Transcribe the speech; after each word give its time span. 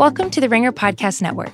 Welcome 0.00 0.30
to 0.30 0.40
the 0.40 0.48
Ringer 0.48 0.72
Podcast 0.72 1.20
Network. 1.20 1.52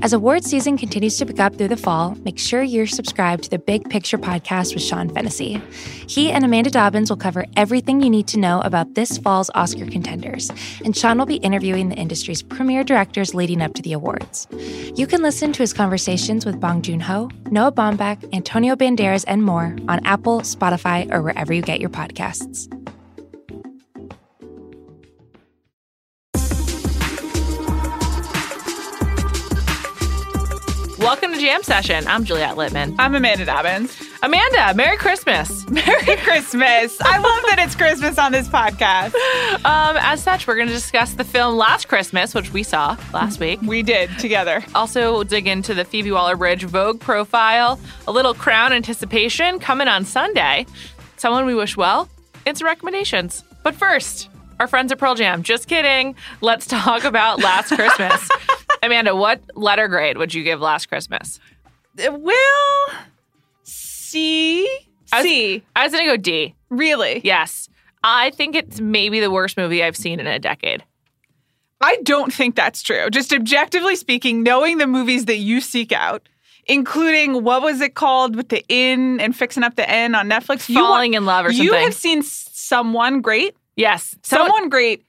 As 0.00 0.12
award 0.12 0.44
season 0.44 0.78
continues 0.78 1.18
to 1.18 1.26
pick 1.26 1.40
up 1.40 1.56
through 1.56 1.66
the 1.66 1.76
fall, 1.76 2.14
make 2.24 2.38
sure 2.38 2.62
you're 2.62 2.86
subscribed 2.86 3.42
to 3.42 3.50
the 3.50 3.58
Big 3.58 3.90
Picture 3.90 4.16
podcast 4.16 4.74
with 4.74 4.84
Sean 4.84 5.12
Fennessy. 5.12 5.60
He 6.06 6.30
and 6.30 6.44
Amanda 6.44 6.70
Dobbins 6.70 7.10
will 7.10 7.16
cover 7.16 7.46
everything 7.56 8.00
you 8.00 8.08
need 8.08 8.28
to 8.28 8.38
know 8.38 8.60
about 8.60 8.94
this 8.94 9.18
fall's 9.18 9.50
Oscar 9.56 9.86
contenders, 9.86 10.52
and 10.84 10.96
Sean 10.96 11.18
will 11.18 11.26
be 11.26 11.38
interviewing 11.38 11.88
the 11.88 11.96
industry's 11.96 12.44
premier 12.44 12.84
directors 12.84 13.34
leading 13.34 13.60
up 13.60 13.74
to 13.74 13.82
the 13.82 13.92
awards. 13.92 14.46
You 14.94 15.08
can 15.08 15.20
listen 15.20 15.52
to 15.52 15.58
his 15.58 15.72
conversations 15.72 16.46
with 16.46 16.60
Bong 16.60 16.82
Joon 16.82 17.00
Ho, 17.00 17.28
Noah 17.46 17.72
Baumbach, 17.72 18.22
Antonio 18.32 18.76
Banderas, 18.76 19.24
and 19.26 19.42
more 19.42 19.76
on 19.88 20.06
Apple, 20.06 20.42
Spotify, 20.42 21.12
or 21.12 21.22
wherever 21.22 21.52
you 21.52 21.60
get 21.60 21.80
your 21.80 21.90
podcasts. 21.90 22.68
Welcome 31.20 31.38
to 31.38 31.44
Jam 31.44 31.62
Session. 31.62 32.06
I'm 32.06 32.24
Juliet 32.24 32.56
Litman. 32.56 32.96
I'm 32.98 33.14
Amanda 33.14 33.44
Dobbins. 33.44 33.94
Amanda, 34.22 34.72
Merry 34.72 34.96
Christmas. 34.96 35.68
Merry 35.70 36.16
Christmas. 36.16 36.98
I 37.02 37.18
love 37.18 37.42
that 37.44 37.56
it's 37.58 37.74
Christmas 37.74 38.16
on 38.16 38.32
this 38.32 38.48
podcast. 38.48 39.14
Um, 39.66 39.98
as 40.00 40.22
such, 40.22 40.46
we're 40.46 40.54
going 40.56 40.68
to 40.68 40.72
discuss 40.72 41.12
the 41.12 41.24
film 41.24 41.58
Last 41.58 41.88
Christmas, 41.88 42.34
which 42.34 42.54
we 42.54 42.62
saw 42.62 42.96
last 43.12 43.38
week. 43.38 43.60
We 43.60 43.82
did 43.82 44.08
together. 44.18 44.64
Also, 44.74 45.12
we'll 45.12 45.24
dig 45.24 45.46
into 45.46 45.74
the 45.74 45.84
Phoebe 45.84 46.10
Waller 46.10 46.36
Bridge 46.36 46.64
Vogue 46.64 47.00
profile, 47.00 47.78
a 48.08 48.12
little 48.12 48.32
crown 48.32 48.72
anticipation 48.72 49.58
coming 49.58 49.88
on 49.88 50.06
Sunday. 50.06 50.64
Someone 51.18 51.44
we 51.44 51.54
wish 51.54 51.76
well, 51.76 52.08
it's 52.46 52.62
recommendations. 52.62 53.44
But 53.62 53.74
first, 53.74 54.30
our 54.58 54.66
friends 54.66 54.90
at 54.90 54.98
Pearl 54.98 55.14
Jam. 55.14 55.42
Just 55.42 55.68
kidding. 55.68 56.14
Let's 56.40 56.66
talk 56.66 57.04
about 57.04 57.40
Last 57.40 57.68
Christmas. 57.74 58.26
Amanda, 58.82 59.14
what 59.14 59.40
letter 59.54 59.88
grade 59.88 60.18
would 60.18 60.32
you 60.32 60.42
give 60.42 60.60
Last 60.60 60.86
Christmas? 60.86 61.38
Uh, 61.98 62.12
Will 62.12 62.94
C 63.62 64.66
I 65.12 65.18
was, 65.18 65.24
C 65.24 65.62
I 65.76 65.84
was 65.84 65.92
going 65.92 66.04
to 66.04 66.10
go 66.10 66.16
D. 66.16 66.54
really? 66.70 67.20
Yes. 67.24 67.68
I 68.02 68.30
think 68.30 68.54
it's 68.54 68.80
maybe 68.80 69.20
the 69.20 69.30
worst 69.30 69.56
movie 69.58 69.84
I've 69.84 69.96
seen 69.96 70.20
in 70.20 70.26
a 70.26 70.38
decade. 70.38 70.82
I 71.82 71.96
don't 72.02 72.32
think 72.32 72.56
that's 72.56 72.82
true. 72.82 73.10
Just 73.10 73.32
objectively 73.32 73.96
speaking, 73.96 74.42
knowing 74.42 74.78
the 74.78 74.86
movies 74.86 75.26
that 75.26 75.36
you 75.36 75.60
seek 75.60 75.92
out, 75.92 76.28
including 76.66 77.42
what 77.42 77.62
was 77.62 77.80
it 77.80 77.94
called 77.94 78.36
with 78.36 78.48
the 78.48 78.64
in 78.68 79.20
and 79.20 79.34
fixing 79.36 79.62
up 79.62 79.76
the 79.76 79.88
N 79.88 80.14
on 80.14 80.28
Netflix, 80.28 80.68
you 80.68 80.76
Falling 80.76 81.14
in 81.14 81.24
love 81.26 81.46
or 81.46 81.50
something. 81.52 81.64
You 81.64 81.74
have 81.74 81.94
seen 81.94 82.22
someone 82.22 83.20
great, 83.20 83.56
Yes. 83.76 84.14
Someone 84.22 84.48
someone 84.50 84.68
great, 84.68 85.04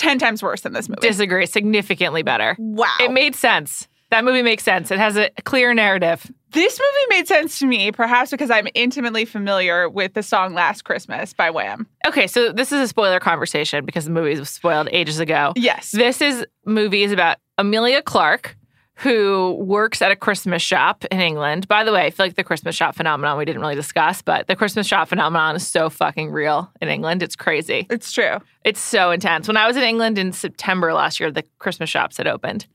ten 0.00 0.18
times 0.18 0.42
worse 0.42 0.62
than 0.62 0.72
this 0.72 0.88
movie. 0.88 1.00
disagree. 1.00 1.46
Significantly 1.46 2.22
better. 2.22 2.56
wow, 2.58 2.88
It 3.00 3.12
made 3.12 3.34
sense. 3.34 3.86
That 4.10 4.24
movie 4.24 4.42
makes 4.42 4.64
sense. 4.64 4.90
It 4.90 4.98
has 4.98 5.16
a 5.16 5.30
clear 5.44 5.72
narrative. 5.72 6.28
This 6.50 6.80
movie 6.80 7.16
made 7.20 7.28
sense 7.28 7.60
to 7.60 7.66
me, 7.66 7.92
perhaps 7.92 8.32
because 8.32 8.50
I'm 8.50 8.66
intimately 8.74 9.24
familiar 9.24 9.88
with 9.88 10.14
the 10.14 10.22
song 10.24 10.52
Last 10.52 10.82
Christmas 10.82 11.32
by 11.32 11.48
Wham. 11.50 11.86
Okay, 12.08 12.26
so 12.26 12.50
this 12.50 12.72
is 12.72 12.80
a 12.80 12.88
spoiler 12.88 13.20
conversation 13.20 13.84
because 13.84 14.06
the 14.06 14.10
movie 14.10 14.36
was 14.36 14.50
spoiled 14.50 14.88
ages 14.90 15.20
ago. 15.20 15.52
Yes. 15.54 15.92
This 15.92 16.20
is 16.20 16.44
movies 16.66 17.12
about 17.12 17.36
Emilia 17.56 18.02
Clarke, 18.02 18.56
who 19.00 19.56
works 19.60 20.02
at 20.02 20.10
a 20.12 20.16
Christmas 20.16 20.60
shop 20.62 21.04
in 21.10 21.20
England. 21.20 21.66
By 21.68 21.84
the 21.84 21.92
way, 21.92 22.02
I 22.06 22.10
feel 22.10 22.26
like 22.26 22.34
the 22.36 22.44
Christmas 22.44 22.74
shop 22.76 22.94
phenomenon 22.94 23.38
we 23.38 23.44
didn't 23.44 23.62
really 23.62 23.74
discuss, 23.74 24.20
but 24.20 24.46
the 24.46 24.54
Christmas 24.56 24.86
shop 24.86 25.08
phenomenon 25.08 25.56
is 25.56 25.66
so 25.66 25.88
fucking 25.88 26.30
real 26.30 26.70
in 26.82 26.88
England. 26.88 27.22
It's 27.22 27.34
crazy. 27.36 27.86
It's 27.88 28.12
true. 28.12 28.36
It's 28.64 28.80
so 28.80 29.10
intense. 29.10 29.48
When 29.48 29.56
I 29.56 29.66
was 29.66 29.76
in 29.76 29.82
England 29.82 30.18
in 30.18 30.32
September 30.32 30.92
last 30.92 31.18
year, 31.18 31.30
the 31.30 31.44
Christmas 31.58 31.88
shops 31.88 32.18
had 32.18 32.26
opened. 32.26 32.66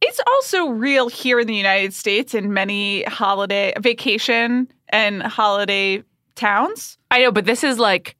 It's 0.00 0.20
also 0.28 0.68
real 0.68 1.08
here 1.08 1.40
in 1.40 1.46
the 1.46 1.54
United 1.54 1.92
States 1.92 2.32
in 2.34 2.52
many 2.54 3.02
holiday, 3.04 3.72
vacation, 3.78 4.68
and 4.88 5.22
holiday 5.22 6.02
towns. 6.36 6.96
I 7.10 7.20
know, 7.22 7.32
but 7.32 7.44
this 7.44 7.64
is 7.64 7.78
like 7.78 8.16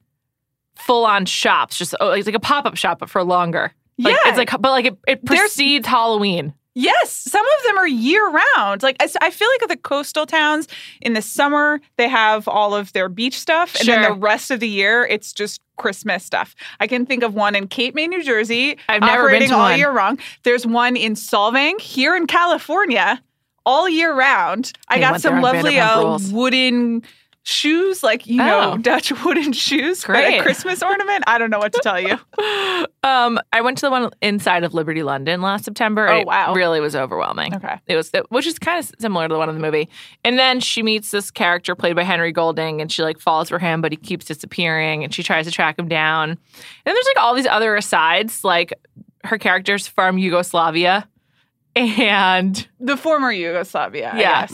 full 0.75 1.05
on 1.05 1.25
shops, 1.25 1.77
just 1.77 1.95
oh, 1.99 2.11
it's 2.11 2.25
like 2.27 2.35
a 2.35 2.39
pop 2.39 2.65
up 2.65 2.75
shop, 2.77 2.99
but 2.99 3.09
for 3.09 3.23
longer. 3.23 3.73
Like, 3.97 4.13
Yeah. 4.13 4.29
it's 4.29 4.37
like, 4.37 4.51
but 4.51 4.69
like 4.69 4.85
it, 4.85 4.97
it 5.07 5.25
There's- 5.25 5.41
precedes 5.41 5.87
Halloween. 5.87 6.53
Yes, 6.79 7.11
some 7.11 7.43
of 7.43 7.63
them 7.65 7.79
are 7.79 7.87
year 7.87 8.29
round. 8.29 8.83
Like 8.83 8.97
I, 8.99 9.09
I 9.19 9.31
feel 9.31 9.47
like 9.59 9.67
the 9.67 9.77
coastal 9.77 10.27
towns 10.27 10.67
in 11.01 11.13
the 11.13 11.23
summer 11.23 11.81
they 11.95 12.07
have 12.07 12.47
all 12.47 12.75
of 12.75 12.93
their 12.93 13.09
beach 13.09 13.39
stuff, 13.39 13.75
and 13.79 13.87
then 13.87 14.03
the 14.03 14.13
rest 14.13 14.51
of 14.51 14.59
the 14.59 14.69
year 14.69 15.03
it's 15.03 15.33
just 15.33 15.59
Christmas 15.77 16.23
stuff. 16.23 16.53
I 16.79 16.85
can 16.85 17.07
think 17.07 17.23
of 17.23 17.33
one 17.33 17.55
in 17.55 17.67
Cape 17.67 17.95
May, 17.95 18.05
New 18.05 18.23
Jersey, 18.23 18.77
I've 18.89 19.01
never 19.01 19.27
been 19.27 19.49
to 19.49 19.55
all 19.55 19.61
one. 19.61 19.79
year 19.79 19.89
round. 19.89 20.19
There's 20.43 20.67
one 20.67 20.95
in 20.95 21.15
Solvang 21.15 21.81
here 21.81 22.15
in 22.15 22.27
California, 22.27 23.23
all 23.65 23.89
year 23.89 24.13
round. 24.13 24.71
I 24.87 24.99
got 24.99 25.19
some 25.19 25.41
lovely 25.41 25.79
uh, 25.79 26.19
wooden 26.31 27.01
shoes, 27.47 28.03
like 28.03 28.27
you 28.27 28.37
know 28.37 28.73
Oh. 28.73 28.77
Dutch 28.77 29.11
wooden 29.23 29.53
shoes, 29.53 30.01
but 30.01 30.07
Great. 30.13 30.39
a 30.39 30.43
Christmas 30.43 30.83
ornament. 30.83 31.23
I 31.27 31.37
don't 31.37 31.49
know 31.49 31.59
what 31.59 31.73
to 31.73 31.79
tell 31.81 31.99
you. 31.99 32.17
Um, 33.03 33.39
I 33.53 33.61
went 33.61 33.77
to 33.77 33.85
the 33.85 33.89
one 33.89 34.09
inside 34.21 34.65
of 34.65 34.73
Liberty 34.73 35.01
London 35.01 35.41
last 35.41 35.63
September. 35.63 36.09
Oh, 36.09 36.19
It 36.19 36.27
wow. 36.27 36.53
really 36.53 36.81
was 36.81 36.93
overwhelming. 36.93 37.55
Okay. 37.55 37.79
It 37.87 37.95
was, 37.95 38.11
which 38.29 38.45
is 38.45 38.59
kind 38.59 38.79
of 38.79 38.91
similar 38.99 39.29
to 39.29 39.33
the 39.33 39.37
one 39.37 39.47
in 39.47 39.55
the 39.55 39.61
movie. 39.61 39.87
And 40.25 40.37
then 40.37 40.59
she 40.59 40.83
meets 40.83 41.11
this 41.11 41.31
character 41.31 41.73
played 41.73 41.95
by 41.95 42.03
Henry 42.03 42.33
Golding, 42.33 42.81
and 42.81 42.91
she 42.91 43.03
like 43.03 43.19
falls 43.19 43.47
for 43.47 43.59
him, 43.59 43.81
but 43.81 43.93
he 43.93 43.95
keeps 43.95 44.25
disappearing, 44.25 45.05
and 45.05 45.13
she 45.13 45.23
tries 45.23 45.45
to 45.45 45.51
track 45.51 45.79
him 45.79 45.87
down. 45.87 46.31
And 46.31 46.37
there's 46.85 47.05
like 47.15 47.23
all 47.23 47.33
these 47.33 47.47
other 47.47 47.77
asides, 47.77 48.43
like 48.43 48.73
her 49.23 49.37
character's 49.37 49.87
from 49.87 50.17
Yugoslavia, 50.17 51.07
and 51.77 52.67
The 52.79 52.97
former 52.97 53.31
Yugoslavia. 53.31 54.13
Yeah. 54.17 54.47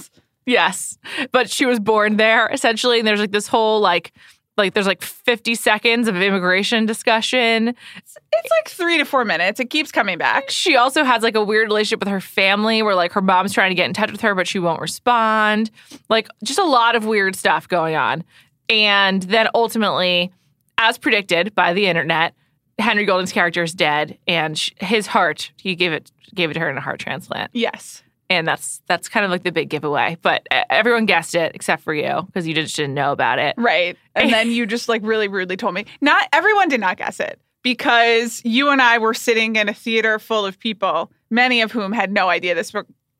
Yes. 0.46 0.98
But 1.31 1.50
she 1.50 1.66
was 1.66 1.80
born 1.80 2.18
there 2.18 2.48
essentially. 2.50 3.00
And 3.00 3.08
there's 3.08 3.20
like 3.20 3.31
this 3.31 3.48
whole 3.48 3.80
like 3.80 4.14
like 4.56 4.74
there's 4.74 4.86
like 4.86 5.02
50 5.02 5.56
seconds 5.56 6.08
of 6.08 6.16
immigration 6.16 6.86
discussion. 6.86 7.70
It's 7.70 8.52
like 8.52 8.68
three 8.70 8.98
to 9.00 9.06
four 9.06 9.26
minutes. 9.26 9.59
It 9.59 9.70
keeps 9.70 9.92
coming 9.92 10.18
back. 10.18 10.50
She 10.50 10.76
also 10.76 11.03
has 11.03 11.24
like 11.24 11.36
a 11.36 11.44
weird 11.44 11.68
relationship 11.70 12.00
with 12.00 12.09
her 12.09 12.22
family 12.22 12.84
where 12.84 12.94
like 12.96 13.14
her 13.14 13.22
mom's 13.22 13.53
trying 13.53 13.72
to 13.72 13.76
get 13.76 13.88
in 13.88 13.94
touch 13.94 14.12
with 14.12 14.22
her, 14.22 14.36
but 14.36 14.48
she 14.48 14.59
won't 14.59 14.80
respond. 14.82 15.72
Like 16.09 16.28
just 16.44 16.59
a 16.59 16.66
lot 16.66 16.96
of 16.96 17.06
weird 17.06 17.36
stuff 17.36 17.68
going 17.68 17.96
on. 17.96 18.24
And 18.70 19.24
then 19.24 19.48
ultimately, 19.56 20.32
as 20.78 20.98
predicted 20.98 21.53
by 21.56 21.74
the 21.74 21.88
internet, 21.88 22.34
Henry 22.80 23.06
Golding's 23.06 23.32
character 23.32 23.64
is 23.64 23.74
dead, 23.74 24.18
and 24.28 24.58
sh- 24.58 24.72
his 24.78 25.08
heart 25.08 25.52
he 25.58 25.76
gave 25.76 25.94
it 25.94 26.12
gave 26.34 26.50
it 26.50 26.53
to 26.56 26.59
her 26.59 26.70
in 26.70 26.78
a 26.78 26.82
heart 26.82 27.00
transplant. 27.00 27.52
Yes. 27.53 28.03
And 28.34 28.48
that's 28.48 28.82
that's 28.88 29.10
kind 29.10 29.26
of 29.26 29.32
like 29.32 29.44
the 29.44 29.52
big 29.52 29.70
giveaway. 29.70 30.18
But 30.22 30.48
everyone 30.70 31.06
guessed 31.06 31.36
it 31.36 31.54
except 31.56 31.84
for 31.84 31.94
you 31.94 32.24
because 32.26 32.48
you 32.48 32.54
just 32.54 32.76
didn't 32.76 32.94
know 32.94 33.12
about 33.12 33.40
it. 33.40 33.56
Right. 33.58 33.98
And 34.16 34.32
then 34.32 34.52
you 34.52 34.66
just 34.66 34.90
like 34.90 35.02
really 35.04 35.28
rudely 35.28 35.58
told 35.58 35.74
me. 35.74 35.86
Not 36.02 36.28
everyone 36.34 36.70
did 36.70 36.80
not 36.80 36.98
guess 36.98 37.20
it 37.20 37.40
because 37.64 38.42
you 38.44 38.70
and 38.70 38.82
I 38.82 38.98
were 38.98 39.14
sitting 39.14 39.56
in 39.56 39.70
a 39.70 39.74
theater 39.74 40.20
full 40.20 40.46
of 40.46 40.60
people, 40.60 41.12
many 41.30 41.62
of 41.62 41.72
whom 41.72 41.92
had 41.92 42.12
no 42.12 42.30
idea 42.30 42.54
this 42.54 42.74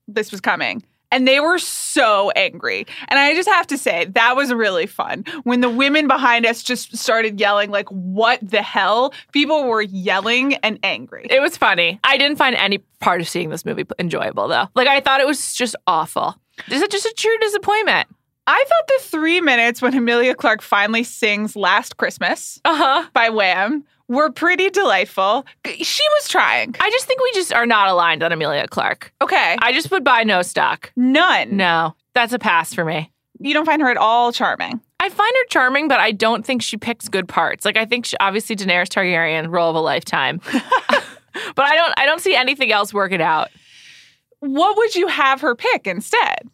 this 0.07 0.31
was 0.31 0.41
coming. 0.41 0.84
And 1.13 1.28
they 1.28 1.40
were 1.40 1.59
so 1.59 2.31
angry. 2.31 2.85
And 3.07 3.19
I 3.19 3.34
just 3.35 3.47
have 3.47 3.68
to 3.68 3.78
say, 3.78 4.06
that 4.06 4.35
was 4.35 4.51
really 4.51 4.88
fun. 4.88 5.24
When 5.44 5.62
the 5.62 5.69
women 5.69 6.07
behind 6.07 6.46
us 6.46 6.63
just 6.63 6.97
started 6.97 7.40
yelling, 7.40 7.69
like, 7.72 7.88
what 7.90 8.40
the 8.41 8.62
hell? 8.63 9.13
People 9.31 9.63
were 9.66 9.81
yelling 9.84 10.56
and 10.56 10.79
angry. 10.84 11.28
It 11.29 11.40
was 11.41 11.56
funny. 11.56 12.00
I 12.03 12.18
didn't 12.18 12.38
find 12.38 12.56
any 12.56 12.79
part 13.00 13.22
of 13.22 13.29
seeing 13.29 13.50
this 13.50 13.63
movie 13.63 13.85
enjoyable 14.00 14.47
though. 14.47 14.68
Like 14.75 14.88
I 14.88 15.00
thought 15.01 15.22
it 15.22 15.28
was 15.28 15.53
just 15.53 15.75
awful. 15.88 16.35
Is 16.72 16.81
it 16.81 16.90
just 16.91 17.06
a 17.06 17.13
true 17.16 17.38
disappointment? 17.40 18.07
I 18.47 18.63
thought 18.68 18.88
the 18.88 19.03
three 19.06 19.40
minutes 19.40 19.81
when 19.81 19.94
Emilia 19.95 20.35
Clarke 20.35 20.62
finally 20.62 21.03
sings 21.03 21.56
Last 21.56 21.95
Christmas 21.97 22.59
Uh 22.66 22.75
huh. 22.75 23.09
by 23.13 23.30
Wham 23.30 23.85
were 24.07 24.31
pretty 24.31 24.69
delightful. 24.69 25.45
She 25.65 26.03
was 26.19 26.27
trying. 26.27 26.75
I 26.79 26.89
just 26.89 27.05
think 27.05 27.21
we 27.21 27.31
just 27.33 27.53
are 27.53 27.65
not 27.65 27.88
aligned 27.88 28.23
on 28.23 28.31
Emilia 28.31 28.67
Clarke. 28.67 29.13
Okay. 29.21 29.57
I 29.61 29.71
just 29.73 29.91
would 29.91 30.03
buy 30.03 30.23
no 30.23 30.41
stock. 30.41 30.91
None. 30.95 31.55
No, 31.55 31.95
that's 32.13 32.33
a 32.33 32.39
pass 32.39 32.73
for 32.73 32.85
me. 32.85 33.11
You 33.39 33.53
don't 33.53 33.65
find 33.65 33.81
her 33.81 33.89
at 33.89 33.97
all 33.97 34.31
charming. 34.31 34.79
I 35.00 35.09
find 35.09 35.33
her 35.35 35.45
charming, 35.50 35.88
but 35.88 36.00
I 36.00 36.11
don't 36.11 36.45
think 36.45 36.61
she 36.61 36.77
picks 36.77 37.09
good 37.09 37.27
parts. 37.27 37.65
Like 37.65 37.77
I 37.77 37.85
think 37.85 38.05
she, 38.05 38.15
obviously 38.19 38.55
Daenerys 38.55 38.88
Targaryen, 38.88 39.51
role 39.51 39.69
of 39.69 39.75
a 39.75 39.81
lifetime. 39.81 40.39
but 41.56 41.65
I 41.65 41.75
don't 41.75 41.94
I 41.97 42.06
don't 42.06 42.21
see 42.21 42.35
anything 42.35 42.71
else 42.71 42.94
working 42.94 43.21
out. 43.21 43.49
What 44.39 44.77
would 44.77 44.95
you 44.95 45.07
have 45.07 45.41
her 45.41 45.56
pick 45.56 45.88
instead? 45.88 46.49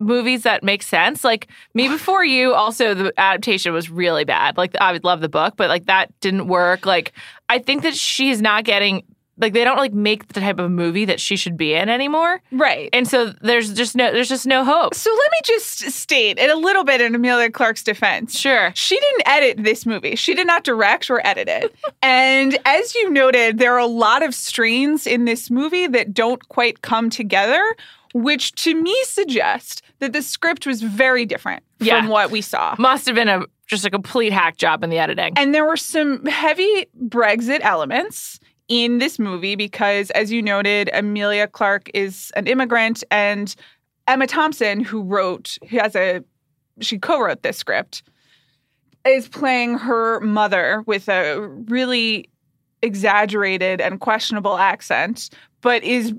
Movies 0.00 0.42
that 0.42 0.64
make 0.64 0.82
sense. 0.82 1.22
Like 1.24 1.48
Me 1.74 1.88
Before 1.88 2.24
You, 2.24 2.54
also 2.54 2.94
the 2.94 3.12
adaptation 3.18 3.72
was 3.72 3.88
really 3.90 4.24
bad. 4.24 4.56
Like 4.56 4.74
I 4.80 4.92
would 4.92 5.04
love 5.04 5.20
the 5.20 5.28
book, 5.28 5.54
but 5.56 5.68
like 5.68 5.86
that 5.86 6.12
didn't 6.20 6.48
work. 6.48 6.86
Like 6.86 7.12
I 7.48 7.58
think 7.58 7.82
that 7.82 7.94
she's 7.94 8.40
not 8.40 8.64
getting 8.64 9.02
like 9.38 9.52
they 9.52 9.64
don't 9.64 9.76
like 9.76 9.92
make 9.92 10.28
the 10.28 10.40
type 10.40 10.58
of 10.58 10.70
movie 10.70 11.04
that 11.04 11.20
she 11.20 11.36
should 11.36 11.56
be 11.56 11.74
in 11.74 11.88
anymore. 11.88 12.40
Right. 12.52 12.88
And 12.92 13.06
so 13.06 13.32
there's 13.42 13.72
just 13.74 13.94
no 13.94 14.12
there's 14.12 14.28
just 14.28 14.46
no 14.46 14.64
hope. 14.64 14.94
So 14.94 15.10
let 15.10 15.30
me 15.32 15.38
just 15.44 15.90
state 15.90 16.38
in 16.38 16.50
a 16.50 16.56
little 16.56 16.84
bit 16.84 17.00
in 17.00 17.14
Emilia 17.14 17.50
Clarke's 17.50 17.82
defense. 17.82 18.38
Sure. 18.38 18.72
She 18.74 18.98
didn't 18.98 19.28
edit 19.28 19.64
this 19.64 19.84
movie. 19.84 20.16
She 20.16 20.34
did 20.34 20.46
not 20.46 20.64
direct 20.64 21.10
or 21.10 21.24
edit 21.26 21.48
it. 21.48 21.74
and 22.02 22.58
as 22.64 22.94
you 22.94 23.10
noted, 23.10 23.58
there 23.58 23.74
are 23.74 23.78
a 23.78 23.86
lot 23.86 24.22
of 24.22 24.34
strains 24.34 25.06
in 25.06 25.26
this 25.26 25.50
movie 25.50 25.86
that 25.86 26.14
don't 26.14 26.48
quite 26.48 26.82
come 26.82 27.10
together, 27.10 27.76
which 28.22 28.52
to 28.52 28.74
me 28.74 28.96
suggests 29.04 29.82
that 29.98 30.12
the 30.14 30.22
script 30.22 30.66
was 30.66 30.80
very 30.82 31.26
different 31.26 31.62
Yeah. 31.80 32.00
from 32.00 32.08
what 32.08 32.30
we 32.30 32.40
saw. 32.40 32.74
Must 32.78 33.04
have 33.06 33.14
been 33.14 33.28
a 33.28 33.42
just 33.66 33.84
a 33.84 33.90
complete 33.90 34.32
hack 34.32 34.56
job 34.56 34.82
in 34.84 34.90
the 34.90 34.98
editing. 34.98 35.34
And 35.36 35.52
there 35.54 35.66
were 35.66 35.76
some 35.76 36.24
heavy 36.24 36.86
Brexit 37.08 37.58
elements 37.62 38.38
in 38.68 38.98
this 38.98 39.18
movie 39.18 39.56
because, 39.56 40.10
as 40.12 40.30
you 40.32 40.40
noted, 40.40 40.88
Emilia 40.94 41.46
Clarke 41.48 41.90
is 41.92 42.30
an 42.36 42.46
immigrant, 42.46 43.02
and 43.10 43.54
Emma 44.06 44.26
Thompson, 44.28 44.80
who 44.80 45.02
wrote, 45.02 45.58
who 45.68 45.78
has 45.78 45.96
a, 45.96 46.22
she 46.80 46.96
co-wrote 46.96 47.42
this 47.42 47.56
script, 47.58 48.04
is 49.04 49.28
playing 49.28 49.78
her 49.78 50.20
mother 50.20 50.82
with 50.86 51.08
a 51.08 51.40
really 51.68 52.28
exaggerated 52.82 53.80
and 53.80 54.00
questionable 54.00 54.58
accent, 54.58 55.28
but 55.60 55.82
is 55.82 56.14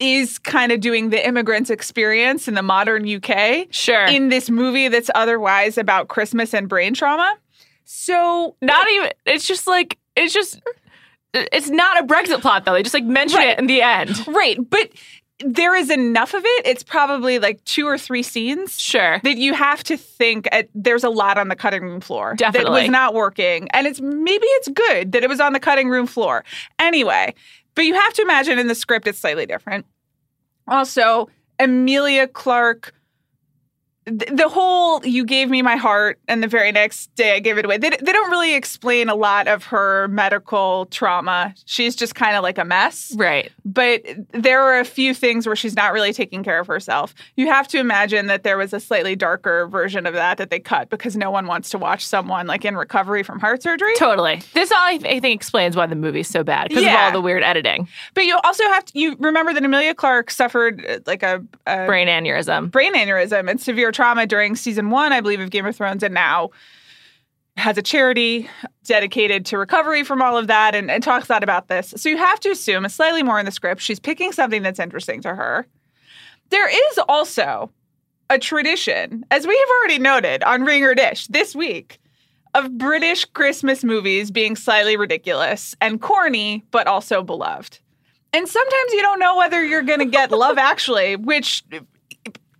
is 0.00 0.38
kind 0.38 0.72
of 0.72 0.80
doing 0.80 1.10
the 1.10 1.26
immigrant's 1.26 1.70
experience 1.70 2.48
in 2.48 2.54
the 2.54 2.62
modern 2.62 3.08
UK 3.08 3.66
sure. 3.70 4.04
in 4.06 4.28
this 4.28 4.48
movie 4.50 4.88
that's 4.88 5.10
otherwise 5.14 5.76
about 5.78 6.08
Christmas 6.08 6.54
and 6.54 6.68
brain 6.68 6.94
trauma. 6.94 7.36
So 7.84 8.54
not 8.62 8.88
even 8.90 9.10
it's 9.26 9.46
just 9.46 9.66
like 9.66 9.98
it's 10.16 10.32
just 10.34 10.60
it's 11.34 11.68
not 11.70 11.98
a 12.02 12.06
Brexit 12.06 12.40
plot 12.40 12.64
though. 12.64 12.72
They 12.74 12.82
just 12.82 12.94
like 12.94 13.04
mention 13.04 13.38
Right. 13.38 13.48
it 13.50 13.58
in 13.58 13.66
the 13.66 13.82
end. 13.82 14.26
right, 14.28 14.58
but 14.68 14.90
there 15.44 15.76
is 15.76 15.88
enough 15.88 16.34
of 16.34 16.42
it. 16.44 16.66
It's 16.66 16.82
probably 16.82 17.38
like 17.38 17.62
two 17.64 17.86
or 17.86 17.96
three 17.96 18.24
scenes 18.24 18.80
Sure. 18.80 19.20
that 19.22 19.36
you 19.36 19.54
have 19.54 19.84
to 19.84 19.96
think 19.96 20.48
at, 20.50 20.68
there's 20.74 21.04
a 21.04 21.10
lot 21.10 21.38
on 21.38 21.46
the 21.46 21.54
cutting 21.54 21.82
room 21.84 22.00
floor 22.00 22.34
that 22.38 22.68
was 22.68 22.88
not 22.88 23.14
working, 23.14 23.68
and 23.70 23.86
it's 23.86 24.00
maybe 24.00 24.46
it's 24.46 24.68
good 24.68 25.12
that 25.12 25.22
it 25.22 25.28
was 25.28 25.38
on 25.40 25.52
the 25.52 25.60
cutting 25.60 25.88
room 25.88 26.06
floor 26.08 26.44
anyway. 26.80 27.34
But 27.78 27.86
you 27.86 27.94
have 27.94 28.12
to 28.14 28.22
imagine 28.22 28.58
in 28.58 28.66
the 28.66 28.74
script 28.74 29.06
it's 29.06 29.20
slightly 29.20 29.46
different. 29.46 29.86
Also, 30.66 31.30
Emilia 31.60 32.26
Clarke. 32.26 32.92
Th- 34.08 34.30
The 34.32 34.48
whole 34.48 35.04
"you 35.06 35.24
gave 35.24 35.50
me 35.50 35.62
my 35.62 35.76
heart" 35.76 36.18
and 36.28 36.42
the 36.42 36.48
very 36.48 36.72
next 36.72 37.14
day 37.14 37.34
I 37.36 37.38
gave 37.40 37.58
it 37.58 37.64
away. 37.64 37.78
They, 37.78 37.90
they 37.90 38.12
don't 38.12 38.30
really 38.30 38.54
explain 38.54 39.08
a 39.08 39.14
lot 39.14 39.48
of 39.48 39.64
her 39.64 40.08
medical 40.08 40.86
trauma. 40.86 41.54
She's 41.66 41.94
just 41.96 42.14
kind 42.14 42.36
of 42.36 42.42
like 42.42 42.58
a 42.58 42.64
mess 42.64 43.12
Right. 43.16 43.50
but 43.64 44.02
there 44.32 44.62
are 44.62 44.78
a 44.80 44.84
few 44.84 45.14
things 45.14 45.46
where 45.46 45.56
she's 45.56 45.76
not 45.76 45.92
really 45.92 46.12
taking 46.12 46.42
care 46.42 46.58
of 46.60 46.66
herself. 46.66 47.14
You 47.36 47.46
have 47.48 47.68
to 47.68 47.78
imagine 47.78 48.26
that 48.26 48.42
there 48.42 48.56
was 48.58 48.72
a 48.72 48.80
slightly 48.80 49.16
darker 49.16 49.66
version 49.68 50.06
of 50.06 50.14
that 50.14 50.38
that 50.38 50.50
they 50.50 50.60
cut 50.60 50.90
because 50.90 51.16
no 51.16 51.30
one 51.30 51.46
wants 51.46 51.70
to 51.70 51.78
watch 51.78 52.04
someone 52.06 52.46
like 52.46 52.64
in 52.64 52.76
recovery 52.76 53.22
from 53.22 53.38
heart 53.40 53.62
surgery. 53.62 53.94
Totally. 53.96 54.40
This 54.54 54.70
all 54.72 54.78
I, 54.78 54.98
think 54.98 55.26
explains 55.34 55.76
why 55.76 55.86
the 55.86 55.94
movie's 55.96 56.28
so 56.28 56.42
bad 56.44 56.68
because 56.68 56.84
of 56.84 56.92
all 56.92 57.12
the 57.12 57.20
weird 57.20 57.42
editing. 57.42 57.88
But 58.14 58.24
you 58.24 58.38
also 58.44 58.64
have 58.64 58.84
to 58.86 58.98
you 58.98 59.16
remember 59.18 59.52
that 59.52 59.64
Emilia 59.64 59.94
Clarke 59.94 60.30
suffered 60.30 60.84
uh, 60.88 60.98
like 61.06 61.22
a, 61.22 61.42
a 61.66 61.86
Brain 61.86 62.08
aneurysm. 62.08 62.70
brain 62.70 62.94
aneurysm 62.94 63.50
and 63.50 63.60
severe 63.60 63.92
trauma 63.98 64.28
during 64.28 64.54
season 64.54 64.90
one, 64.90 65.12
I 65.12 65.20
believe, 65.20 65.40
of 65.40 65.50
Game 65.50 65.66
of 65.66 65.74
Thrones, 65.74 66.04
and 66.04 66.14
now 66.14 66.50
has 67.56 67.76
a 67.76 67.82
charity 67.82 68.48
dedicated 68.84 69.44
to 69.46 69.58
recovery 69.58 70.04
from 70.04 70.22
all 70.22 70.38
of 70.38 70.46
that 70.46 70.76
and, 70.76 70.88
and 70.88 71.02
talks 71.02 71.28
a 71.28 71.32
lot 71.32 71.42
about 71.42 71.66
this. 71.66 71.92
So 71.96 72.08
you 72.08 72.16
have 72.16 72.38
to 72.40 72.50
assume, 72.50 72.84
it's 72.84 72.94
slightly 72.94 73.24
more 73.24 73.40
in 73.40 73.44
the 73.44 73.50
script, 73.50 73.82
she's 73.82 73.98
picking 73.98 74.30
something 74.30 74.62
that's 74.62 74.78
interesting 74.78 75.20
to 75.22 75.34
her. 75.34 75.66
There 76.50 76.68
is 76.68 77.00
also 77.08 77.72
a 78.30 78.38
tradition, 78.38 79.24
as 79.32 79.48
we 79.48 79.58
have 79.58 79.68
already 79.80 79.98
noted 79.98 80.44
on 80.44 80.62
Ringer 80.62 80.94
Dish 80.94 81.26
this 81.26 81.56
week, 81.56 81.98
of 82.54 82.78
British 82.78 83.24
Christmas 83.24 83.82
movies 83.82 84.30
being 84.30 84.54
slightly 84.54 84.96
ridiculous 84.96 85.74
and 85.80 86.00
corny, 86.00 86.62
but 86.70 86.86
also 86.86 87.24
beloved. 87.24 87.80
And 88.32 88.48
sometimes 88.48 88.92
you 88.92 89.02
don't 89.02 89.18
know 89.18 89.36
whether 89.36 89.64
you're 89.64 89.82
going 89.82 89.98
to 89.98 90.04
get 90.04 90.30
Love 90.30 90.56
Actually, 90.72 91.16
which 91.16 91.64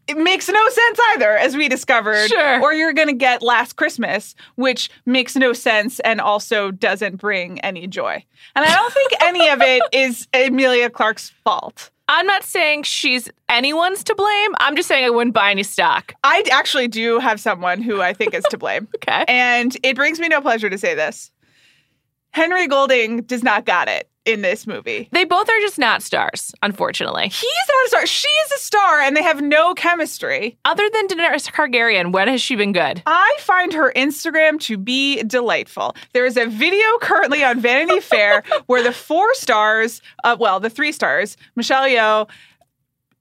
it 0.08 0.16
makes 0.16 0.49
no 0.49 0.69
sense 0.69 0.99
either, 1.12 1.37
as 1.37 1.56
we 1.56 1.69
discovered. 1.69 2.28
Sure. 2.28 2.60
Or 2.62 2.72
you're 2.72 2.94
going 2.94 3.08
to 3.08 3.14
get 3.14 3.43
Last 3.43 3.76
Christmas, 3.76 4.34
which 4.56 4.90
makes 5.06 5.37
no 5.37 5.52
sense 5.52 6.00
and 6.00 6.20
also 6.20 6.70
doesn't 6.70 7.16
bring 7.16 7.60
any 7.60 7.87
joy. 7.87 8.25
And 8.56 8.64
I 8.64 8.75
don't 8.75 8.93
think 8.93 9.12
any 9.22 9.49
of 9.49 9.60
it 9.60 9.82
is 9.93 10.26
Emilia 10.32 10.88
Clarke's 10.90 11.31
fault. 11.44 11.90
I'm 12.10 12.26
not 12.26 12.43
saying 12.43 12.84
she's 12.84 13.28
anyone's 13.50 14.02
to 14.05 14.14
blame. 14.14 14.55
I'm 14.60 14.76
just 14.76 14.88
saying 14.88 15.05
I 15.05 15.10
wouldn't 15.10 15.34
buy 15.34 15.50
any 15.50 15.62
stock. 15.62 16.14
I 16.25 16.43
actually 16.50 16.88
do 16.88 17.19
have 17.19 17.38
someone 17.38 17.82
who 17.82 18.00
I 18.00 18.14
think 18.14 18.32
is 18.32 18.44
to 18.44 18.56
blame. 18.56 18.88
Okay. 18.99 19.25
And 19.28 19.76
it 19.82 19.94
brings 19.94 20.19
me 20.19 20.28
no 20.28 20.40
pleasure 20.40 20.69
to 20.69 20.76
say 20.76 20.94
this. 20.94 21.31
Henry 22.31 22.66
Golding 22.66 23.22
does 23.22 23.43
not 23.43 23.64
got 23.64 23.88
it 23.88 24.07
in 24.28 24.42
this 24.42 24.66
movie. 24.66 25.08
They 25.12 25.25
both 25.25 25.48
are 25.48 25.60
just 25.60 25.78
not 25.78 26.02
stars, 26.02 26.54
unfortunately. 26.62 27.28
He's 27.28 27.42
not 27.42 27.86
a 27.86 27.88
star. 27.88 28.06
She 28.06 28.28
is 28.28 28.52
a 28.52 28.58
star, 28.58 29.00
and 29.00 29.16
they 29.16 29.22
have 29.22 29.40
no 29.40 29.72
chemistry. 29.72 30.58
Other 30.66 30.88
than 30.92 31.08
Daenerys 31.08 31.50
Targaryen, 31.50 32.12
when 32.12 32.28
has 32.28 32.42
she 32.42 32.54
been 32.54 32.72
good? 32.72 33.02
I 33.06 33.36
find 33.40 33.72
her 33.72 33.90
Instagram 33.96 34.60
to 34.60 34.76
be 34.76 35.22
delightful. 35.22 35.96
There 36.12 36.26
is 36.26 36.36
a 36.36 36.46
video 36.46 36.86
currently 37.00 37.42
on 37.42 37.58
Vanity 37.60 38.00
Fair 38.08 38.42
where 38.66 38.82
the 38.82 38.92
four 38.92 39.34
stars, 39.34 40.02
uh, 40.25 40.36
well, 40.38 40.60
the 40.60 40.70
three 40.70 40.92
stars, 40.92 41.38
Michelle 41.56 41.84
Yeoh, 41.84 42.28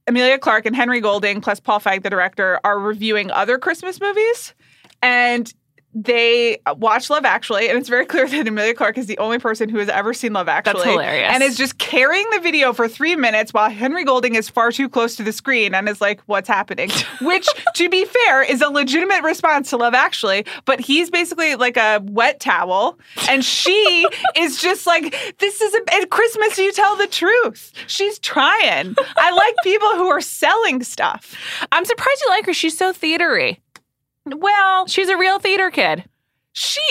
Emilia 0.07 0.37
Clarke, 0.37 0.65
and 0.65 0.75
Henry 0.75 0.99
Golding, 0.99 1.39
plus 1.39 1.59
Paul 1.59 1.79
Feig, 1.79 2.03
the 2.03 2.09
director, 2.09 2.59
are 2.63 2.79
reviewing 2.79 3.31
other 3.31 3.57
Christmas 3.57 4.01
movies. 4.01 4.53
And 5.01 5.53
they 5.93 6.59
watch 6.77 7.09
Love 7.09 7.25
Actually, 7.25 7.69
and 7.69 7.77
it's 7.77 7.89
very 7.89 8.05
clear 8.05 8.27
that 8.27 8.47
Emilia 8.47 8.73
Clarke 8.73 8.97
is 8.97 9.07
the 9.07 9.17
only 9.17 9.39
person 9.39 9.69
who 9.69 9.79
has 9.79 9.89
ever 9.89 10.13
seen 10.13 10.33
Love 10.33 10.47
Actually. 10.47 10.91
hilarious. 10.91 11.31
And 11.33 11.41
is 11.41 11.57
just 11.57 11.77
carrying 11.79 12.29
the 12.31 12.39
video 12.39 12.73
for 12.73 12.87
three 12.87 13.15
minutes 13.15 13.53
while 13.53 13.69
Henry 13.69 14.03
Golding 14.03 14.35
is 14.35 14.49
far 14.49 14.71
too 14.71 14.89
close 14.89 15.15
to 15.15 15.23
the 15.23 15.31
screen 15.31 15.73
and 15.73 15.89
is 15.89 15.99
like, 15.99 16.21
"What's 16.27 16.47
happening?" 16.47 16.91
Which, 17.21 17.47
to 17.75 17.89
be 17.89 18.05
fair, 18.05 18.43
is 18.43 18.61
a 18.61 18.69
legitimate 18.69 19.23
response 19.23 19.69
to 19.71 19.77
Love 19.77 19.93
Actually. 19.93 20.45
But 20.65 20.79
he's 20.79 21.09
basically 21.09 21.55
like 21.55 21.77
a 21.77 22.01
wet 22.03 22.39
towel, 22.39 22.99
and 23.29 23.43
she 23.43 24.07
is 24.37 24.61
just 24.61 24.85
like, 24.85 25.15
"This 25.39 25.61
is 25.61 25.73
a, 25.73 25.95
at 25.95 26.09
Christmas. 26.09 26.57
You 26.57 26.71
tell 26.73 26.95
the 26.95 27.07
truth." 27.07 27.73
She's 27.87 28.19
trying. 28.19 28.95
I 29.17 29.31
like 29.31 29.55
people 29.63 29.89
who 29.95 30.07
are 30.07 30.21
selling 30.21 30.83
stuff. 30.83 31.35
I'm 31.71 31.85
surprised 31.85 32.21
you 32.21 32.29
like 32.29 32.45
her. 32.45 32.53
She's 32.53 32.77
so 32.77 32.93
theatery. 32.93 33.57
Well, 34.35 34.87
She's 34.87 35.09
a 35.09 35.17
real 35.17 35.39
theater 35.39 35.69
kid. 35.71 36.05
she, 36.53 36.81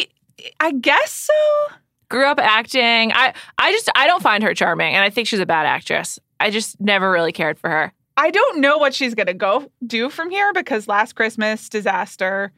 I 0.61 0.73
guess 0.73 1.13
so. 1.13 1.75
Grew 2.09 2.27
up 2.27 2.39
acting. 2.39 3.13
I 3.13 3.35
I 3.59 3.73
just 3.73 3.91
I 3.97 4.07
don't 4.07 4.23
find 4.23 4.43
her 4.45 4.55
charming 4.55 4.95
and 4.95 5.03
I 5.03 5.11
think 5.11 5.27
she's 5.27 5.41
a 5.41 5.47
bad 5.47 5.67
actress. 5.67 6.21
I 6.39 6.51
just 6.51 6.81
never 6.81 7.11
really 7.11 7.33
cared 7.33 7.59
for 7.59 7.69
her. 7.69 7.93
I 8.17 8.31
don't 8.31 8.61
know 8.61 8.79
what 8.79 8.95
she's 8.95 9.15
going 9.15 9.27
to 9.27 9.35
go 9.35 9.71
do 9.87 10.09
from 10.09 10.31
here 10.31 10.53
because 10.53 10.87
last 10.89 11.15
Christmas 11.17 11.69
disaster, 11.69 12.53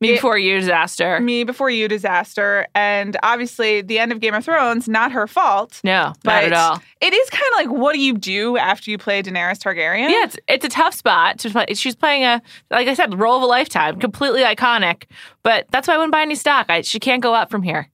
Me 0.00 0.12
before 0.12 0.36
you 0.36 0.58
disaster. 0.60 1.18
me 1.20 1.42
before 1.44 1.70
you 1.70 1.88
disaster, 1.88 2.66
and 2.74 3.16
obviously 3.22 3.80
the 3.80 3.98
end 3.98 4.12
of 4.12 4.20
Game 4.20 4.34
of 4.34 4.44
Thrones, 4.44 4.88
not 4.88 5.10
her 5.12 5.26
fault. 5.26 5.80
no, 5.84 6.12
But 6.22 6.32
not 6.32 6.44
at 6.44 6.52
all. 6.52 6.82
it 7.00 7.14
is 7.14 7.30
kind 7.30 7.44
of 7.52 7.56
like, 7.72 7.80
what 7.80 7.94
do 7.94 8.00
you 8.00 8.12
do 8.12 8.58
after 8.58 8.90
you 8.90 8.98
play 8.98 9.22
Daenerys 9.22 9.58
Targaryen? 9.58 10.10
Yeah, 10.10 10.24
it's 10.24 10.36
it's 10.48 10.64
a 10.66 10.68
tough 10.68 10.92
spot 10.94 11.38
to 11.38 11.50
play. 11.50 11.66
She's 11.74 11.96
playing 11.96 12.24
a 12.24 12.42
like 12.70 12.88
I 12.88 12.94
said, 12.94 13.18
role 13.18 13.36
of 13.38 13.42
a 13.42 13.46
lifetime, 13.46 13.98
completely 13.98 14.42
iconic. 14.42 15.04
But 15.42 15.66
that's 15.70 15.88
why 15.88 15.94
I 15.94 15.96
wouldn't 15.96 16.12
buy 16.12 16.22
any 16.22 16.34
stock. 16.34 16.66
I, 16.68 16.82
she 16.82 17.00
can't 17.00 17.22
go 17.22 17.32
up 17.34 17.50
from 17.50 17.62
here. 17.62 17.88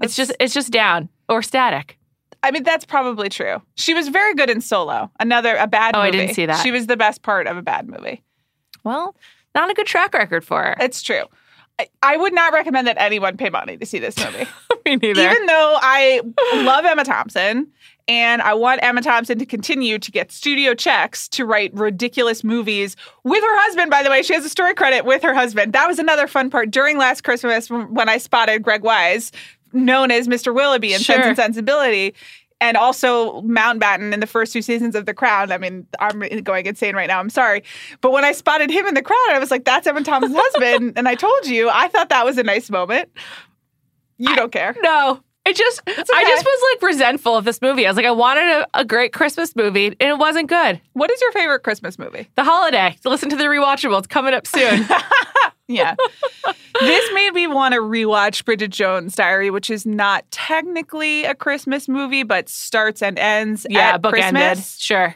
It's 0.00 0.14
just 0.14 0.32
it's 0.38 0.54
just 0.54 0.70
down 0.70 1.08
or 1.28 1.42
static. 1.42 1.98
I 2.40 2.52
mean, 2.52 2.62
that's 2.62 2.84
probably 2.84 3.28
true. 3.28 3.60
She 3.74 3.94
was 3.94 4.06
very 4.06 4.32
good 4.34 4.48
in 4.48 4.60
Solo, 4.60 5.10
another 5.18 5.56
a 5.56 5.66
bad 5.66 5.96
Oh, 5.96 6.00
I 6.00 6.12
didn't 6.12 6.34
see 6.36 6.46
that. 6.46 6.62
She 6.62 6.70
was 6.70 6.86
the 6.86 6.96
best 6.96 7.22
part 7.22 7.48
of 7.48 7.56
a 7.56 7.62
bad 7.62 7.88
movie. 7.88 8.22
Well, 8.84 9.16
not 9.56 9.68
a 9.70 9.74
good 9.74 9.88
track 9.88 10.14
record 10.14 10.44
for 10.44 10.62
her. 10.62 10.76
It's 10.78 11.02
true. 11.02 11.24
I, 12.02 12.16
would 12.16 12.32
not 12.32 12.52
recommend 12.52 12.86
that 12.88 12.98
anyone 12.98 13.36
pay 13.36 13.50
money 13.50 13.76
to 13.76 13.86
see 13.86 13.98
this 13.98 14.16
movie. 14.18 14.46
Me 14.86 14.96
neither. 14.96 15.30
Even 15.30 15.46
though 15.46 15.78
I 15.80 16.20
love 16.54 16.84
Emma 16.84 17.04
Thompson 17.04 17.68
and 18.08 18.40
I 18.40 18.54
want 18.54 18.82
Emma 18.82 19.02
Thompson 19.02 19.38
to 19.38 19.46
continue 19.46 19.98
to 19.98 20.10
get 20.10 20.32
studio 20.32 20.74
checks 20.74 21.28
to 21.28 21.44
write 21.44 21.72
ridiculous 21.74 22.42
movies 22.42 22.96
with 23.22 23.42
her 23.42 23.60
husband, 23.60 23.90
by 23.90 24.02
the 24.02 24.10
way. 24.10 24.22
She 24.22 24.34
has 24.34 24.44
a 24.44 24.48
story 24.48 24.74
credit 24.74 25.04
with 25.04 25.22
her 25.22 25.34
husband. 25.34 25.74
That 25.74 25.86
was 25.86 25.98
another 25.98 26.26
fun 26.26 26.50
part 26.50 26.70
during 26.70 26.96
last 26.96 27.22
Christmas 27.22 27.68
when 27.68 28.08
I 28.08 28.18
spotted 28.18 28.62
Greg 28.62 28.82
Wise, 28.82 29.30
known 29.72 30.10
as 30.10 30.26
Mr. 30.26 30.54
Willoughby 30.54 30.94
in 30.94 31.00
Sense 31.00 31.26
and 31.26 31.36
Sensibility. 31.36 32.14
And 32.60 32.76
also 32.76 33.40
Mountbatten 33.42 34.12
in 34.12 34.18
the 34.20 34.26
first 34.26 34.52
two 34.52 34.62
seasons 34.62 34.96
of 34.96 35.06
The 35.06 35.14
Crown. 35.14 35.52
I 35.52 35.58
mean, 35.58 35.86
I'm 36.00 36.18
going 36.42 36.66
insane 36.66 36.96
right 36.96 37.06
now. 37.06 37.20
I'm 37.20 37.30
sorry. 37.30 37.62
But 38.00 38.10
when 38.10 38.24
I 38.24 38.32
spotted 38.32 38.68
him 38.70 38.84
in 38.86 38.94
The 38.94 39.02
Crown, 39.02 39.30
I 39.30 39.38
was 39.38 39.50
like, 39.50 39.64
that's 39.64 39.86
Emma 39.86 40.02
Thompson's 40.02 40.36
husband. 40.36 40.92
And 40.98 41.08
I 41.08 41.14
told 41.14 41.46
you, 41.46 41.68
I 41.70 41.86
thought 41.88 42.08
that 42.08 42.24
was 42.24 42.36
a 42.38 42.42
nice 42.42 42.68
moment. 42.70 43.10
You 44.16 44.34
don't 44.34 44.50
care. 44.50 44.74
no, 44.82 45.20
It 45.48 45.56
just, 45.56 45.80
I 45.86 45.92
just 46.24 46.44
was 46.44 46.74
like 46.74 46.82
resentful 46.90 47.34
of 47.36 47.44
this 47.44 47.62
movie. 47.62 47.86
I 47.86 47.90
was 47.90 47.96
like, 47.96 48.06
I 48.06 48.10
wanted 48.10 48.42
a, 48.44 48.66
a 48.74 48.84
great 48.84 49.12
Christmas 49.12 49.56
movie, 49.56 49.86
and 49.86 49.96
it 50.00 50.18
wasn't 50.18 50.48
good. 50.48 50.80
What 50.92 51.10
is 51.10 51.20
your 51.20 51.32
favorite 51.32 51.60
Christmas 51.60 51.98
movie? 51.98 52.28
The 52.36 52.44
Holiday. 52.44 52.96
Listen 53.04 53.30
to 53.30 53.36
the 53.36 53.44
rewatchable. 53.44 53.98
It's 53.98 54.06
coming 54.06 54.34
up 54.34 54.46
soon. 54.46 54.86
Yeah. 55.70 55.96
this 56.80 57.10
made 57.12 57.34
me 57.34 57.46
want 57.46 57.74
to 57.74 57.80
rewatch 57.80 58.42
Bridget 58.46 58.70
Jones' 58.70 59.14
Diary, 59.14 59.50
which 59.50 59.68
is 59.68 59.84
not 59.84 60.24
technically 60.30 61.24
a 61.24 61.34
Christmas 61.34 61.88
movie, 61.88 62.22
but 62.22 62.48
starts 62.48 63.02
and 63.02 63.18
ends 63.18 63.66
yeah, 63.68 63.96
at 63.96 64.02
Christmas. 64.02 64.42
ended. 64.42 64.64
Sure. 64.64 65.14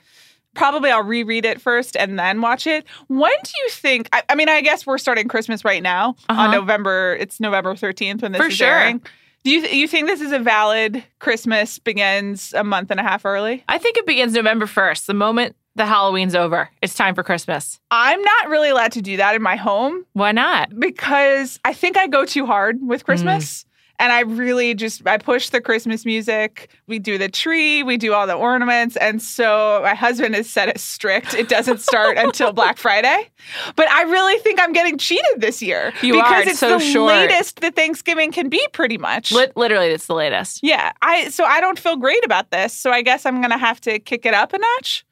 Probably 0.54 0.90
I'll 0.90 1.02
reread 1.04 1.46
it 1.46 1.58
first 1.58 1.96
and 1.96 2.18
then 2.18 2.42
watch 2.42 2.66
it. 2.66 2.84
When 3.08 3.32
do 3.42 3.50
you 3.64 3.70
think? 3.70 4.10
I, 4.12 4.22
I 4.28 4.34
mean, 4.34 4.50
I 4.50 4.60
guess 4.60 4.86
we're 4.86 4.98
starting 4.98 5.26
Christmas 5.26 5.64
right 5.64 5.82
now 5.82 6.16
Uh-huh. 6.28 6.42
on 6.42 6.50
November. 6.50 7.16
It's 7.18 7.40
November 7.40 7.74
thirteenth 7.74 8.20
when 8.20 8.32
this 8.32 8.42
For 8.42 8.48
is 8.48 8.54
sure. 8.54 8.68
airing. 8.68 9.00
Do 9.44 9.50
you 9.50 9.60
you 9.66 9.88
think 9.88 10.06
this 10.06 10.20
is 10.20 10.30
a 10.32 10.38
valid 10.38 11.02
Christmas 11.18 11.78
begins 11.78 12.52
a 12.54 12.62
month 12.62 12.90
and 12.90 13.00
a 13.00 13.02
half 13.02 13.24
early? 13.24 13.64
I 13.68 13.78
think 13.78 13.96
it 13.96 14.06
begins 14.06 14.34
November 14.34 14.66
1st. 14.66 15.06
The 15.06 15.14
moment 15.14 15.56
the 15.74 15.86
Halloween's 15.86 16.34
over, 16.34 16.68
it's 16.82 16.94
time 16.94 17.14
for 17.14 17.22
Christmas. 17.22 17.80
I'm 17.90 18.22
not 18.22 18.48
really 18.50 18.68
allowed 18.68 18.92
to 18.92 19.02
do 19.02 19.16
that 19.16 19.34
in 19.34 19.42
my 19.42 19.56
home 19.56 20.04
Why 20.12 20.30
not? 20.32 20.78
because 20.78 21.58
I 21.64 21.72
think 21.72 21.96
I 21.96 22.06
go 22.06 22.24
too 22.24 22.46
hard 22.46 22.78
with 22.82 23.04
Christmas. 23.04 23.64
Mm. 23.64 23.66
And 24.02 24.12
I 24.12 24.20
really 24.20 24.74
just 24.74 25.06
I 25.06 25.16
push 25.16 25.50
the 25.50 25.60
Christmas 25.60 26.04
music. 26.04 26.68
We 26.88 26.98
do 26.98 27.18
the 27.18 27.28
tree, 27.28 27.84
we 27.84 27.96
do 27.96 28.12
all 28.12 28.26
the 28.26 28.34
ornaments, 28.34 28.96
and 28.96 29.22
so 29.22 29.78
my 29.84 29.94
husband 29.94 30.34
has 30.34 30.50
set 30.50 30.68
it 30.68 30.80
strict. 30.80 31.34
It 31.34 31.48
doesn't 31.48 31.78
start 31.80 32.18
until 32.18 32.52
Black 32.60 32.78
Friday. 32.78 33.30
But 33.76 33.88
I 33.90 34.02
really 34.02 34.38
think 34.40 34.60
I'm 34.60 34.72
getting 34.72 34.98
cheated 34.98 35.40
this 35.40 35.62
year 35.62 35.92
You 36.02 36.14
because 36.14 36.32
are. 36.32 36.40
It's 36.40 36.50
it's 36.50 36.58
so 36.58 36.78
the 36.78 36.84
short. 36.84 37.12
latest 37.14 37.60
that 37.60 37.76
Thanksgiving 37.76 38.32
can 38.32 38.48
be, 38.48 38.60
pretty 38.72 38.98
much. 38.98 39.30
Lit- 39.30 39.56
literally, 39.56 39.86
it's 39.86 40.06
the 40.06 40.14
latest. 40.14 40.60
yeah, 40.64 40.90
I 41.00 41.28
so 41.28 41.44
I 41.44 41.60
don't 41.60 41.78
feel 41.78 41.96
great 41.96 42.24
about 42.24 42.50
this. 42.50 42.72
So 42.72 42.90
I 42.90 43.02
guess 43.02 43.24
I'm 43.24 43.40
gonna 43.40 43.56
have 43.56 43.80
to 43.82 44.00
kick 44.00 44.26
it 44.26 44.34
up 44.34 44.52
a 44.52 44.58
notch. 44.58 45.04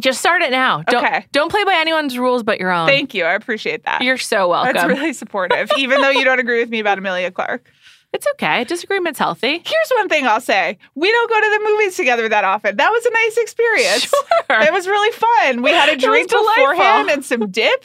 Just 0.00 0.18
start 0.20 0.42
it 0.42 0.50
now. 0.50 0.82
Don't, 0.82 1.02
Okay. 1.04 1.24
Don't 1.32 1.50
play 1.50 1.64
by 1.64 1.74
anyone's 1.74 2.18
rules 2.18 2.42
but 2.42 2.58
your 2.60 2.70
own. 2.70 2.86
Thank 2.86 3.14
you, 3.14 3.24
I 3.24 3.32
appreciate 3.34 3.84
that. 3.84 4.02
You're 4.02 4.18
so 4.18 4.48
welcome. 4.48 4.74
That's 4.74 4.88
really 4.88 5.12
supportive, 5.14 5.70
even 5.78 6.00
though 6.02 6.10
you 6.10 6.24
don't 6.24 6.38
agree 6.40 6.58
with 6.60 6.68
me 6.68 6.80
about 6.80 6.98
Emilia 6.98 7.30
Clarke. 7.30 7.70
It's 8.12 8.26
okay. 8.32 8.64
Disagreement's 8.64 9.18
healthy. 9.18 9.62
Here's 9.64 9.90
one 9.96 10.08
thing 10.08 10.26
I'll 10.26 10.40
say. 10.40 10.78
We 10.94 11.10
don't 11.10 11.28
go 11.28 11.40
to 11.40 11.58
the 11.58 11.70
movies 11.70 11.96
together 11.96 12.28
that 12.28 12.44
often. 12.44 12.76
That 12.76 12.90
was 12.90 13.04
a 13.04 13.10
nice 13.10 13.36
experience. 13.36 14.02
Sure. 14.02 14.60
It 14.62 14.72
was 14.72 14.86
really 14.86 15.12
fun. 15.12 15.62
We 15.62 15.70
had 15.70 15.88
a 15.88 15.96
drink 16.00 16.30
beforehand 16.30 17.10
and 17.10 17.24
some 17.24 17.50
dip. 17.50 17.84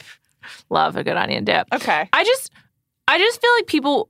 Love 0.70 0.96
a 0.96 1.04
good 1.04 1.16
onion 1.16 1.44
dip. 1.44 1.66
Okay. 1.72 2.08
I 2.12 2.24
just, 2.24 2.50
I 3.08 3.18
just 3.18 3.40
feel 3.40 3.50
like 3.58 3.66
people 3.66 4.08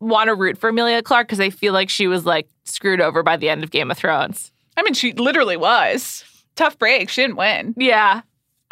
want 0.00 0.28
to 0.28 0.34
root 0.34 0.58
for 0.58 0.68
Emilia 0.68 1.02
Clarke 1.02 1.28
because 1.28 1.38
they 1.38 1.50
feel 1.50 1.72
like 1.72 1.88
she 1.88 2.06
was 2.06 2.26
like 2.26 2.48
screwed 2.64 3.00
over 3.00 3.22
by 3.22 3.36
the 3.36 3.48
end 3.48 3.64
of 3.64 3.70
Game 3.70 3.90
of 3.90 3.96
Thrones. 3.96 4.52
I 4.76 4.82
mean, 4.82 4.94
she 4.94 5.12
literally 5.12 5.56
was. 5.56 6.24
Tough 6.56 6.78
break. 6.78 7.08
She 7.08 7.22
didn't 7.22 7.36
win. 7.36 7.74
Yeah. 7.76 8.22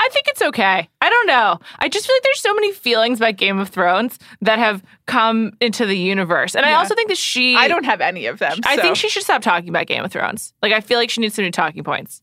I 0.02 0.09
think 0.09 0.28
it's 0.28 0.40
okay. 0.40 0.88
I 1.02 1.11
don't 1.11 1.26
know. 1.26 1.59
I 1.78 1.88
just 1.90 2.07
feel 2.07 2.16
like 2.16 2.23
there's 2.23 2.40
so 2.40 2.54
many 2.54 2.73
feelings 2.73 3.21
about 3.21 3.37
Game 3.37 3.59
of 3.59 3.69
Thrones 3.69 4.19
that 4.40 4.59
have 4.59 4.83
come 5.07 5.52
into 5.61 5.85
the 5.85 5.97
universe. 5.97 6.57
And 6.57 6.64
I 6.64 6.73
also 6.73 6.95
think 6.95 7.09
that 7.09 7.19
she 7.19 7.54
I 7.54 7.69
don't 7.69 7.85
have 7.85 8.00
any 8.00 8.25
of 8.26 8.38
them. 8.38 8.59
I 8.64 8.76
so- 8.76 8.83
think 8.83 8.97
she 8.97 9.11
should 9.11 9.23
stop 9.23 9.42
talking 9.42 9.69
about 9.69 9.87
Game 9.87 10.02
of 10.02 10.11
Thrones. 10.11 10.54
Like 10.62 10.73
I 10.73 10.80
feel 10.80 10.99
like 10.99 11.11
she 11.11 11.21
needs 11.21 11.35
some 11.35 11.45
new 11.45 11.50
talking 11.50 11.85
points. 11.85 12.23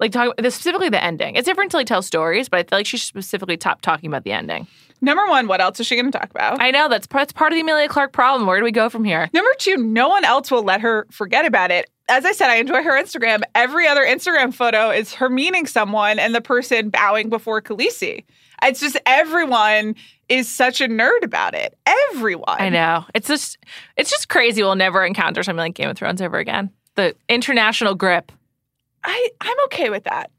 Like 0.00 0.10
talk 0.10 0.34
specifically 0.40 0.88
the 0.88 1.02
ending. 1.02 1.36
It's 1.36 1.46
different 1.46 1.70
to 1.70 1.76
like 1.76 1.86
tell 1.86 2.02
stories, 2.02 2.48
but 2.48 2.58
I 2.58 2.62
feel 2.64 2.78
like 2.80 2.86
she 2.86 2.96
should 2.96 3.06
specifically 3.06 3.56
stop 3.60 3.80
talking 3.80 4.10
about 4.10 4.24
the 4.24 4.32
ending. 4.32 4.66
Number 5.00 5.26
one, 5.28 5.46
what 5.46 5.60
else 5.60 5.78
is 5.78 5.86
she 5.86 5.96
going 5.96 6.10
to 6.10 6.18
talk 6.18 6.30
about? 6.30 6.60
I 6.60 6.70
know 6.70 6.88
that's 6.88 7.06
part, 7.06 7.22
that's 7.22 7.32
part 7.32 7.52
of 7.52 7.56
the 7.56 7.60
Emilia 7.60 7.88
Clarke 7.88 8.12
problem. 8.12 8.46
Where 8.46 8.58
do 8.58 8.64
we 8.64 8.72
go 8.72 8.88
from 8.88 9.04
here? 9.04 9.28
Number 9.32 9.50
two, 9.58 9.76
no 9.76 10.08
one 10.08 10.24
else 10.24 10.50
will 10.50 10.62
let 10.62 10.80
her 10.80 11.06
forget 11.10 11.44
about 11.46 11.70
it. 11.70 11.90
As 12.08 12.24
I 12.24 12.32
said, 12.32 12.50
I 12.50 12.56
enjoy 12.56 12.82
her 12.82 12.92
Instagram. 13.02 13.42
Every 13.54 13.88
other 13.88 14.04
Instagram 14.04 14.52
photo 14.52 14.90
is 14.90 15.14
her 15.14 15.30
meeting 15.30 15.66
someone 15.66 16.18
and 16.18 16.34
the 16.34 16.40
person 16.40 16.90
bowing 16.90 17.30
before 17.30 17.62
Khaleesi. 17.62 18.24
It's 18.62 18.80
just 18.80 18.98
everyone 19.06 19.94
is 20.28 20.48
such 20.48 20.80
a 20.80 20.88
nerd 20.88 21.22
about 21.22 21.54
it. 21.54 21.76
Everyone. 22.12 22.44
I 22.60 22.68
know. 22.68 23.04
It's 23.14 23.28
just 23.28 23.58
it's 23.96 24.10
just 24.10 24.28
crazy. 24.28 24.62
We'll 24.62 24.74
never 24.74 25.04
encounter 25.04 25.42
something 25.42 25.58
like 25.58 25.74
Game 25.74 25.88
of 25.88 25.96
Thrones 25.96 26.20
ever 26.20 26.38
again. 26.38 26.70
The 26.94 27.14
international 27.28 27.94
grip. 27.94 28.32
I, 29.02 29.28
I'm 29.40 29.56
okay 29.66 29.90
with 29.90 30.04
that. 30.04 30.30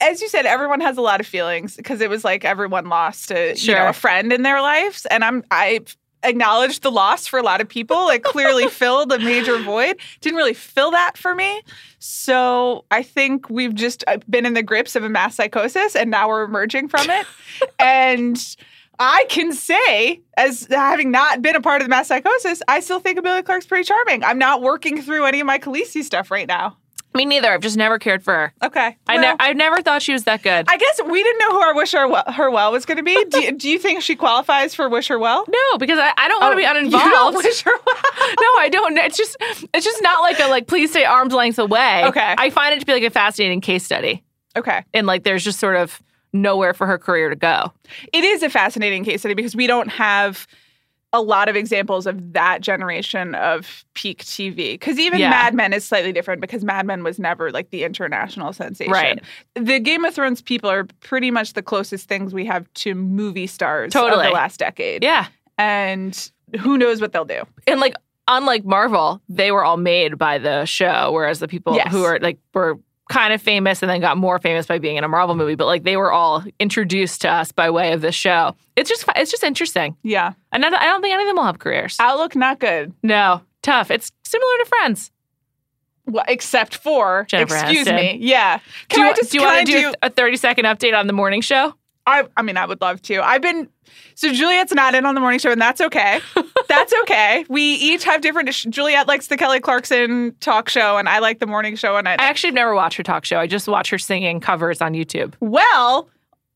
As 0.00 0.20
you 0.20 0.28
said, 0.28 0.46
everyone 0.46 0.80
has 0.80 0.98
a 0.98 1.00
lot 1.00 1.20
of 1.20 1.26
feelings 1.26 1.76
because 1.76 2.00
it 2.00 2.10
was 2.10 2.24
like 2.24 2.44
everyone 2.44 2.86
lost 2.86 3.30
a 3.30 3.54
you 3.54 3.72
know 3.72 3.88
a 3.88 3.92
friend 3.92 4.32
in 4.32 4.42
their 4.42 4.60
lives, 4.60 5.06
and 5.06 5.24
I'm 5.24 5.44
I 5.50 5.80
acknowledge 6.22 6.80
the 6.80 6.90
loss 6.90 7.26
for 7.26 7.38
a 7.38 7.42
lot 7.42 7.60
of 7.60 7.68
people. 7.68 8.08
It 8.08 8.22
clearly 8.22 8.68
filled 8.70 9.12
a 9.12 9.18
major 9.18 9.58
void. 9.58 9.96
Didn't 10.20 10.36
really 10.36 10.54
fill 10.54 10.90
that 10.92 11.16
for 11.16 11.34
me. 11.34 11.62
So 11.98 12.84
I 12.90 13.02
think 13.02 13.48
we've 13.50 13.74
just 13.74 14.04
uh, 14.06 14.18
been 14.28 14.46
in 14.46 14.54
the 14.54 14.62
grips 14.62 14.96
of 14.96 15.04
a 15.04 15.08
mass 15.08 15.36
psychosis, 15.36 15.94
and 15.94 16.10
now 16.10 16.28
we're 16.28 16.44
emerging 16.44 16.88
from 16.88 17.08
it. 17.10 17.26
and 17.78 18.56
I 18.98 19.24
can 19.28 19.52
say, 19.52 20.20
as 20.36 20.66
having 20.70 21.10
not 21.10 21.42
been 21.42 21.56
a 21.56 21.60
part 21.60 21.80
of 21.80 21.86
the 21.86 21.90
mass 21.90 22.08
psychosis, 22.08 22.62
I 22.68 22.80
still 22.80 23.00
think 23.00 23.18
Emilia 23.18 23.42
Clarke's 23.42 23.66
pretty 23.66 23.84
charming. 23.84 24.22
I'm 24.22 24.38
not 24.38 24.62
working 24.62 25.02
through 25.02 25.24
any 25.24 25.40
of 25.40 25.46
my 25.46 25.58
Khaleesi 25.58 26.02
stuff 26.02 26.30
right 26.30 26.46
now. 26.46 26.76
Me 27.14 27.24
neither. 27.24 27.52
I've 27.52 27.60
just 27.60 27.76
never 27.76 27.98
cared 27.98 28.22
for 28.24 28.32
her. 28.32 28.54
Okay. 28.62 28.96
I 29.06 29.16
Well, 29.16 29.36
ne- 29.36 29.36
I 29.38 29.52
never 29.52 29.82
thought 29.82 30.00
she 30.02 30.12
was 30.12 30.24
that 30.24 30.42
good. 30.42 30.66
I 30.68 30.76
guess 30.76 31.00
we 31.04 31.22
didn't 31.22 31.38
know 31.40 31.50
who 31.50 31.60
our 31.60 31.74
wish 31.74 31.92
her 31.92 32.08
well, 32.08 32.24
her 32.26 32.50
well 32.50 32.72
was 32.72 32.86
going 32.86 32.96
to 32.96 33.02
be. 33.02 33.22
Do, 33.30 33.52
do 33.52 33.68
you 33.68 33.78
think 33.78 34.02
she 34.02 34.16
qualifies 34.16 34.74
for 34.74 34.88
wish 34.88 35.08
her 35.08 35.18
well? 35.18 35.44
no, 35.48 35.78
because 35.78 35.98
I, 35.98 36.12
I 36.16 36.28
don't 36.28 36.40
want 36.40 36.52
to 36.52 36.56
oh, 36.56 36.56
be 36.60 36.66
Oh, 36.66 36.72
You 36.72 36.78
uninvolved. 36.78 37.12
don't 37.12 37.34
wish 37.44 37.60
her 37.62 37.70
well. 37.70 37.96
no, 38.40 38.46
I 38.58 38.68
don't. 38.72 38.96
It's 38.98 39.16
just 39.16 39.36
it's 39.40 39.84
just 39.84 40.02
not 40.02 40.22
like 40.22 40.40
a 40.40 40.46
like 40.48 40.66
please 40.66 40.90
stay 40.90 41.04
arm's 41.04 41.34
length 41.34 41.58
away. 41.58 42.04
Okay. 42.06 42.34
I 42.38 42.50
find 42.50 42.74
it 42.74 42.80
to 42.80 42.86
be 42.86 42.92
like 42.92 43.02
a 43.02 43.10
fascinating 43.10 43.60
case 43.60 43.84
study. 43.84 44.22
Okay. 44.56 44.84
And 44.94 45.06
like 45.06 45.24
there's 45.24 45.44
just 45.44 45.58
sort 45.60 45.76
of 45.76 46.00
nowhere 46.32 46.72
for 46.72 46.86
her 46.86 46.98
career 46.98 47.28
to 47.28 47.36
go. 47.36 47.72
It 48.12 48.24
is 48.24 48.42
a 48.42 48.48
fascinating 48.48 49.04
case 49.04 49.20
study 49.20 49.34
because 49.34 49.54
we 49.54 49.66
don't 49.66 49.88
have 49.88 50.46
a 51.14 51.20
lot 51.20 51.48
of 51.48 51.56
examples 51.56 52.06
of 52.06 52.32
that 52.32 52.62
generation 52.62 53.34
of 53.34 53.84
peak 53.94 54.24
TV. 54.24 54.72
Because 54.74 54.98
even 54.98 55.18
Yeah. 55.20 55.28
Mad 55.30 55.54
Men 55.54 55.72
is 55.72 55.84
slightly 55.84 56.12
different 56.12 56.40
because 56.40 56.64
Mad 56.64 56.86
Men 56.86 57.04
was 57.04 57.18
never 57.18 57.50
like 57.50 57.70
the 57.70 57.84
international 57.84 58.52
sensation. 58.54 58.92
Right. 58.92 59.20
The 59.54 59.78
Game 59.78 60.04
of 60.04 60.14
Thrones 60.14 60.40
people 60.40 60.70
are 60.70 60.84
pretty 61.00 61.30
much 61.30 61.52
the 61.52 61.62
closest 61.62 62.08
things 62.08 62.32
we 62.32 62.46
have 62.46 62.72
to 62.74 62.94
movie 62.94 63.46
stars 63.46 63.92
Totally. 63.92 64.24
of 64.24 64.30
the 64.30 64.34
last 64.34 64.58
decade. 64.58 65.02
Yeah. 65.02 65.26
And 65.58 66.30
who 66.60 66.78
knows 66.78 67.00
what 67.00 67.12
they'll 67.12 67.24
do. 67.26 67.42
And 67.66 67.78
like 67.80 67.94
unlike 68.28 68.64
Marvel, 68.64 69.20
they 69.28 69.50
were 69.52 69.64
all 69.64 69.76
made 69.76 70.16
by 70.16 70.38
the 70.38 70.64
show, 70.64 71.10
whereas 71.12 71.40
the 71.40 71.48
people 71.48 71.74
Yes. 71.74 71.92
who 71.92 72.04
are 72.04 72.18
like 72.20 72.38
were 72.54 72.78
kind 73.12 73.32
of 73.32 73.42
famous 73.42 73.82
and 73.82 73.90
then 73.90 74.00
got 74.00 74.16
more 74.16 74.38
famous 74.38 74.66
by 74.66 74.78
being 74.78 74.96
in 74.96 75.04
a 75.04 75.08
Marvel 75.08 75.34
movie, 75.34 75.54
but 75.54 75.66
like 75.66 75.84
they 75.84 75.96
were 75.96 76.10
all 76.10 76.44
introduced 76.58 77.20
to 77.22 77.30
us 77.30 77.52
by 77.52 77.70
way 77.70 77.92
of 77.92 78.00
this 78.00 78.14
show. 78.14 78.56
It's 78.76 78.88
just 78.88 79.04
it's 79.16 79.30
just 79.30 79.42
interesting. 79.42 79.96
Yeah. 80.02 80.32
And 80.50 80.64
I 80.64 80.70
don't, 80.70 81.02
think 81.02 81.12
any 81.12 81.22
of 81.22 81.28
them 81.28 81.36
will 81.36 81.44
have 81.44 81.58
careers. 81.58 81.96
Outlook, 82.00 82.34
not 82.34 82.58
good. 82.58 82.92
No, 83.02 83.42
tough. 83.62 83.90
It's 83.90 84.10
similar 84.24 84.52
to 84.58 84.64
Friends. 84.66 85.10
Well, 86.06 86.24
except 86.26 86.76
for 86.76 87.26
Jennifer 87.28 87.54
excuse 87.54 87.86
Aniston. 87.86 87.96
me, 87.96 88.18
yeah. 88.20 88.58
Can 88.88 88.98
do 88.98 89.02
you, 89.02 89.08
I 89.08 89.12
just 89.12 89.30
do 89.30 89.38
you 89.38 89.44
want 89.44 89.66
to 89.66 89.72
do 89.72 89.94
a 90.02 90.10
30 90.10 90.36
second 90.36 90.64
update 90.64 90.98
on 90.98 91.06
the 91.06 91.12
morning 91.12 91.40
show? 91.42 91.74
I, 92.06 92.24
I 92.36 92.42
mean, 92.42 92.56
I 92.56 92.66
would 92.66 92.80
love 92.80 93.00
to. 93.02 93.22
I've 93.22 93.42
been 93.42 93.68
so 94.14 94.32
Juliet's 94.32 94.72
not 94.72 94.94
in 94.94 95.06
on 95.06 95.14
the 95.14 95.20
morning 95.20 95.38
show, 95.38 95.50
and 95.50 95.60
that's 95.60 95.80
okay. 95.80 96.20
that's 96.68 96.92
okay. 97.02 97.44
We 97.48 97.62
each 97.62 98.04
have 98.04 98.20
different. 98.20 98.50
Juliet 98.50 99.06
likes 99.06 99.28
the 99.28 99.36
Kelly 99.36 99.60
Clarkson 99.60 100.34
talk 100.40 100.68
show, 100.68 100.98
and 100.98 101.08
I 101.08 101.20
like 101.20 101.38
the 101.38 101.46
morning 101.46 101.76
show. 101.76 101.96
And 101.96 102.08
I, 102.08 102.12
I 102.12 102.24
actually 102.24 102.52
never 102.52 102.74
watch 102.74 102.96
her 102.96 103.02
talk 103.02 103.24
show. 103.24 103.38
I 103.38 103.46
just 103.46 103.68
watch 103.68 103.90
her 103.90 103.98
singing 103.98 104.40
covers 104.40 104.80
on 104.80 104.94
YouTube. 104.94 105.34
well, 105.40 106.08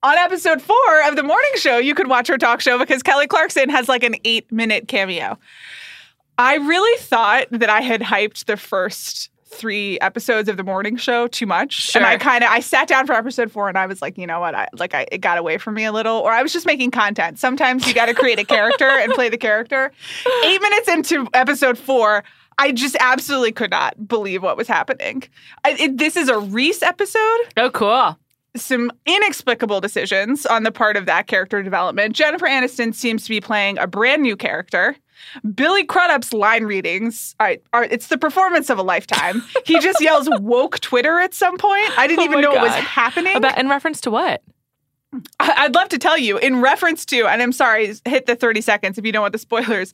on 0.02 0.16
episode 0.18 0.62
four 0.62 1.08
of 1.08 1.16
the 1.16 1.22
morning 1.22 1.50
show, 1.56 1.78
you 1.78 1.94
could 1.94 2.08
watch 2.08 2.28
her 2.28 2.38
talk 2.38 2.60
show 2.60 2.78
because 2.78 3.02
Kelly 3.02 3.26
Clarkson 3.26 3.68
has 3.70 3.88
like 3.88 4.02
an 4.02 4.14
eight 4.24 4.50
minute 4.52 4.88
cameo. 4.88 5.38
I 6.38 6.56
really 6.56 6.98
thought 7.00 7.46
that 7.50 7.70
I 7.70 7.80
had 7.80 8.02
hyped 8.02 8.44
the 8.44 8.56
first 8.56 9.30
three 9.48 9.98
episodes 10.00 10.48
of 10.48 10.56
the 10.56 10.64
morning 10.64 10.96
show 10.96 11.28
too 11.28 11.46
much. 11.46 11.94
And 11.94 12.04
I 12.04 12.16
kind 12.18 12.42
of 12.42 12.50
I 12.50 12.60
sat 12.60 12.88
down 12.88 13.06
for 13.06 13.12
episode 13.14 13.50
four 13.50 13.68
and 13.68 13.78
I 13.78 13.86
was 13.86 14.02
like, 14.02 14.18
you 14.18 14.26
know 14.26 14.40
what? 14.40 14.54
I 14.54 14.68
like 14.78 14.92
I 14.94 15.06
it 15.12 15.18
got 15.18 15.38
away 15.38 15.56
from 15.58 15.74
me 15.74 15.84
a 15.84 15.92
little. 15.92 16.16
Or 16.16 16.32
I 16.32 16.42
was 16.42 16.52
just 16.52 16.66
making 16.66 16.90
content. 16.90 17.38
Sometimes 17.38 17.86
you 17.86 17.94
gotta 17.94 18.12
create 18.14 18.38
a 18.40 18.44
character 18.44 18.88
and 18.88 19.12
play 19.12 19.28
the 19.28 19.38
character. 19.38 19.92
Eight 20.44 20.60
minutes 20.60 20.88
into 20.88 21.28
episode 21.32 21.78
four, 21.78 22.24
I 22.58 22.72
just 22.72 22.96
absolutely 23.00 23.52
could 23.52 23.70
not 23.70 24.08
believe 24.08 24.42
what 24.42 24.56
was 24.56 24.66
happening. 24.66 25.22
I, 25.64 25.72
it, 25.78 25.98
this 25.98 26.16
is 26.16 26.28
a 26.28 26.38
Reese 26.38 26.82
episode 26.82 27.38
Oh, 27.56 27.70
cool. 27.72 28.18
some 28.56 28.90
inexplicable 29.06 29.80
decisions 29.80 30.44
on 30.46 30.64
the 30.64 30.72
part 30.72 30.96
of 30.96 31.06
that 31.06 31.26
character 31.28 31.62
development. 31.62 32.16
Jennifer 32.16 32.46
Aniston 32.46 32.94
seems 32.94 33.22
to 33.24 33.28
be 33.28 33.40
playing 33.40 33.78
a 33.78 33.86
brand 33.86 34.22
new 34.22 34.36
character. 34.36 34.96
Billy 35.54 35.84
Crudup's 35.84 36.32
line 36.32 36.64
readings 36.64 37.34
are, 37.40 37.56
are 37.72 37.84
it's 37.84 38.08
the 38.08 38.18
performance 38.18 38.70
of 38.70 38.78
a 38.78 38.82
lifetime. 38.82 39.42
He 39.64 39.78
just 39.80 40.00
yells 40.00 40.28
woke 40.40 40.80
Twitter 40.80 41.18
at 41.18 41.34
some 41.34 41.56
point. 41.58 41.98
I 41.98 42.06
didn't 42.06 42.20
Oh 42.20 42.24
even 42.24 42.40
know 42.40 42.52
it 42.52 42.60
was 42.60 42.72
happening. 42.72 43.36
About 43.36 43.58
in 43.58 43.68
reference 43.68 44.00
to 44.02 44.10
what? 44.10 44.42
I- 45.40 45.54
I'd 45.64 45.74
love 45.74 45.88
to 45.90 45.98
tell 45.98 46.18
you 46.18 46.36
in 46.38 46.60
reference 46.60 47.04
to, 47.06 47.26
and 47.26 47.40
I'm 47.42 47.52
sorry, 47.52 47.94
hit 48.04 48.26
the 48.26 48.36
30 48.36 48.60
seconds 48.60 48.98
if 48.98 49.06
you 49.06 49.12
don't 49.12 49.22
want 49.22 49.32
the 49.32 49.38
spoilers. 49.38 49.92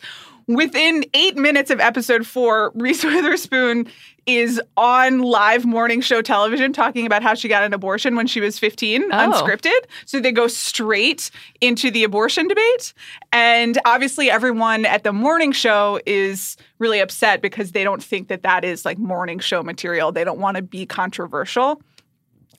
Within 0.48 1.04
eight 1.14 1.36
minutes 1.36 1.70
of 1.70 1.80
episode 1.80 2.26
four, 2.26 2.72
Reese 2.74 3.04
Witherspoon 3.04 3.86
is 4.26 4.60
on 4.76 5.18
live 5.20 5.64
morning 5.64 6.00
show 6.00 6.22
television 6.22 6.72
talking 6.72 7.06
about 7.06 7.22
how 7.24 7.34
she 7.34 7.48
got 7.48 7.64
an 7.64 7.72
abortion 7.74 8.14
when 8.14 8.26
she 8.26 8.40
was 8.40 8.58
15, 8.58 9.04
Oh. 9.04 9.08
unscripted. 9.10 9.78
So 10.04 10.20
they 10.20 10.30
go 10.30 10.46
straight 10.46 11.30
into 11.60 11.90
the 11.90 12.04
abortion 12.04 12.46
debate. 12.46 12.94
And 13.32 13.78
obviously, 13.84 14.30
everyone 14.30 14.84
at 14.86 15.02
the 15.02 15.12
morning 15.12 15.50
show 15.52 16.00
is 16.06 16.56
really 16.78 17.00
upset 17.00 17.42
because 17.42 17.72
they 17.72 17.82
don't 17.82 18.02
think 18.02 18.28
that 18.28 18.42
that 18.42 18.64
is 18.64 18.84
like 18.84 18.98
morning 18.98 19.40
show 19.40 19.62
material. 19.62 20.12
They 20.12 20.24
don't 20.24 20.38
want 20.38 20.56
to 20.56 20.62
be 20.62 20.86
controversial. 20.86 21.82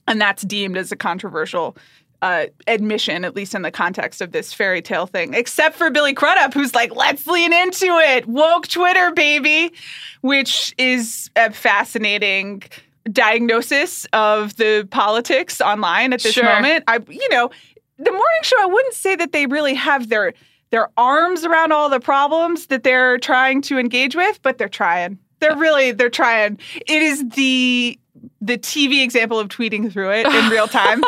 And 0.06 0.20
that's 0.20 0.44
deemed 0.44 0.76
as 0.76 0.92
a 0.92 0.98
controversial 0.98 1.78
uh, 2.24 2.46
admission, 2.68 3.26
at 3.26 3.36
least 3.36 3.54
in 3.54 3.64
the 3.64 3.70
context 3.72 4.22
of 4.22 4.32
this 4.32 4.54
fairy 4.54 4.82
tale 4.82 5.06
thing, 5.06 5.34
except 5.34 5.76
for 5.76 5.92
Billy 5.92 6.14
Crudup, 6.14 6.54
who's 6.54 6.74
like, 6.74 6.96
let's 6.96 7.28
lean 7.28 7.52
into 7.52 7.88
it. 8.00 8.26
Woke 8.28 8.66
Twitter, 8.70 9.12
baby, 9.12 9.74
which 10.22 10.74
is 10.78 11.30
a 11.36 11.52
fascinating 11.52 12.64
diagnosis 13.12 14.08
of 14.14 14.56
the 14.56 14.88
politics 14.90 15.60
online 15.60 16.14
at 16.14 16.22
this 16.22 16.34
Sure. 16.34 16.46
moment. 16.46 16.86
I, 16.88 17.00
you 17.10 17.28
know, 17.30 17.52
the 17.98 18.12
morning 18.12 18.42
show, 18.44 18.56
I 18.62 18.68
wouldn't 18.68 18.94
say 18.96 19.18
that 19.18 19.34
they 19.34 19.46
really 19.46 19.74
have 19.76 20.08
their 20.08 20.34
their 20.72 20.88
arms 20.98 21.44
around 21.46 21.72
all 21.74 21.88
the 21.90 22.00
problems 22.00 22.68
that 22.68 22.84
they're 22.84 23.18
trying 23.20 23.62
to 23.64 23.78
engage 23.78 24.16
with, 24.16 24.42
but 24.42 24.58
they're 24.58 24.70
trying. 24.70 25.20
They're 25.40 25.58
really 25.58 25.92
they're 25.92 26.10
trying. 26.10 26.58
It 26.88 27.04
is 27.04 27.28
the 27.32 28.00
the 28.42 28.58
TV 28.58 29.04
example 29.04 29.40
of 29.40 29.48
tweeting 29.50 29.92
through 29.92 30.12
it 30.12 30.26
in 30.26 30.50
real 30.50 30.68
time. 30.70 31.04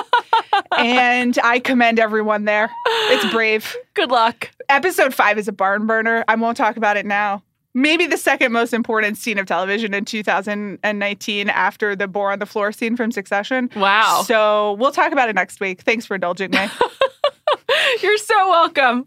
and 0.78 1.38
I 1.44 1.60
commend 1.60 2.00
everyone 2.00 2.46
there. 2.46 2.70
It's 3.10 3.32
brave. 3.32 3.76
Good 3.94 4.12
luck. 4.12 4.50
Episode 4.70 5.14
five 5.14 5.38
is 5.38 5.48
a 5.48 5.52
barn 5.52 5.86
burner. 5.88 6.24
I 6.28 6.36
won't 6.36 6.58
talk 6.58 6.78
about 6.78 6.98
it 6.98 7.06
now. 7.06 7.44
Maybe 7.74 8.06
the 8.08 8.18
second 8.18 8.54
most 8.54 8.74
important 8.74 9.18
scene 9.18 9.38
of 9.38 9.46
television 9.48 9.94
in 9.94 10.06
2019 10.06 11.50
after 11.50 11.94
the 11.96 12.08
boar 12.08 12.32
on 12.32 12.40
the 12.40 12.46
floor 12.46 12.72
scene 12.72 12.96
from 12.96 13.12
Succession. 13.12 13.70
Wow. 13.76 14.24
So 14.26 14.74
we'll 14.74 14.94
talk 14.94 15.12
about 15.12 15.28
it 15.28 15.36
next 15.36 15.60
week. 15.60 15.82
Thanks 15.82 16.06
for 16.06 16.16
indulging 16.16 16.52
me. 16.52 16.60
You're 18.02 18.18
so 18.18 18.50
welcome. 18.50 19.06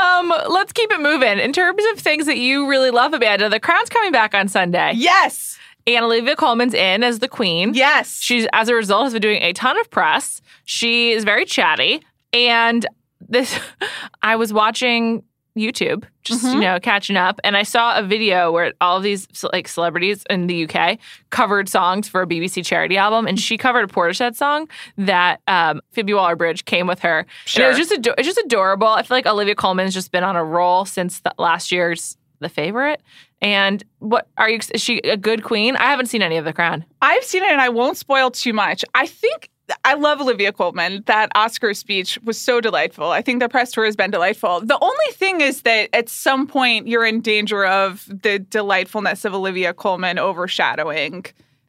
Um, 0.00 0.32
let's 0.48 0.72
keep 0.72 0.90
it 0.92 1.00
moving. 1.00 1.38
In 1.38 1.52
terms 1.52 1.82
of 1.92 1.98
things 2.00 2.26
that 2.26 2.38
you 2.38 2.68
really 2.68 2.90
love, 2.90 3.14
Amanda, 3.14 3.48
The 3.48 3.60
Crown's 3.60 3.88
coming 3.88 4.10
back 4.12 4.34
on 4.34 4.48
Sunday. 4.48 4.92
yes. 4.96 5.58
And 5.86 6.04
Olivia 6.04 6.36
Colman's 6.36 6.74
in 6.74 7.02
as 7.02 7.18
the 7.18 7.28
queen. 7.28 7.74
Yes. 7.74 8.20
She's, 8.20 8.46
as 8.52 8.68
a 8.68 8.74
result, 8.74 9.04
has 9.04 9.12
been 9.12 9.22
doing 9.22 9.42
a 9.42 9.52
ton 9.52 9.78
of 9.80 9.90
press. 9.90 10.40
She 10.64 11.12
is 11.12 11.24
very 11.24 11.44
chatty. 11.44 12.02
And 12.32 12.86
this, 13.28 13.58
I 14.22 14.36
was 14.36 14.52
watching 14.52 15.24
YouTube, 15.56 16.04
just, 16.22 16.44
you 16.44 16.60
know, 16.60 16.80
catching 16.80 17.16
up. 17.16 17.38
And 17.44 17.56
I 17.56 17.62
saw 17.62 17.98
a 17.98 18.02
video 18.02 18.50
where 18.50 18.72
all 18.80 18.96
of 18.96 19.02
these 19.02 19.28
like 19.52 19.68
celebrities 19.68 20.24
in 20.30 20.46
the 20.46 20.66
UK 20.66 20.98
covered 21.28 21.68
songs 21.68 22.08
for 22.08 22.22
a 22.22 22.26
BBC 22.26 22.64
charity 22.64 22.96
album. 22.96 23.26
And 23.26 23.38
she 23.38 23.58
covered 23.58 23.84
a 23.90 23.92
Portishead 23.92 24.34
song 24.34 24.68
that 24.96 25.40
um, 25.46 25.82
Phoebe 25.90 26.14
Waller 26.14 26.36
Bridge 26.36 26.64
came 26.64 26.86
with 26.86 27.00
her. 27.00 27.26
And 27.56 27.64
it 27.64 27.68
was 27.68 27.76
just, 27.76 27.92
it 27.92 28.14
was 28.16 28.26
just 28.26 28.38
adorable. 28.38 28.88
I 28.88 29.02
feel 29.02 29.16
like 29.16 29.26
Olivia 29.26 29.54
Colman's 29.54 29.92
just 29.92 30.10
been 30.10 30.24
on 30.24 30.36
a 30.36 30.44
roll 30.44 30.86
since 30.86 31.20
the, 31.20 31.34
last 31.38 31.70
year's 31.70 32.16
The 32.40 32.48
Favorite. 32.48 33.02
And 33.42 33.82
what 33.98 34.28
are 34.38 34.48
you, 34.48 34.60
is 34.72 34.80
she 34.80 34.98
a 34.98 35.16
good 35.16 35.42
queen? 35.42 35.76
I 35.76 35.86
haven't 35.90 36.06
seen 36.06 36.22
any 36.22 36.36
of 36.36 36.44
The 36.44 36.52
Crown. 36.52 36.84
I've 37.02 37.24
seen 37.24 37.42
it 37.42 37.50
and 37.50 37.60
I 37.60 37.68
won't 37.68 37.96
spoil 37.98 38.30
too 38.30 38.52
much. 38.52 38.84
I 38.94 39.06
think 39.06 39.50
I 39.84 39.94
love 39.94 40.20
Olivia 40.20 40.52
Colman. 40.52 41.02
That 41.06 41.30
Oscar 41.34 41.74
speech 41.74 42.18
was 42.22 42.40
so 42.40 42.60
delightful. 42.60 43.10
I 43.10 43.20
think 43.20 43.40
the 43.40 43.48
press 43.48 43.72
tour 43.72 43.84
has 43.84 43.96
been 43.96 44.12
delightful. 44.12 44.60
The 44.60 44.78
only 44.80 45.12
thing 45.14 45.40
is 45.40 45.62
that 45.62 45.88
at 45.92 46.08
some 46.08 46.46
point 46.46 46.86
you're 46.86 47.04
in 47.04 47.20
danger 47.20 47.64
of 47.66 48.06
the 48.08 48.38
delightfulness 48.38 49.24
of 49.24 49.34
Olivia 49.34 49.74
Colman 49.74 50.18
overshadowing 50.20 51.26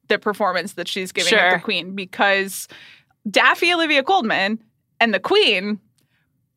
the 0.09 0.19
performance 0.19 0.73
that 0.73 0.87
she's 0.87 1.11
giving 1.11 1.29
Sure. 1.31 1.53
the 1.53 1.59
Queen 1.59 1.95
because 1.95 2.67
Daffy 3.29 3.73
Olivia 3.73 4.03
Colman 4.03 4.61
and 4.99 5.11
the 5.13 5.19
Queen 5.19 5.79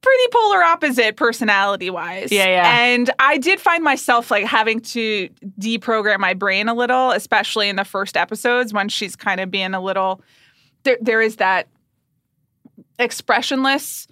pretty 0.06 0.28
polar 0.32 0.62
opposite 0.62 1.16
personality 1.16 1.90
wise. 1.90 2.30
Yeah, 2.30 2.46
yeah. 2.46 2.78
And 2.78 3.10
I 3.18 3.38
did 3.38 3.60
find 3.60 3.82
myself 3.82 4.30
like 4.30 4.44
having 4.46 4.80
to 4.80 5.28
deprogram 5.58 6.18
my 6.20 6.32
brain 6.34 6.68
a 6.68 6.74
little, 6.74 7.10
especially 7.10 7.68
in 7.68 7.74
the 7.76 7.84
first 7.84 8.16
episodes 8.16 8.72
when 8.72 8.88
she's 8.88 9.16
kind 9.16 9.40
of 9.40 9.50
being 9.50 9.74
a 9.74 9.80
little 9.80 10.20
there 10.84 10.98
there 11.00 11.20
is 11.20 11.36
that 11.36 11.66
expressionless 12.98 14.06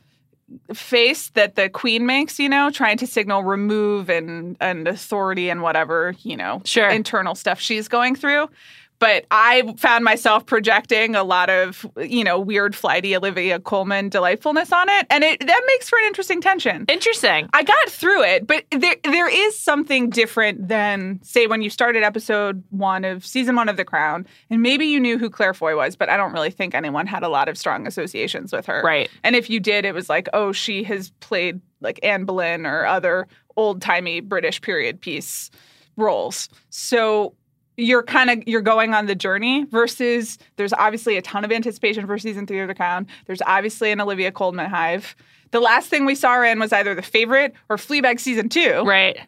face 0.73 1.31
that 1.31 1.55
the 1.57 1.69
queen 1.69 2.07
makes, 2.07 2.39
you 2.39 2.49
know, 2.49 2.71
trying 2.71 2.97
to 2.99 3.07
signal 3.07 3.43
remove 3.43 4.09
and 4.11 4.57
and 4.61 4.87
authority 4.87 5.49
and 5.49 5.63
whatever, 5.63 6.15
you 6.23 6.37
know, 6.37 6.61
Sure. 6.65 6.89
internal 6.89 7.35
stuff 7.35 7.61
she's 7.61 7.89
going 7.89 8.15
through. 8.15 8.49
But 8.99 9.27
I 9.31 9.75
found 9.77 10.05
myself 10.05 10.47
projecting 10.47 11.15
a 11.15 11.25
lot 11.25 11.51
of, 11.51 11.87
you 11.99 12.25
know, 12.25 12.39
weird, 12.39 12.75
flighty 12.75 13.15
Olivia 13.15 13.61
Colman 13.61 14.09
delightfulness 14.09 14.73
on 14.73 14.89
it. 14.89 15.07
And 15.11 15.25
it 15.25 15.47
that 15.47 15.63
makes 15.67 15.89
for 15.89 15.99
an 15.99 16.05
interesting 16.07 16.41
tension. 16.41 16.85
Interesting. 16.89 17.49
I 17.53 17.63
got 17.63 17.89
through 17.91 18.23
it, 18.23 18.47
but 18.47 18.65
there 18.71 18.97
there 19.03 19.29
is 19.29 19.59
something 19.59 20.11
different 20.11 20.69
than 20.69 21.21
say 21.23 21.47
when 21.47 21.61
you 21.61 21.71
started 21.71 22.03
episode 22.03 22.63
one 22.71 23.05
of 23.05 23.27
season 23.27 23.57
one 23.57 23.69
of 23.69 23.77
The 23.77 23.85
Crown, 23.85 24.27
and 24.49 24.63
maybe 24.63 24.87
you 24.87 25.01
knew 25.01 25.19
who 25.19 25.29
Claire 25.29 25.55
Foy 25.55 25.77
was, 25.77 25.97
but 25.97 26.09
I 26.09 26.17
don't 26.17 26.33
really 26.33 26.51
think 26.51 26.75
anyone 26.75 27.07
had 27.07 27.23
a 27.23 27.29
lot 27.29 27.49
of 27.49 27.59
strong 27.59 27.87
associations 27.87 28.53
with 28.53 28.67
her. 28.67 28.83
Right. 28.83 29.11
And 29.23 29.37
if 29.37 29.51
you 29.51 29.61
did, 29.61 29.85
it 29.85 29.95
was 29.95 30.09
like, 30.09 30.29
oh, 30.33 30.53
she 30.53 30.85
has 30.85 31.11
played 31.21 31.61
like 31.81 32.01
Anne 32.03 32.25
Boleyn 32.25 32.65
or 32.65 32.87
other 32.87 33.27
old 33.57 33.83
timey 33.83 34.21
British 34.21 34.61
period 34.61 35.01
piece 35.01 35.51
roles. 35.97 36.49
So 36.71 37.35
you're 37.77 38.03
kind 38.03 38.31
of 38.31 38.43
you're 38.47 38.63
going 38.63 38.95
on 38.95 39.07
the 39.07 39.15
journey 39.15 39.65
versus 39.65 40.39
there's 40.57 40.73
obviously 40.73 41.17
a 41.17 41.23
ton 41.23 41.45
of 41.45 41.53
anticipation 41.53 42.07
for 42.07 42.19
season 42.19 42.47
three 42.47 42.61
of 42.61 42.69
The 42.69 42.75
Crown. 42.75 43.07
There's 43.27 43.43
obviously 43.47 43.91
an 43.91 44.01
Olivia 44.01 44.31
Colman 44.31 44.71
hive. 44.71 45.17
The 45.51 45.61
last 45.61 45.89
thing 45.89 46.05
we 46.05 46.15
saw 46.15 46.35
her 46.35 46.45
in 46.45 46.59
was 46.59 46.73
either 46.73 46.95
The 46.95 47.03
Favorite 47.03 47.55
or 47.69 47.77
Fleabag 47.77 48.21
season 48.21 48.49
two. 48.49 48.83
Right. 48.85 49.19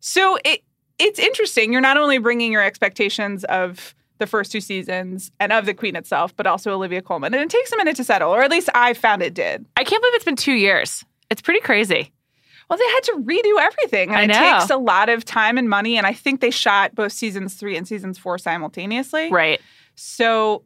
So 0.00 0.38
it 0.44 0.62
it's 0.98 1.18
interesting. 1.18 1.72
You're 1.72 1.82
not 1.82 1.96
only 1.96 2.18
bringing 2.18 2.52
your 2.52 2.62
expectations 2.62 3.44
of 3.44 3.94
the 4.18 4.26
first 4.26 4.50
two 4.50 4.60
seasons 4.60 5.30
and 5.40 5.52
of 5.52 5.66
the 5.66 5.74
Queen 5.74 5.94
itself, 5.94 6.34
but 6.36 6.46
also 6.46 6.72
Olivia 6.72 7.02
Colman, 7.02 7.34
and 7.34 7.42
it 7.42 7.50
takes 7.50 7.70
a 7.72 7.76
minute 7.76 7.96
to 7.96 8.04
settle, 8.04 8.30
or 8.30 8.42
at 8.42 8.50
least 8.50 8.70
I 8.74 8.94
found 8.94 9.22
it 9.22 9.34
did. 9.34 9.66
I 9.76 9.84
can't 9.84 10.02
believe 10.02 10.14
it's 10.14 10.24
been 10.24 10.36
two 10.36 10.54
years. 10.54 11.04
It's 11.30 11.42
pretty 11.42 11.60
crazy. 11.60 12.12
Well, 12.68 12.78
they 12.78 12.84
had 12.86 13.00
to 13.04 13.12
redo 13.22 13.60
everything, 13.60 14.08
and 14.10 14.18
I 14.18 14.22
it 14.24 14.26
know. 14.28 14.58
takes 14.58 14.70
a 14.70 14.76
lot 14.76 15.08
of 15.08 15.24
time 15.24 15.56
and 15.56 15.68
money. 15.68 15.96
And 15.96 16.06
I 16.06 16.12
think 16.12 16.40
they 16.40 16.50
shot 16.50 16.94
both 16.94 17.12
seasons 17.12 17.54
three 17.54 17.76
and 17.76 17.86
seasons 17.86 18.18
four 18.18 18.38
simultaneously. 18.38 19.30
Right. 19.30 19.60
So, 19.94 20.64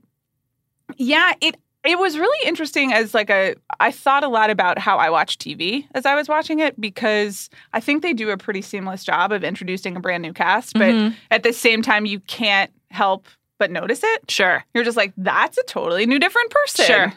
yeah, 0.96 1.34
it 1.40 1.56
it 1.84 1.98
was 1.98 2.18
really 2.18 2.46
interesting 2.48 2.92
as 2.92 3.14
like 3.14 3.30
a 3.30 3.54
I 3.80 3.90
thought 3.90 4.24
a 4.24 4.28
lot 4.28 4.50
about 4.50 4.78
how 4.78 4.96
I 4.98 5.08
watch 5.10 5.38
TV 5.38 5.86
as 5.94 6.04
I 6.06 6.14
was 6.14 6.28
watching 6.28 6.58
it 6.58 6.78
because 6.80 7.48
I 7.72 7.80
think 7.80 8.02
they 8.02 8.12
do 8.12 8.30
a 8.30 8.36
pretty 8.36 8.60
seamless 8.62 9.04
job 9.04 9.32
of 9.32 9.44
introducing 9.44 9.96
a 9.96 10.00
brand 10.00 10.22
new 10.22 10.32
cast, 10.32 10.74
but 10.74 10.92
Mhm. 10.94 11.14
at 11.30 11.42
the 11.42 11.52
same 11.52 11.80
time 11.82 12.04
you 12.06 12.20
can't 12.20 12.70
help 12.90 13.26
but 13.58 13.70
notice 13.70 14.00
it. 14.02 14.30
Sure. 14.30 14.64
You're 14.74 14.84
just 14.84 14.96
like 14.96 15.12
that's 15.16 15.56
a 15.58 15.62
totally 15.64 16.06
new 16.06 16.18
different 16.18 16.50
person. 16.50 16.84
Sure. 16.86 17.12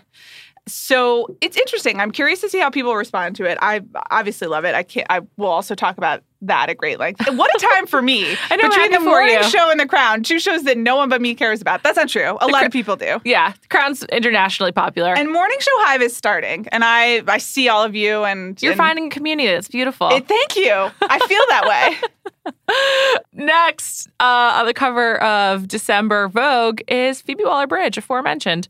So 0.66 1.36
it's 1.42 1.58
interesting. 1.58 2.00
I'm 2.00 2.12
curious 2.12 2.40
to 2.42 2.50
see 2.50 2.60
how 2.60 2.70
people 2.70 2.96
respond 2.96 3.36
to 3.38 3.46
it. 3.46 3.58
I 3.62 3.82
obviously 4.12 4.48
love 4.48 4.64
it. 4.64 4.74
I 4.76 4.84
can't. 4.84 5.08
I 5.10 5.22
will 5.36 5.50
also 5.50 5.76
talk 5.76 5.98
about 5.98 6.24
that 6.42 6.70
at 6.70 6.78
great 6.78 7.00
length. 7.00 7.22
What 7.34 7.54
a 7.56 7.66
time 7.74 7.86
for 7.88 8.02
me 8.02 8.36
I 8.50 8.56
know, 8.56 8.70
between 8.70 8.92
the 8.92 9.00
morning 9.00 9.36
you. 9.36 9.44
show 9.44 9.70
and 9.72 9.80
the 9.80 9.86
Crown, 9.86 10.24
two 10.24 10.40
shows 10.40 10.64
that 10.64 10.78
no 10.78 10.96
one 10.96 11.10
but 11.10 11.22
me 11.22 11.36
cares 11.36 11.62
about. 11.62 11.84
That's 11.84 11.98
not 11.98 12.10
true. 12.10 12.38
A 12.40 12.48
lot 12.48 12.66
of 12.66 12.72
people 12.72 12.96
do. 12.96 13.20
Yeah. 13.26 13.54
Crown's 13.70 14.04
internationally 14.06 14.72
popular. 14.72 15.14
And 15.14 15.32
Morning 15.32 15.58
Show 15.60 15.72
Hive 15.80 16.02
is 16.02 16.16
starting, 16.16 16.68
and 16.72 16.84
I 16.86 17.24
I 17.28 17.40
see 17.40 17.68
all 17.68 17.84
of 17.84 17.96
you, 17.96 18.24
and 18.24 18.62
You're 18.62 18.72
and 18.72 18.78
finding 18.78 19.08
a 19.08 19.10
community. 19.10 19.50
That's 19.50 19.68
beautiful. 19.68 20.10
It, 20.10 20.28
thank 20.28 20.56
you. 20.56 20.72
I 20.74 21.20
feel 21.28 21.42
that 21.50 21.68
way. 21.68 22.54
Next, 23.34 24.08
uh, 24.20 24.54
on 24.56 24.66
the 24.66 24.74
cover 24.74 25.22
of 25.22 25.68
December 25.68 26.28
Vogue 26.28 26.82
is 26.88 27.22
Phoebe 27.22 27.44
Waller 27.44 27.68
Bridge, 27.68 27.98
aforementioned. 27.98 28.68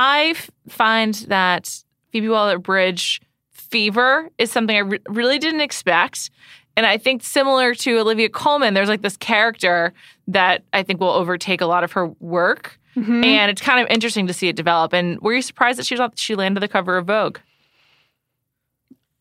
I 0.00 0.34
find 0.68 1.14
that 1.26 1.82
Phoebe 2.12 2.28
Waller 2.28 2.58
Bridge 2.60 3.20
fever 3.50 4.30
is 4.38 4.52
something 4.52 4.76
I 4.76 4.80
re- 4.80 5.00
really 5.08 5.40
didn't 5.40 5.60
expect. 5.60 6.30
And 6.76 6.86
I 6.86 6.98
think 6.98 7.24
similar 7.24 7.74
to 7.74 7.98
Olivia 7.98 8.28
Colman, 8.28 8.74
there's 8.74 8.88
like 8.88 9.02
this 9.02 9.16
character 9.16 9.92
that 10.28 10.62
I 10.72 10.84
think 10.84 11.00
will 11.00 11.10
overtake 11.10 11.60
a 11.60 11.66
lot 11.66 11.82
of 11.82 11.90
her 11.92 12.06
work. 12.20 12.78
Mm-hmm. 12.94 13.24
And 13.24 13.50
it's 13.50 13.60
kind 13.60 13.80
of 13.80 13.88
interesting 13.90 14.28
to 14.28 14.32
see 14.32 14.46
it 14.46 14.54
develop. 14.54 14.92
And 14.92 15.20
were 15.20 15.34
you 15.34 15.42
surprised 15.42 15.80
that 15.80 15.86
she, 15.86 15.96
was 15.96 16.10
she 16.14 16.36
landed 16.36 16.60
the 16.60 16.68
cover 16.68 16.96
of 16.96 17.08
Vogue? 17.08 17.38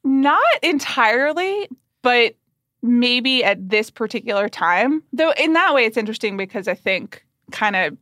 Not 0.04 0.44
entirely, 0.62 1.68
but 2.04 2.36
maybe 2.84 3.44
at 3.44 3.68
this 3.68 3.90
particular 3.90 4.48
time. 4.48 5.02
Though 5.12 5.34
in 5.40 5.54
that 5.54 5.74
way, 5.74 5.86
it's 5.86 5.98
interesting 5.98 6.38
because 6.38 6.68
I 6.68 6.76
think 6.76 7.26
kind 7.52 7.76
of 7.76 7.98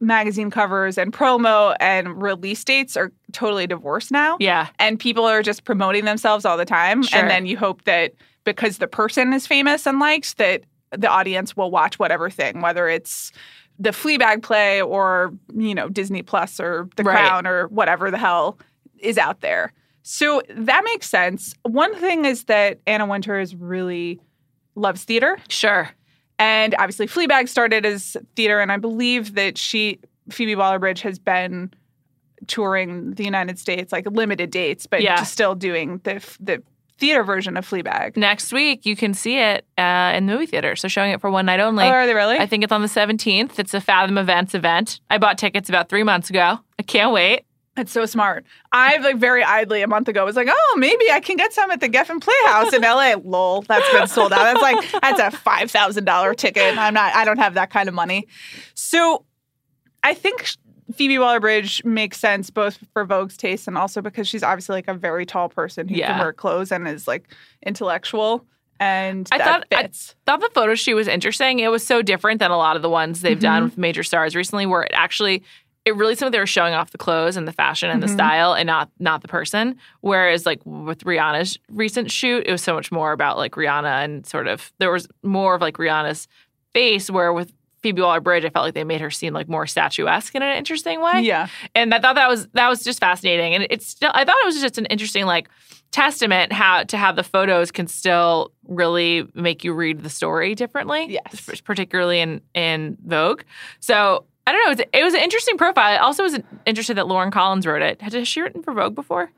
magazine 0.00 0.50
covers 0.50 0.98
and 0.98 1.12
promo 1.12 1.74
and 1.80 2.20
release 2.20 2.62
dates 2.64 2.96
are 2.96 3.12
totally 3.32 3.66
divorced 3.66 4.10
now. 4.10 4.36
Yeah. 4.40 4.68
And 4.78 4.98
people 4.98 5.24
are 5.24 5.42
just 5.42 5.64
promoting 5.64 6.04
themselves 6.04 6.44
all 6.44 6.56
the 6.56 6.64
time. 6.64 7.02
Sure. 7.02 7.18
And 7.20 7.30
then 7.30 7.46
you 7.46 7.56
hope 7.56 7.84
that 7.84 8.12
because 8.44 8.78
the 8.78 8.86
person 8.86 9.32
is 9.32 9.46
famous 9.46 9.86
and 9.86 9.98
liked, 9.98 10.38
that 10.38 10.64
the 10.90 11.08
audience 11.08 11.56
will 11.56 11.70
watch 11.70 11.98
whatever 11.98 12.30
thing, 12.30 12.60
whether 12.60 12.88
it's 12.88 13.32
the 13.78 13.90
Fleabag 13.90 14.42
play 14.42 14.80
or, 14.80 15.34
you 15.54 15.74
know, 15.74 15.88
Disney 15.88 16.22
Plus 16.22 16.60
or 16.60 16.88
The 16.96 17.04
Right. 17.04 17.14
Crown 17.14 17.46
or 17.46 17.68
whatever 17.68 18.10
the 18.10 18.18
hell 18.18 18.58
is 18.98 19.18
out 19.18 19.40
there. 19.40 19.72
So 20.02 20.42
that 20.48 20.84
makes 20.84 21.10
sense. 21.10 21.54
One 21.62 21.94
thing 21.96 22.24
is 22.24 22.44
that 22.44 22.78
Anna 22.86 23.06
Wintour 23.06 23.40
is 23.40 23.54
really 23.56 24.20
loves 24.76 25.04
theater. 25.04 25.38
Sure. 25.48 25.90
And 26.38 26.74
obviously, 26.78 27.06
Fleabag 27.06 27.48
started 27.48 27.86
as 27.86 28.16
theater, 28.34 28.60
and 28.60 28.70
I 28.70 28.76
believe 28.76 29.34
that 29.36 29.56
she, 29.56 29.98
Phoebe 30.30 30.54
Waller-Bridge, 30.54 31.00
has 31.02 31.18
been 31.18 31.72
touring 32.46 33.12
the 33.14 33.24
United 33.24 33.58
States, 33.58 33.92
like 33.92 34.06
limited 34.10 34.50
dates, 34.50 34.86
but 34.86 35.02
Yeah. 35.02 35.22
still 35.22 35.54
doing 35.54 36.00
the 36.04 36.22
the 36.40 36.62
theater 36.98 37.22
version 37.22 37.56
of 37.58 37.68
Fleabag. 37.68 38.16
Next 38.16 38.52
week, 38.54 38.86
you 38.86 38.96
can 38.96 39.12
see 39.12 39.38
it 39.38 39.66
uh, 39.76 40.12
in 40.14 40.24
the 40.26 40.32
movie 40.32 40.46
theater. 40.46 40.74
So 40.76 40.88
showing 40.88 41.10
it 41.12 41.20
for 41.20 41.30
one 41.30 41.44
night 41.44 41.60
only. 41.60 41.84
oh, 41.84 41.88
are 41.88 42.06
they 42.06 42.14
really? 42.14 42.38
I 42.38 42.46
think 42.46 42.64
it's 42.64 42.72
on 42.72 42.80
the 42.80 42.88
17th. 42.88 43.58
It's 43.58 43.74
a 43.74 43.82
Fathom 43.82 44.16
Events 44.16 44.54
event. 44.54 45.00
I 45.10 45.18
bought 45.18 45.36
tickets 45.36 45.68
about 45.68 45.90
three 45.90 46.02
months 46.02 46.30
ago. 46.30 46.58
I 46.78 46.82
can't 46.82 47.12
wait. 47.12 47.42
It's 47.76 47.92
so 47.92 48.06
smart. 48.06 48.44
I 48.72 48.96
like 48.98 49.16
very 49.16 49.42
idly 49.44 49.82
a 49.82 49.86
month 49.86 50.08
ago 50.08 50.24
was 50.24 50.34
like, 50.36 50.48
oh, 50.50 50.74
maybe 50.78 51.10
I 51.10 51.20
can 51.20 51.36
get 51.36 51.52
some 51.52 51.70
at 51.70 51.80
the 51.80 51.88
Geffen 51.88 52.20
Playhouse 52.22 52.72
in 52.72 52.80
LA. 52.82 53.14
Lol, 53.24 53.62
that's 53.62 53.90
been 53.92 54.06
sold 54.08 54.32
out. 54.32 54.42
That's 54.44 54.62
like 54.62 55.00
that's 55.02 55.20
a 55.20 55.30
five 55.36 55.70
thousand 55.70 56.04
dollar 56.06 56.32
ticket. 56.34 56.78
I'm 56.78 56.94
not. 56.94 57.14
I 57.14 57.24
don't 57.26 57.38
have 57.38 57.54
that 57.54 57.70
kind 57.70 57.88
of 57.88 57.94
money. 57.94 58.26
So, 58.74 59.24
I 60.02 60.14
think 60.14 60.48
Phoebe 60.94 61.18
Waller-Bridge 61.18 61.84
makes 61.84 62.18
sense 62.18 62.48
both 62.48 62.78
for 62.92 63.04
Vogue's 63.04 63.36
taste 63.36 63.66
and 63.68 63.76
also 63.76 64.00
because 64.00 64.26
she's 64.28 64.42
obviously 64.42 64.74
like 64.76 64.88
a 64.88 64.94
very 64.94 65.26
tall 65.26 65.48
person 65.48 65.88
who 65.88 65.96
Yeah. 65.96 66.12
can 66.12 66.18
wear 66.20 66.32
clothes 66.32 66.72
and 66.72 66.86
is 66.88 67.06
like 67.06 67.24
intellectual. 67.64 68.46
And 68.78 69.26
I 69.32 69.38
thought- 69.38 69.64
I- 69.72 69.88
Thought 70.26 70.40
the 70.40 70.50
photo 70.54 70.74
shoot 70.74 70.94
was 70.96 71.08
interesting. 71.08 71.60
It 71.60 71.68
was 71.70 71.84
so 71.86 72.02
different 72.02 72.40
than 72.40 72.50
a 72.50 72.56
lot 72.58 72.76
of 72.76 72.82
the 72.82 72.90
ones 72.90 73.20
they've 73.22 73.38
done 73.40 73.62
Mhm. 73.62 73.64
with 73.66 73.78
major 73.78 74.02
stars 74.02 74.34
recently, 74.36 74.66
where 74.66 74.82
it 74.82 74.92
actually. 74.94 75.42
It 75.86 75.96
really 75.96 76.14
seemed 76.14 76.26
like 76.26 76.32
they 76.32 76.38
were 76.40 76.46
showing 76.46 76.74
off 76.74 76.90
the 76.90 76.98
clothes 76.98 77.36
and 77.38 77.48
the 77.48 77.52
fashion 77.52 77.88
and 77.88 78.02
the 78.02 78.08
Mhm. 78.08 78.14
style 78.14 78.52
and 78.54 78.66
not 78.66 78.90
not 78.98 79.22
the 79.22 79.28
person. 79.28 79.76
Whereas 80.00 80.44
like 80.44 80.60
with 80.64 81.04
Rihanna's 81.04 81.58
recent 81.70 82.10
shoot, 82.10 82.44
it 82.46 82.50
was 82.52 82.60
so 82.62 82.74
much 82.74 82.92
more 82.92 83.12
about 83.12 83.38
like 83.38 83.52
Rihanna 83.52 84.04
and 84.04 84.26
sort 84.26 84.48
of 84.48 84.72
there 84.78 84.90
was 84.90 85.06
more 85.22 85.54
of 85.54 85.62
like 85.62 85.76
Rihanna's 85.78 86.26
face. 86.74 87.08
Where 87.10 87.32
with 87.32 87.52
Phoebe 87.82 88.02
Waller 88.02 88.20
Bridge, 88.20 88.44
I 88.44 88.48
felt 88.50 88.64
like 88.64 88.74
they 88.74 88.82
made 88.82 89.00
her 89.00 89.10
seem 89.12 89.32
like 89.32 89.48
more 89.48 89.64
statuesque 89.66 90.34
in 90.34 90.42
an 90.42 90.56
interesting 90.56 91.00
way. 91.00 91.20
yeah. 91.20 91.46
and 91.74 91.94
I 91.94 92.00
thought 92.00 92.16
that 92.16 92.28
was 92.28 92.48
that 92.48 92.68
was 92.68 92.82
just 92.82 92.98
fascinating. 92.98 93.54
And 93.54 93.66
it's 93.70 93.86
still 93.86 94.10
I 94.12 94.24
thought 94.24 94.36
it 94.42 94.46
was 94.46 94.60
just 94.60 94.76
an 94.78 94.86
interesting 94.86 95.24
like 95.24 95.48
testament 95.92 96.52
how 96.52 96.82
to 96.82 96.96
have 96.96 97.14
the 97.14 97.22
photos 97.22 97.70
can 97.70 97.86
still 97.86 98.50
really 98.66 99.24
make 99.34 99.62
you 99.62 99.72
read 99.72 100.02
the 100.02 100.10
story 100.10 100.54
differently. 100.56 101.06
Yes. 101.08 101.60
particularly 101.64 102.18
in 102.20 102.40
in 102.54 102.96
Vogue. 103.06 103.42
So 103.78 104.24
I 104.46 104.52
don't 104.52 104.64
know. 104.64 104.70
It 104.72 104.78
was, 104.78 104.86
it 105.00 105.04
was 105.04 105.14
an 105.14 105.20
interesting 105.20 105.56
profile. 105.58 105.92
I 105.94 105.96
also 105.98 106.22
was 106.22 106.38
interested 106.66 106.96
that 106.96 107.06
Lauren 107.08 107.30
Collins 107.30 107.66
wrote 107.66 107.82
it. 107.82 108.00
Has 108.02 108.28
she 108.28 108.40
written 108.40 108.62
for 108.62 108.72
Vogue 108.72 108.94
before? 108.94 109.30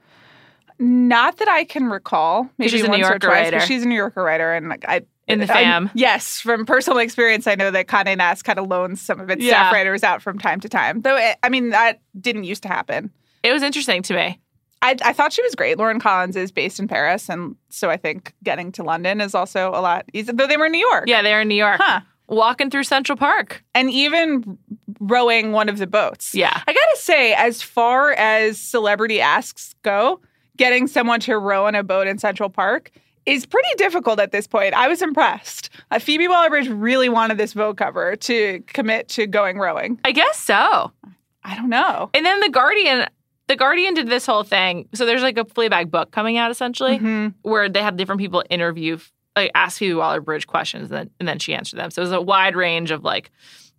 Not 0.78 1.38
that 1.38 1.48
I 1.48 1.64
can 1.64 1.86
recall. 1.86 2.48
Maybe 2.58 2.68
she's 2.70 2.84
a 2.84 2.88
New 2.88 2.98
Yorker 2.98 3.18
twice, 3.18 3.52
writer. 3.52 3.60
She's 3.60 3.82
a 3.84 3.88
New 3.88 3.96
Yorker 3.96 4.22
writer, 4.22 4.52
and 4.54 4.68
like 4.68 4.84
I 4.86 5.02
In 5.26 5.40
the 5.40 5.44
I- 5.46 5.62
fam. 5.64 5.90
yes, 5.94 6.40
from 6.40 6.64
personal 6.66 6.98
experience, 7.00 7.46
I 7.48 7.56
know 7.56 7.70
that 7.72 7.86
Condé 7.88 8.16
Nast 8.16 8.44
kind 8.44 8.58
of 8.60 8.68
loans 8.68 9.00
some 9.00 9.18
of 9.18 9.28
its 9.28 9.42
Yeah. 9.42 9.52
staff 9.54 9.72
writers 9.72 10.04
out 10.04 10.22
from 10.22 10.38
time 10.38 10.60
to 10.60 10.68
time. 10.68 11.00
Though, 11.00 11.16
it, 11.16 11.36
I 11.42 11.48
mean, 11.48 11.70
that 11.70 12.00
didn't 12.20 12.44
used 12.44 12.62
to 12.62 12.68
happen. 12.68 13.10
It 13.42 13.52
was 13.52 13.62
interesting 13.62 14.02
to 14.02 14.14
me. 14.14 14.38
I, 14.80 14.94
I 15.04 15.12
thought 15.12 15.32
she 15.32 15.42
was 15.42 15.56
great. 15.56 15.78
Lauren 15.78 15.98
Collins 15.98 16.36
is 16.36 16.52
based 16.52 16.78
in 16.78 16.86
Paris, 16.86 17.28
and 17.28 17.56
so 17.70 17.90
I 17.90 17.96
think 17.96 18.32
getting 18.44 18.70
to 18.72 18.84
London 18.84 19.20
is 19.20 19.34
also 19.34 19.70
a 19.70 19.80
lot 19.80 20.04
easier. 20.12 20.32
Though 20.34 20.46
they 20.46 20.56
were 20.56 20.66
in 20.66 20.72
New 20.72 20.86
York, 20.86 21.04
Yeah, 21.08 21.22
they're 21.22 21.40
in 21.40 21.48
New 21.48 21.56
York, 21.56 21.80
huh? 21.82 22.00
walking 22.28 22.70
through 22.70 22.84
Central 22.84 23.18
Park. 23.18 23.64
And 23.74 23.90
even 23.90 24.58
rowing 25.00 25.52
one 25.52 25.68
of 25.68 25.78
the 25.78 25.86
boats. 25.86 26.34
Yeah, 26.34 26.52
I 26.66 26.72
gotta 26.72 26.96
say, 26.96 27.34
as 27.34 27.62
far 27.62 28.12
as 28.12 28.58
celebrity 28.58 29.20
asks 29.20 29.74
go, 29.82 30.20
getting 30.56 30.86
someone 30.86 31.20
to 31.20 31.38
row 31.38 31.66
on 31.66 31.74
a 31.74 31.82
boat 31.82 32.06
in 32.06 32.18
Central 32.18 32.48
Park 32.50 32.90
is 33.26 33.44
pretty 33.44 33.68
difficult 33.76 34.18
at 34.20 34.32
this 34.32 34.46
point. 34.46 34.72
I 34.74 34.88
was 34.88 35.02
impressed. 35.02 35.68
Uh, 35.90 35.98
Phoebe 35.98 36.28
Waller-Bridge 36.28 36.68
really 36.68 37.08
wanted 37.10 37.36
this 37.36 37.52
Vogue 37.52 37.76
cover 37.76 38.16
to 38.16 38.60
commit 38.68 39.08
to 39.10 39.26
going 39.26 39.58
rowing. 39.58 40.00
I 40.04 40.12
guess 40.12 40.38
so. 40.40 40.90
I 41.44 41.54
don't 41.54 41.68
know. 41.68 42.08
And 42.14 42.24
then 42.24 42.40
the 42.40 42.48
Guardian, 42.48 43.06
the 43.48 43.56
Guardian 43.56 43.92
did 43.94 44.08
this 44.08 44.24
whole 44.24 44.44
thing. 44.44 44.88
So 44.94 45.04
there's 45.04 45.22
like 45.22 45.36
a 45.36 45.44
Fleabag 45.44 45.90
book 45.90 46.10
coming 46.10 46.38
out 46.38 46.50
essentially, 46.50 46.98
Mhm. 46.98 47.34
where 47.42 47.68
they 47.68 47.82
had 47.82 47.98
different 47.98 48.20
people 48.20 48.42
interview, 48.48 48.96
like 49.36 49.50
ask 49.54 49.78
Phoebe 49.78 49.94
Waller-Bridge 49.94 50.46
questions, 50.46 50.90
and 50.90 50.98
then, 50.98 51.10
and 51.20 51.28
then 51.28 51.38
she 51.38 51.54
answered 51.54 51.78
them. 51.78 51.90
So 51.90 52.00
it 52.00 52.04
was 52.06 52.12
a 52.12 52.20
wide 52.22 52.56
range 52.56 52.90
of 52.90 53.04
like 53.04 53.30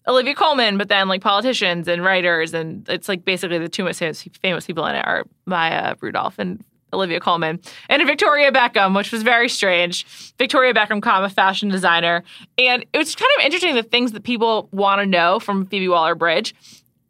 Olivia 0.08 0.34
Colman, 0.34 0.78
but 0.78 0.90
then 0.90 1.08
like 1.08 1.22
politicians 1.22 1.88
and 1.88 2.04
writers, 2.04 2.54
and 2.54 2.88
it's 2.90 3.08
like 3.08 3.26
basically 3.26 3.58
the 3.58 3.70
two 3.70 3.84
most 3.84 4.00
famous, 4.00 4.66
people 4.66 4.86
in 4.86 4.96
it 4.96 5.06
are 5.06 5.26
Maya 5.46 5.96
Rudolph 6.02 6.40
and 6.40 6.64
Olivia 6.92 7.20
Colman, 7.20 7.60
and 7.88 8.06
Victoria 8.08 8.52
Beckham, 8.52 8.96
which 8.96 9.12
was 9.12 9.22
very 9.22 9.48
strange. 9.48 10.06
Victoria 10.40 10.74
Beckham, 10.74 11.02
comma 11.02 11.30
fashion 11.30 11.70
designer, 11.70 12.24
and 12.58 12.84
it 12.94 12.98
was 12.98 13.16
kind 13.16 13.30
of 13.38 13.46
interesting 13.46 13.76
the 13.76 13.84
things 13.84 14.14
that 14.14 14.24
people 14.24 14.68
want 14.72 15.00
to 15.00 15.06
know 15.06 15.40
from 15.40 15.68
Phoebe 15.68 15.88
Waller-Bridge 15.88 16.56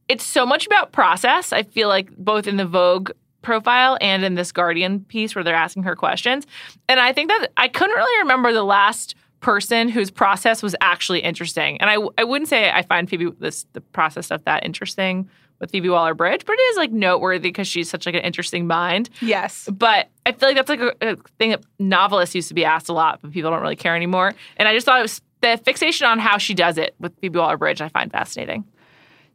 it's 0.09 0.25
so 0.25 0.45
much 0.45 0.65
about 0.65 0.91
process. 0.91 1.53
I 1.53 1.63
feel 1.63 1.87
like 1.87 2.09
both 2.17 2.47
in 2.47 2.57
the 2.57 2.65
Vogue 2.65 3.11
profile 3.41 3.97
and 4.01 4.25
in 4.25 4.35
this 4.35 4.51
Guardian 4.51 5.01
piece 5.05 5.33
where 5.33 5.43
they're 5.43 5.55
asking 5.55 5.83
her 5.83 5.95
questions. 5.95 6.45
And 6.89 6.99
I 6.99 7.13
think 7.13 7.29
that 7.29 7.49
I 7.55 7.69
couldn't 7.69 7.95
really 7.95 8.19
remember 8.23 8.51
the 8.51 8.63
last 8.63 9.15
person 9.39 9.89
whose 9.89 10.11
process 10.11 10.61
was 10.61 10.75
actually 10.81 11.19
interesting. 11.21 11.79
And 11.81 11.89
I, 11.89 11.97
I 12.17 12.23
wouldn't 12.23 12.49
say 12.49 12.69
I 12.71 12.81
find 12.83 13.09
Phoebe 13.09 13.31
this 13.39 13.65
the 13.73 13.81
process 13.81 14.25
stuff 14.27 14.43
that 14.45 14.65
interesting 14.65 15.29
with 15.59 15.71
Phoebe 15.71 15.89
Waller 15.89 16.13
Bridge, 16.13 16.45
but 16.45 16.53
it 16.53 16.61
is 16.61 16.77
like 16.77 16.91
noteworthy 16.91 17.49
because 17.49 17.67
she's 17.67 17.89
such 17.89 18.05
like 18.05 18.15
an 18.15 18.21
interesting 18.21 18.65
mind. 18.65 19.09
Yes. 19.21 19.67
But 19.71 20.09
I 20.25 20.31
feel 20.31 20.49
like 20.49 20.55
that's 20.55 20.69
like 20.69 20.79
a, 20.79 20.93
a 21.01 21.15
thing 21.37 21.49
that 21.51 21.63
novelists 21.79 22.33
used 22.33 22.47
to 22.47 22.53
be 22.53 22.63
asked 22.63 22.87
a 22.89 22.93
lot, 22.93 23.19
but 23.21 23.31
people 23.31 23.51
don't 23.51 23.61
really 23.61 23.75
care 23.75 23.95
anymore. 23.95 24.33
And 24.57 24.67
I 24.67 24.73
just 24.73 24.85
thought 24.85 24.99
it 24.99 25.03
was 25.03 25.21
the 25.41 25.59
fixation 25.63 26.07
on 26.07 26.19
how 26.19 26.37
she 26.37 26.53
does 26.53 26.77
it 26.77 26.95
with 26.99 27.13
Phoebe 27.19 27.37
Waller 27.39 27.57
Bridge. 27.57 27.81
I 27.81 27.89
find 27.89 28.11
fascinating. 28.11 28.63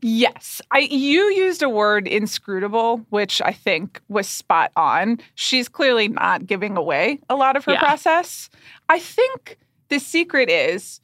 Yes. 0.00 0.60
I 0.70 0.80
you 0.80 1.22
used 1.32 1.62
a 1.62 1.68
word 1.68 2.06
inscrutable, 2.06 2.98
which 3.08 3.40
I 3.42 3.52
think 3.52 4.00
was 4.08 4.28
spot 4.28 4.70
on. 4.76 5.18
She's 5.34 5.68
clearly 5.68 6.08
not 6.08 6.46
giving 6.46 6.76
away 6.76 7.20
a 7.30 7.34
lot 7.36 7.56
of 7.56 7.64
her 7.64 7.72
Yeah. 7.72 7.80
process. 7.80 8.50
I 8.90 8.98
think 8.98 9.58
the 9.88 9.98
secret 9.98 10.50
is 10.50 11.00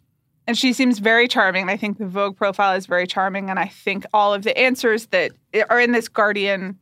and 0.46 0.58
she 0.58 0.72
seems 0.72 0.98
very 0.98 1.28
charming. 1.28 1.68
I 1.68 1.76
think 1.76 1.98
the 1.98 2.06
Vogue 2.06 2.36
profile 2.36 2.74
is 2.76 2.86
very 2.86 3.06
charming 3.06 3.50
and 3.50 3.58
I 3.58 3.66
think 3.66 4.04
all 4.12 4.34
of 4.34 4.42
the 4.42 4.56
answers 4.58 5.06
that 5.08 5.32
are 5.68 5.78
in 5.80 5.92
this 5.92 6.08
Guardian 6.08 6.78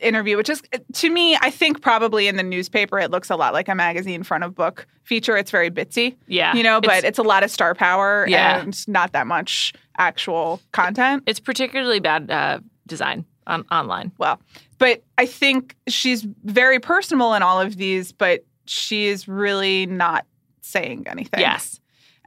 interview, 0.00 0.36
which 0.36 0.50
is 0.50 0.60
to 0.94 1.10
me, 1.10 1.36
I 1.40 1.50
think 1.50 1.80
probably 1.80 2.26
in 2.26 2.36
the 2.36 2.42
newspaper 2.42 2.98
it 2.98 3.10
looks 3.10 3.30
a 3.30 3.36
lot 3.36 3.52
like 3.52 3.68
a 3.68 3.74
magazine 3.74 4.24
front 4.24 4.42
of 4.44 4.54
book 4.54 4.86
feature. 5.04 5.36
It's 5.36 5.50
very 5.50 5.70
bitsy, 5.70 6.16
Yeah. 6.26 6.54
you 6.54 6.62
know, 6.64 6.80
but 6.80 6.90
It's- 6.98 7.04
it's, 7.04 7.18
a 7.18 7.22
lot 7.22 7.44
of 7.44 7.50
star 7.50 7.74
power 7.74 8.26
Yeah. 8.28 8.60
and 8.60 8.88
not 8.88 9.12
that 9.12 9.26
much 9.28 9.72
actual 9.98 10.60
content. 10.72 11.22
It's 11.26 11.38
particularly 11.40 12.00
bad 12.00 12.30
uh, 12.30 12.58
design 12.88 13.24
on 13.46 13.64
online. 13.70 14.10
well. 14.18 14.40
But 14.78 15.02
I 15.18 15.26
think 15.26 15.76
she's 15.86 16.26
very 16.44 16.80
personal 16.80 17.34
in 17.34 17.42
all 17.42 17.60
of 17.60 17.76
these, 17.76 18.10
but 18.10 18.44
she 18.66 19.06
is 19.06 19.28
really 19.28 19.86
not 19.86 20.26
saying 20.62 21.04
anything. 21.06 21.40
Yes. 21.40 21.78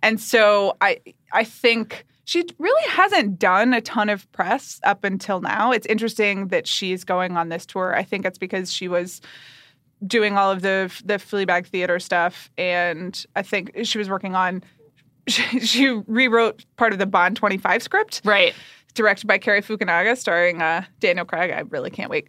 And 0.03 0.19
so 0.21 0.77
I 0.81 0.99
I 1.33 1.43
think 1.43 2.05
she 2.25 2.43
really 2.59 2.89
hasn't 2.89 3.39
done 3.39 3.73
a 3.73 3.81
ton 3.81 4.09
of 4.09 4.31
press 4.31 4.79
up 4.83 5.03
until 5.03 5.41
now. 5.41 5.71
It's 5.71 5.85
interesting 5.87 6.47
that 6.49 6.67
she's 6.67 7.03
going 7.03 7.37
on 7.37 7.49
this 7.49 7.65
tour. 7.65 7.95
I 7.95 8.03
think 8.03 8.25
it's 8.25 8.37
because 8.37 8.71
she 8.71 8.87
was 8.87 9.21
doing 10.05 10.37
all 10.37 10.51
of 10.51 10.61
the 10.61 10.91
the 11.03 11.15
Fleabag 11.15 11.65
theater 11.67 11.99
stuff, 11.99 12.51
and 12.57 13.25
I 13.35 13.41
think 13.41 13.71
she 13.83 13.97
was 13.97 14.09
working 14.09 14.35
on. 14.35 14.63
She, 15.27 15.59
she 15.61 15.87
rewrote 16.05 16.65
part 16.77 16.93
of 16.93 16.99
the 16.99 17.07
Bond 17.07 17.35
25 17.35 17.81
script, 17.81 18.21
Right. 18.23 18.53
directed 18.93 19.25
by 19.25 19.39
Cary 19.39 19.63
Fukunaga, 19.63 20.15
starring 20.15 20.61
uh, 20.61 20.85
Daniel 20.99 21.25
Craig. 21.25 21.49
I 21.49 21.61
really 21.61 21.89
can't 21.89 22.11
wait. 22.11 22.27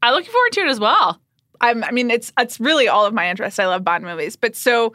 I'm 0.00 0.14
looking 0.14 0.30
forward 0.30 0.52
to 0.52 0.60
it 0.60 0.68
as 0.68 0.78
well. 0.78 1.20
I'm, 1.60 1.82
I 1.82 1.90
mean, 1.90 2.08
it's 2.08 2.32
it's 2.38 2.60
really 2.60 2.86
all 2.86 3.04
of 3.04 3.12
my 3.12 3.28
interest. 3.28 3.58
I 3.58 3.66
love 3.66 3.82
Bond 3.82 4.04
movies, 4.04 4.36
but 4.36 4.54
so 4.54 4.92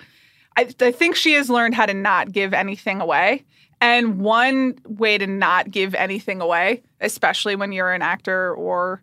I, 0.58 0.70
I 0.82 0.92
think 0.92 1.16
she 1.16 1.34
has 1.34 1.50
learned 1.50 1.76
how 1.76 1.86
to 1.86 1.94
not 1.94 2.32
give 2.32 2.54
anything 2.54 3.02
away. 3.02 3.44
And 3.80 4.20
one 4.20 4.76
way 4.86 5.18
to 5.18 5.26
not 5.26 5.72
give 5.72 5.96
anything 5.96 6.40
away, 6.42 6.84
especially 7.00 7.56
when 7.56 7.72
you're 7.72 7.92
an 7.92 8.02
actor 8.04 8.54
or 8.54 9.02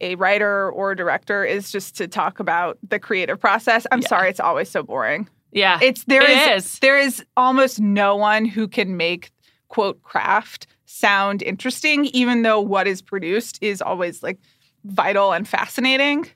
a 0.00 0.14
writer 0.14 0.70
or 0.70 0.92
a 0.92 0.96
director, 0.96 1.44
is 1.44 1.72
just 1.72 1.96
to 1.96 2.06
talk 2.06 2.38
about 2.38 2.78
the 2.88 2.98
creative 2.98 3.40
process. 3.40 3.86
I'm 3.90 4.00
Yeah. 4.02 4.08
sorry, 4.08 4.30
it's 4.30 4.38
always 4.40 4.70
so 4.70 4.82
boring. 4.84 5.28
Yeah. 5.52 5.78
It's 5.82 6.04
there 6.04 6.22
It 6.22 6.56
is, 6.56 6.64
is. 6.64 6.78
there 6.78 6.96
is 6.98 7.24
almost 7.36 7.80
no 7.80 8.14
one 8.14 8.44
who 8.44 8.68
can 8.68 8.96
make 8.96 9.32
quote 9.68 10.00
craft 10.02 10.68
sound 10.86 11.42
interesting, 11.42 12.04
even 12.06 12.42
though 12.42 12.60
what 12.60 12.86
is 12.86 13.02
produced 13.02 13.58
is 13.60 13.82
always 13.82 14.22
like 14.22 14.38
vital 14.84 15.32
and 15.32 15.46
fascinating. 15.48 16.28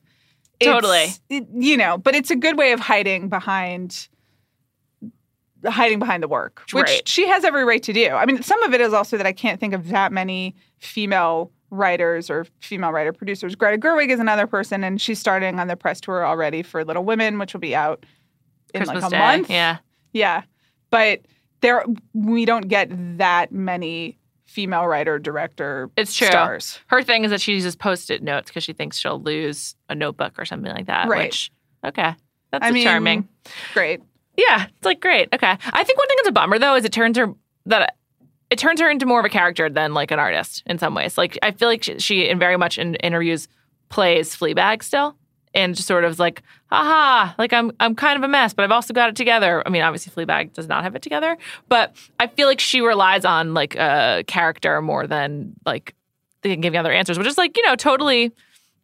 Totally. 0.61 0.99
It's- 1.05 1.21
it- 1.31 1.47
you 1.55 1.77
know, 1.77 1.97
but 1.97 2.15
it's 2.17 2.31
a 2.33 2.37
good 2.37 2.59
way 2.59 2.73
of 2.73 2.81
hiding 2.81 3.29
behind 3.29 4.09
hiding 5.67 5.99
behind 5.99 6.23
the 6.23 6.29
work, 6.29 6.63
which 6.73 6.85
Right. 6.87 7.09
she 7.09 7.27
has 7.29 7.45
every 7.45 7.65
right 7.65 7.83
to 7.83 7.93
do. 7.93 8.09
I 8.11 8.27
mean, 8.27 8.43
some 8.43 8.63
of 8.63 8.75
it 8.75 8.81
is 8.81 8.93
also 8.93 9.17
that 9.17 9.27
I 9.27 9.33
can't 9.33 9.59
think 9.61 9.75
of 9.75 9.89
that 9.89 10.13
many 10.13 10.55
female 10.79 11.51
writers 11.71 12.31
or 12.31 12.47
female 12.61 12.93
writer 12.93 13.13
producers. 13.13 13.55
Greta 13.57 13.79
Gerwig 13.79 14.11
is 14.11 14.21
another 14.21 14.47
person, 14.47 14.85
and 14.85 15.01
she's 15.01 15.19
starting 15.19 15.59
on 15.59 15.67
the 15.69 15.77
press 15.77 16.01
tour 16.01 16.25
already 16.25 16.63
for 16.63 16.85
Little 16.85 17.05
Women, 17.05 17.39
which 17.39 17.53
will 17.53 17.61
be 17.61 17.75
out 17.75 18.05
in 18.73 18.81
Christmas 18.83 19.03
like 19.03 19.13
a 19.13 19.15
Day. 19.15 19.19
month. 19.19 19.51
Yeah. 19.51 19.79
Yeah. 20.13 20.43
But 20.91 21.23
there 21.61 21.85
we 22.13 22.45
don't 22.45 22.69
get 22.69 22.89
that 23.19 23.51
many 23.51 24.19
female 24.45 24.87
writer 24.87 25.19
director 25.19 25.91
It's 25.97 26.15
true. 26.15 26.29
stars. 26.29 26.79
Her 26.87 27.03
thing 27.03 27.25
is 27.25 27.31
that 27.31 27.41
she 27.41 27.53
uses 27.55 27.75
post-it 27.75 28.23
notes 28.23 28.51
because 28.51 28.63
she 28.63 28.73
thinks 28.73 28.97
she'll 28.99 29.21
lose 29.21 29.75
a 29.89 29.95
notebook 29.97 30.35
or 30.39 30.45
something 30.45 30.71
like 30.73 30.87
that. 30.87 31.09
Right. 31.09 31.25
Which 31.25 31.51
okay, 31.85 32.15
that's 32.53 32.65
I 32.65 32.71
mean, 32.71 32.85
charming. 32.85 33.29
Great. 33.73 34.01
Yeah, 34.37 34.67
it's 34.67 34.85
like 34.85 35.01
great. 35.01 35.29
Okay, 35.33 35.51
I 35.51 35.85
think 35.85 35.99
one 35.99 36.09
thing 36.09 36.17
that's 36.19 36.29
a 36.29 36.33
bummer 36.33 36.59
though 36.59 36.75
is 36.75 36.85
it 36.85 36.93
turns 36.93 37.17
her 37.17 37.33
that 37.67 37.97
it 38.51 38.59
turns 38.59 38.81
her 38.81 38.91
into 38.91 39.07
more 39.07 39.21
of 39.21 39.25
a 39.25 39.31
character 39.31 39.69
than 39.71 39.95
like 39.95 40.11
an 40.11 40.19
artist 40.19 40.63
in 40.67 40.79
some 40.79 40.95
ways. 40.95 41.17
Like 41.17 41.39
I 41.43 41.51
feel 41.51 41.69
like 41.69 41.83
she, 41.83 41.99
she 41.99 42.29
in 42.29 42.39
very 42.39 42.57
much 42.57 42.79
in 42.79 42.97
interviews 42.97 43.49
plays 43.89 44.37
Fleabag 44.37 44.83
still. 44.83 45.17
And 45.57 45.77
just 45.77 45.87
sort 45.87 46.03
of 46.03 46.11
is 46.11 46.19
like, 46.19 46.43
haha, 46.67 47.33
like 47.39 47.53
I'm 47.53 47.71
I'm 47.79 47.95
kind 47.95 48.17
of 48.17 48.25
a 48.25 48.29
mess, 48.29 48.53
but 48.53 48.65
I've 48.65 48.73
also 48.73 48.93
got 48.93 49.09
it 49.09 49.15
together. 49.15 49.63
I 49.65 49.71
mean, 49.71 49.83
obviously 49.83 50.13
Fleabag 50.13 50.53
does 50.53 50.67
not 50.67 50.83
have 50.83 50.97
it 50.97 51.03
together, 51.03 51.39
but 51.69 51.95
I 52.19 52.27
feel 52.27 52.49
like 52.49 52.59
she 52.59 52.81
relies 52.81 53.25
on 53.25 53.55
like 53.55 53.77
a 53.77 54.25
character 54.27 54.83
more 54.83 55.07
than 55.07 55.55
like 55.65 55.95
you 56.43 56.57
other 56.77 56.91
answers, 56.91 57.19
which 57.19 57.29
is 57.29 57.39
like, 57.39 57.57
you 57.57 57.65
know, 57.65 57.77
totally 57.77 58.33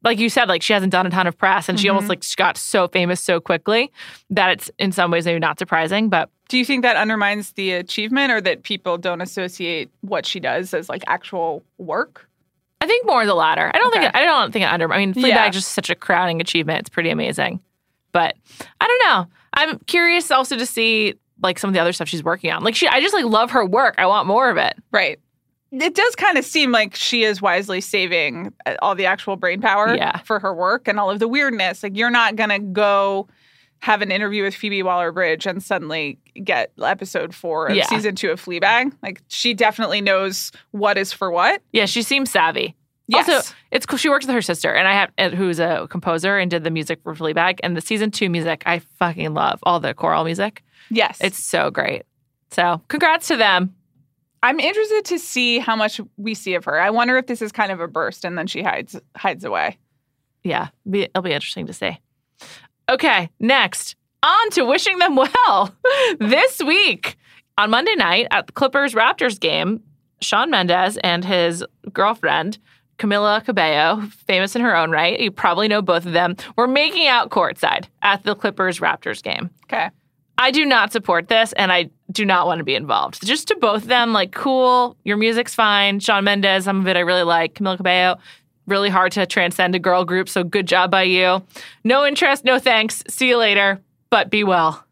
like 0.02 0.18
you 0.18 0.28
said, 0.28 0.48
like 0.48 0.62
she 0.62 0.72
hasn't 0.72 0.92
done 0.92 1.06
a 1.06 1.10
ton 1.10 1.26
of 1.26 1.36
press 1.36 1.68
and 1.68 1.78
she 1.78 1.88
almost 1.88 2.04
mm-hmm. 2.04 2.10
like 2.10 2.36
got 2.36 2.56
so 2.56 2.88
famous 2.88 3.20
so 3.20 3.40
quickly 3.40 3.92
that 4.30 4.50
it's 4.50 4.70
in 4.78 4.92
some 4.92 5.10
ways 5.10 5.26
maybe 5.26 5.38
not 5.38 5.58
surprising, 5.58 6.08
but 6.08 6.30
Do 6.48 6.58
you 6.58 6.64
think 6.64 6.82
that 6.82 6.96
undermines 6.96 7.52
the 7.52 7.72
achievement 7.72 8.32
or 8.32 8.40
that 8.40 8.62
people 8.62 8.98
don't 8.98 9.20
associate 9.20 9.90
what 10.00 10.26
she 10.26 10.40
does 10.40 10.72
as 10.74 10.88
like 10.88 11.04
actual 11.06 11.62
work? 11.78 12.26
I 12.80 12.86
think 12.86 13.06
more 13.06 13.26
the 13.26 13.34
latter. 13.34 13.70
I 13.74 13.78
don't 13.78 13.88
Okay. 13.88 14.00
think 14.00 14.14
it, 14.14 14.18
I 14.18 14.24
don't 14.24 14.52
think 14.52 14.64
it 14.64 14.72
under. 14.72 14.90
I 14.90 14.98
mean, 14.98 15.12
Fleabag 15.12 15.28
Yeah. 15.28 15.48
is 15.48 15.54
just 15.54 15.72
such 15.72 15.90
a 15.90 15.94
crowning 15.94 16.40
achievement. 16.40 16.80
It's 16.80 16.88
pretty 16.88 17.10
amazing. 17.10 17.60
But 18.12 18.36
I 18.80 18.86
don't 18.86 19.08
know. 19.08 19.26
I'm 19.54 19.78
curious 19.80 20.30
also 20.30 20.56
to 20.56 20.64
see 20.66 21.14
like 21.42 21.58
some 21.58 21.68
of 21.68 21.74
the 21.74 21.80
other 21.80 21.92
stuff 21.92 22.08
she's 22.08 22.24
working 22.24 22.50
on. 22.52 22.64
Like 22.64 22.74
she, 22.74 22.88
I 22.88 23.00
just 23.00 23.14
like 23.14 23.24
love 23.26 23.50
her 23.50 23.64
work. 23.66 23.94
I 23.98 24.06
want 24.06 24.26
more 24.26 24.50
of 24.50 24.56
it. 24.56 24.76
Right. 24.92 25.18
It 25.72 25.94
does 25.94 26.14
kind 26.16 26.36
of 26.36 26.44
seem 26.44 26.72
like 26.72 26.94
she 26.96 27.22
is 27.22 27.40
wisely 27.40 27.80
saving 27.80 28.52
uh, 28.66 28.74
all 28.82 28.94
the 28.94 29.06
actual 29.06 29.36
brain 29.36 29.60
power 29.60 29.94
Yeah. 29.94 30.18
for 30.18 30.38
her 30.40 30.52
work 30.54 30.88
and 30.88 30.98
all 30.98 31.10
of 31.10 31.18
the 31.20 31.28
weirdness. 31.28 31.82
Like 31.82 31.96
you're 31.96 32.10
not 32.10 32.36
going 32.36 32.50
to 32.50 32.58
go 32.58 33.28
have 33.80 34.02
an 34.02 34.10
interview 34.10 34.42
with 34.42 34.54
Phoebe 34.54 34.82
Waller-Bridge 34.82 35.46
and 35.46 35.62
suddenly 35.62 36.18
get 36.44 36.70
episode 36.82 37.34
4 37.34 37.68
of 37.68 37.76
Yeah. 37.76 37.86
season 37.86 38.14
2 38.14 38.30
of 38.30 38.44
Fleabag. 38.44 38.92
Like 39.02 39.22
she 39.28 39.54
definitely 39.54 40.00
knows 40.00 40.52
what 40.72 40.98
is 40.98 41.12
for 41.12 41.30
what. 41.30 41.62
Yeah, 41.72 41.86
she 41.86 42.02
seems 42.02 42.30
savvy. 42.30 42.74
Yes. 43.06 43.28
Also, 43.28 43.54
it's 43.72 43.86
cool. 43.86 43.96
She 43.98 44.08
works 44.08 44.24
with 44.26 44.34
her 44.34 44.42
sister, 44.42 44.72
and 44.72 44.86
I 44.86 44.92
have 44.92 45.10
uh, 45.18 45.30
who's 45.36 45.58
a 45.58 45.88
composer 45.90 46.38
and 46.38 46.48
did 46.48 46.62
the 46.62 46.70
music 46.70 47.00
for 47.02 47.12
Fleabag. 47.14 47.58
And 47.62 47.76
the 47.76 47.80
season 47.80 48.12
two 48.12 48.30
music, 48.30 48.62
I 48.66 48.78
fucking 49.00 49.34
love 49.34 49.58
all 49.64 49.80
the 49.80 49.94
choral 49.94 50.22
music. 50.24 50.62
yes. 50.90 51.18
It's 51.20 51.42
so 51.42 51.70
great. 51.72 52.02
So, 52.52 52.80
congrats 52.88 53.26
to 53.28 53.36
them. 53.36 53.74
I'm 54.42 54.58
interested 54.58 55.04
to 55.06 55.18
see 55.18 55.58
how 55.58 55.76
much 55.76 56.00
we 56.16 56.34
see 56.34 56.54
of 56.54 56.64
her. 56.64 56.80
I 56.80 56.90
wonder 56.90 57.16
if 57.18 57.26
this 57.26 57.42
is 57.42 57.52
kind 57.52 57.70
of 57.70 57.80
a 57.80 57.88
burst 57.88 58.24
and 58.24 58.38
then 58.38 58.46
she 58.46 58.62
hides 58.62 58.98
hides 59.16 59.44
away. 59.44 59.78
Yeah, 60.42 60.68
be, 60.88 61.02
it'll 61.02 61.22
be 61.22 61.32
interesting 61.32 61.66
to 61.66 61.72
see. 61.72 61.98
Okay, 62.88 63.28
next 63.38 63.96
on 64.22 64.50
to 64.50 64.64
wishing 64.64 64.98
them 64.98 65.16
well. 65.16 65.74
this 66.18 66.60
week 66.60 67.16
on 67.58 67.70
Monday 67.70 67.94
night 67.94 68.26
at 68.30 68.46
the 68.46 68.52
Clippers 68.52 68.94
Raptors 68.94 69.38
game, 69.38 69.82
Shawn 70.20 70.50
Mendes 70.50 70.96
and 70.98 71.24
his 71.24 71.64
girlfriend. 71.92 72.58
Camila 72.98 73.42
Cabello, 73.42 74.02
famous 74.26 74.54
in 74.54 74.60
her 74.60 74.76
own 74.76 74.90
right, 74.90 75.18
you 75.18 75.30
probably 75.30 75.68
know 75.68 75.80
both 75.80 76.04
of 76.04 76.12
them, 76.12 76.36
were 76.56 76.68
making 76.68 77.06
out 77.06 77.30
courtside 77.30 77.86
at 78.02 78.22
the 78.24 78.34
Clippers 78.34 78.78
Raptors 78.78 79.22
game. 79.22 79.48
Okay. 79.64 79.88
I 80.40 80.50
do 80.50 80.64
not 80.64 80.90
support 80.90 81.28
this 81.28 81.52
and 81.52 81.70
I 81.70 81.90
do 82.10 82.24
not 82.24 82.46
want 82.46 82.58
to 82.58 82.64
be 82.64 82.74
involved. 82.74 83.24
Just 83.26 83.48
to 83.48 83.56
both 83.56 83.82
of 83.82 83.88
them, 83.88 84.12
like, 84.14 84.32
cool, 84.32 84.96
your 85.04 85.16
music's 85.18 85.54
fine. 85.54 86.00
Shawn 86.00 86.24
Mendes, 86.24 86.64
some 86.64 86.80
of 86.80 86.88
it 86.88 86.96
I 86.96 87.00
really 87.00 87.24
like. 87.24 87.54
Camila 87.54 87.76
Cabello, 87.76 88.18
really 88.66 88.88
hard 88.88 89.12
to 89.12 89.26
transcend 89.26 89.74
a 89.74 89.78
girl 89.78 90.04
group, 90.04 90.28
so 90.30 90.42
good 90.42 90.66
job 90.66 90.90
by 90.90 91.02
you. 91.02 91.42
No 91.84 92.06
interest, 92.06 92.44
no 92.44 92.58
thanks. 92.58 93.04
See 93.08 93.28
you 93.28 93.36
later, 93.36 93.80
but 94.08 94.30
be 94.30 94.42
well. 94.42 94.82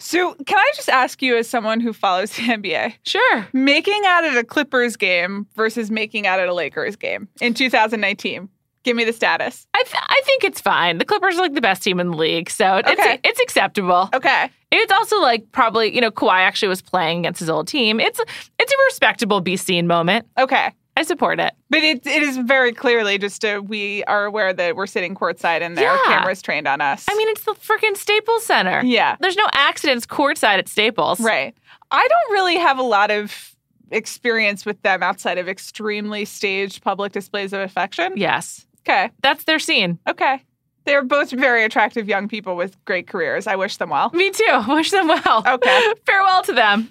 So, 0.00 0.34
can 0.46 0.58
I 0.58 0.70
just 0.76 0.88
ask 0.88 1.22
you, 1.22 1.36
as 1.36 1.48
someone 1.48 1.80
who 1.80 1.92
follows 1.92 2.30
the 2.36 2.42
NBA, 2.42 2.94
Sure. 3.04 3.46
making 3.52 4.02
out 4.06 4.24
at 4.24 4.36
a 4.36 4.44
Clippers 4.44 4.96
game 4.96 5.46
versus 5.54 5.90
making 5.90 6.26
out 6.26 6.38
at 6.40 6.48
a 6.48 6.54
Lakers 6.54 6.96
game 6.96 7.28
in 7.40 7.54
2019? 7.54 8.48
Give 8.84 8.96
me 8.96 9.04
the 9.04 9.12
status. 9.12 9.66
I, 9.74 9.82
th- 9.82 9.94
I 10.08 10.20
think 10.24 10.44
it's 10.44 10.60
fine. 10.60 10.98
The 10.98 11.04
Clippers 11.04 11.36
are 11.36 11.42
like 11.42 11.54
the 11.54 11.60
best 11.60 11.82
team 11.82 12.00
in 12.00 12.10
the 12.12 12.16
league, 12.16 12.48
so 12.50 12.76
Okay. 12.78 12.94
it's 12.98 13.20
it's 13.24 13.40
acceptable. 13.40 14.08
Okay. 14.14 14.50
It's 14.70 14.92
also 14.92 15.20
like 15.20 15.50
probably 15.52 15.94
you 15.94 16.00
know 16.00 16.10
Kawhi 16.10 16.40
actually 16.40 16.68
was 16.68 16.80
playing 16.82 17.20
against 17.20 17.40
his 17.40 17.50
old 17.50 17.68
team. 17.68 18.00
It's 18.00 18.20
it's 18.58 18.72
a 18.72 18.76
respectable 18.86 19.40
be 19.40 19.56
seen 19.56 19.86
moment. 19.86 20.26
Okay. 20.38 20.70
I 20.96 21.02
support 21.02 21.38
it. 21.38 21.54
But 21.70 21.84
it, 21.84 22.04
it 22.08 22.22
is 22.24 22.36
very 22.38 22.72
clearly 22.72 23.18
just 23.18 23.44
a, 23.44 23.60
we 23.60 24.02
are 24.04 24.24
aware 24.24 24.52
that 24.52 24.74
we're 24.74 24.88
sitting 24.88 25.14
courtside 25.14 25.60
and 25.60 25.78
there 25.78 25.88
are 25.88 25.96
Yeah. 25.96 26.18
cameras 26.18 26.42
trained 26.42 26.66
on 26.66 26.80
us. 26.80 27.04
I 27.08 27.14
mean, 27.16 27.28
it's 27.28 27.44
the 27.44 27.52
freaking 27.52 27.96
Staples 27.96 28.44
Center. 28.44 28.82
yeah, 28.84 29.14
There's 29.20 29.36
no 29.36 29.46
accidents 29.52 30.06
courtside 30.06 30.58
at 30.58 30.66
Staples. 30.68 31.20
right. 31.20 31.54
I 31.92 32.08
don't 32.08 32.32
really 32.32 32.56
have 32.56 32.78
a 32.78 32.82
lot 32.82 33.12
of 33.12 33.54
experience 33.92 34.66
with 34.66 34.80
them 34.82 35.02
outside 35.02 35.38
of 35.38 35.48
extremely 35.48 36.24
staged 36.24 36.82
public 36.82 37.12
displays 37.12 37.52
of 37.52 37.60
affection. 37.60 38.12
Yes. 38.16 38.66
Okay. 38.88 39.10
That's 39.22 39.44
their 39.44 39.58
scene. 39.58 39.98
Okay. 40.08 40.42
They're 40.84 41.04
both 41.04 41.30
very 41.30 41.64
attractive 41.64 42.08
young 42.08 42.28
people 42.28 42.56
with 42.56 42.82
great 42.86 43.06
careers. 43.06 43.46
I 43.46 43.56
wish 43.56 43.76
them 43.76 43.90
well. 43.90 44.10
Me 44.14 44.30
too. 44.30 44.62
Wish 44.68 44.90
them 44.90 45.08
well. 45.08 45.42
Okay. 45.46 45.92
Farewell 46.06 46.42
to 46.44 46.52
them. 46.54 46.88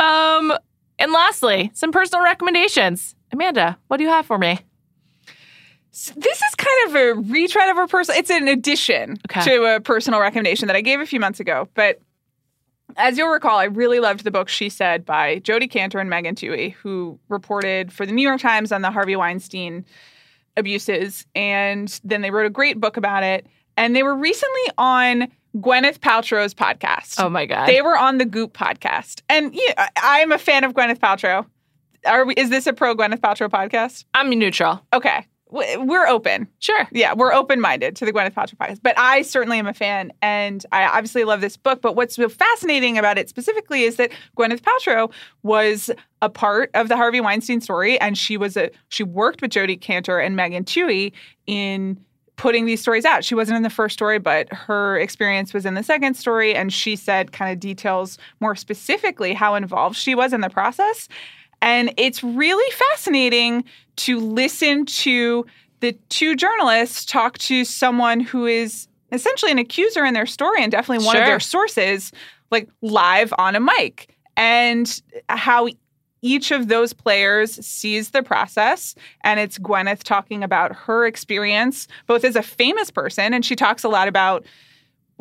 Um, 0.00 0.52
and 0.98 1.12
lastly, 1.12 1.70
some 1.74 1.92
personal 1.92 2.24
recommendations. 2.24 3.14
Amanda, 3.32 3.78
what 3.86 3.98
do 3.98 4.04
you 4.04 4.10
have 4.10 4.26
for 4.26 4.38
me? 4.38 4.58
This 5.92 6.42
is 6.42 6.54
kind 6.56 6.88
of 6.88 6.94
a 6.96 7.14
retread 7.32 7.68
of 7.70 7.78
a 7.78 7.86
personal. 7.86 8.18
It's 8.18 8.30
an 8.30 8.48
addition 8.48 9.18
Okay. 9.30 9.42
to 9.44 9.76
a 9.76 9.80
personal 9.80 10.20
recommendation 10.20 10.66
that 10.66 10.76
I 10.76 10.80
gave 10.80 11.00
a 11.00 11.06
few 11.06 11.20
months 11.20 11.38
ago. 11.40 11.68
But 11.74 12.00
as 12.96 13.18
you'll 13.18 13.28
recall, 13.28 13.58
I 13.58 13.64
really 13.64 14.00
loved 14.00 14.24
the 14.24 14.30
book 14.30 14.48
She 14.48 14.68
Said 14.68 15.04
by 15.04 15.38
Jodi 15.40 15.68
Kantor 15.68 16.00
and 16.00 16.10
Megan 16.10 16.34
Twohey, 16.34 16.72
who 16.72 17.18
reported 17.28 17.92
for 17.92 18.06
the 18.06 18.12
New 18.12 18.22
York 18.26 18.40
Times 18.40 18.72
on 18.72 18.82
the 18.82 18.90
Harvey 18.90 19.14
Weinstein 19.16 19.84
abuses, 20.58 21.26
and 21.34 22.00
then 22.04 22.20
they 22.20 22.30
wrote 22.30 22.46
a 22.46 22.50
great 22.50 22.80
book 22.80 22.96
about 22.96 23.22
it. 23.22 23.46
And 23.76 23.94
they 23.94 24.02
were 24.02 24.14
recently 24.14 24.62
on 24.76 25.28
Gwyneth 25.56 25.98
Paltrow's 25.98 26.52
podcast. 26.52 27.14
Oh 27.22 27.30
my 27.30 27.46
God. 27.46 27.66
They 27.68 27.80
were 27.80 27.96
on 27.96 28.18
the 28.18 28.24
Goop 28.24 28.52
podcast, 28.52 29.22
and 29.28 29.54
yeah, 29.54 29.88
I 30.02 30.20
am 30.20 30.32
a 30.32 30.38
fan 30.38 30.64
of 30.64 30.74
Gwyneth 30.74 30.98
Paltrow. 30.98 31.46
Are 32.06 32.24
we, 32.26 32.34
is 32.34 32.50
this 32.50 32.66
a 32.66 32.72
pro 32.72 32.94
Gwyneth 32.94 33.20
Paltrow 33.20 33.48
podcast? 33.48 34.04
I'm 34.14 34.30
neutral. 34.30 34.80
Okay, 34.92 35.26
we're 35.50 36.06
open. 36.06 36.48
Sure. 36.58 36.88
Yeah, 36.92 37.14
we're 37.14 37.32
open 37.32 37.60
minded 37.60 37.96
to 37.96 38.04
the 38.04 38.12
Gwyneth 38.12 38.34
Paltrow 38.34 38.56
podcast. 38.56 38.80
But 38.82 38.98
I 38.98 39.22
certainly 39.22 39.58
am 39.58 39.66
a 39.66 39.74
fan, 39.74 40.12
and 40.22 40.64
I 40.72 40.84
obviously 40.84 41.24
love 41.24 41.40
this 41.40 41.56
book. 41.56 41.80
But 41.80 41.96
what's 41.96 42.16
so 42.16 42.28
fascinating 42.28 42.98
about 42.98 43.18
it 43.18 43.28
specifically 43.28 43.84
is 43.84 43.96
that 43.96 44.12
Gwyneth 44.36 44.60
Paltrow 44.60 45.10
was 45.42 45.90
a 46.20 46.28
part 46.28 46.70
of 46.74 46.88
the 46.88 46.96
Harvey 46.96 47.20
Weinstein 47.20 47.60
story, 47.60 47.98
and 48.00 48.16
she 48.18 48.36
was 48.36 48.56
a 48.56 48.70
she 48.88 49.02
worked 49.02 49.42
with 49.42 49.50
Jodi 49.50 49.76
Kantor 49.76 50.24
and 50.24 50.36
Megan 50.36 50.64
Twohey 50.64 51.12
in 51.46 51.98
putting 52.36 52.66
these 52.66 52.80
stories 52.80 53.04
out. 53.04 53.24
She 53.24 53.34
wasn't 53.34 53.56
in 53.56 53.62
the 53.64 53.70
first 53.70 53.92
story, 53.92 54.18
but 54.18 54.50
her 54.52 54.98
experience 54.98 55.52
was 55.52 55.66
in 55.66 55.74
the 55.74 55.82
second 55.82 56.14
story, 56.14 56.54
and 56.54 56.72
she 56.72 56.96
said 56.96 57.32
kind 57.32 57.52
of 57.52 57.60
details 57.60 58.16
more 58.40 58.54
specifically 58.54 59.34
how 59.34 59.54
involved 59.54 59.96
she 59.96 60.14
was 60.14 60.32
in 60.32 60.40
the 60.40 60.48
process. 60.48 61.08
And 61.60 61.92
it's 61.96 62.22
really 62.22 62.70
fascinating 62.72 63.64
to 63.96 64.20
listen 64.20 64.86
to 64.86 65.44
the 65.80 65.92
two 66.08 66.34
journalists 66.36 67.04
talk 67.04 67.38
to 67.38 67.64
someone 67.64 68.20
who 68.20 68.46
is 68.46 68.88
essentially 69.12 69.50
an 69.50 69.58
accuser 69.58 70.04
in 70.04 70.14
their 70.14 70.26
story 70.26 70.62
and 70.62 70.70
definitely 70.70 71.04
one 71.04 71.16
of 71.16 71.24
their 71.24 71.40
sources, 71.40 72.12
like 72.50 72.68
live 72.82 73.32
on 73.38 73.56
a 73.56 73.60
mic, 73.60 74.14
and 74.36 75.02
how 75.28 75.68
each 76.20 76.50
of 76.50 76.68
those 76.68 76.92
players 76.92 77.64
sees 77.64 78.10
the 78.10 78.22
process. 78.22 78.94
And 79.22 79.38
it's 79.38 79.58
Gwyneth 79.58 80.02
talking 80.02 80.42
about 80.42 80.74
her 80.74 81.06
experience, 81.06 81.86
both 82.06 82.24
as 82.24 82.36
a 82.36 82.42
famous 82.42 82.90
person, 82.90 83.32
and 83.34 83.44
she 83.44 83.56
talks 83.56 83.84
a 83.84 83.88
lot 83.88 84.08
about 84.08 84.44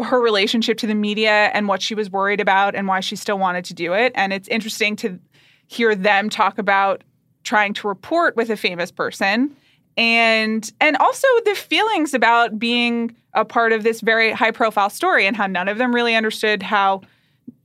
her 0.03 0.21
relationship 0.21 0.77
to 0.77 0.87
the 0.87 0.95
media 0.95 1.49
and 1.53 1.67
what 1.67 1.81
she 1.81 1.95
was 1.95 2.11
worried 2.11 2.39
about 2.39 2.75
and 2.75 2.87
why 2.87 2.99
she 2.99 3.15
still 3.15 3.39
wanted 3.39 3.65
to 3.65 3.73
do 3.73 3.93
it. 3.93 4.11
And 4.15 4.31
it's 4.31 4.47
interesting 4.47 4.95
to 4.97 5.19
hear 5.67 5.95
them 5.95 6.29
talk 6.29 6.57
about 6.57 7.03
trying 7.43 7.73
to 7.73 7.87
report 7.87 8.35
with 8.35 8.49
a 8.49 8.57
famous 8.57 8.91
person 8.91 9.55
and 9.97 10.71
and 10.79 10.95
also 10.97 11.27
the 11.45 11.55
feelings 11.55 12.13
about 12.13 12.59
being 12.59 13.15
a 13.33 13.43
part 13.43 13.71
of 13.71 13.83
this 13.83 14.01
very 14.01 14.31
high 14.31 14.51
profile 14.51 14.89
story 14.89 15.25
and 15.25 15.35
how 15.35 15.47
none 15.47 15.67
of 15.67 15.77
them 15.77 15.93
really 15.93 16.15
understood 16.15 16.61
how 16.61 17.01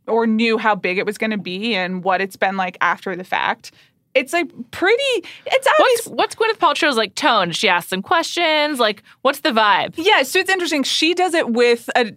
or 0.07 0.27
knew 0.27 0.59
how 0.59 0.75
big 0.75 0.99
it 0.99 1.07
was 1.07 1.19
going 1.19 1.31
to 1.31 1.39
be 1.39 1.75
and 1.75 2.03
what 2.03 2.21
it's 2.21 2.37
been 2.37 2.57
like 2.57 2.77
after 2.81 3.15
the 3.15 3.25
fact. 3.25 3.71
It's 4.15 4.33
like 4.33 4.51
pretty. 4.73 5.29
It's 5.47 5.67
obvious. 5.67 6.07
What's 6.07 6.09
what's 6.09 6.35
Gwyneth 6.35 6.59
Paltrow's 6.59 6.97
like 6.97 7.15
tone? 7.15 7.53
She 7.53 7.69
asks 7.69 7.91
some 7.91 8.03
questions? 8.03 8.79
Like, 8.79 9.03
what's 9.23 9.41
the 9.41 9.51
vibe? 9.51 9.95
Yeah, 9.97 10.23
so 10.23 10.39
it's 10.39 10.51
interesting. 10.51 10.83
She 10.83 11.15
does 11.15 11.33
it 11.33 11.51
with 11.51 11.89
a, 11.97 12.13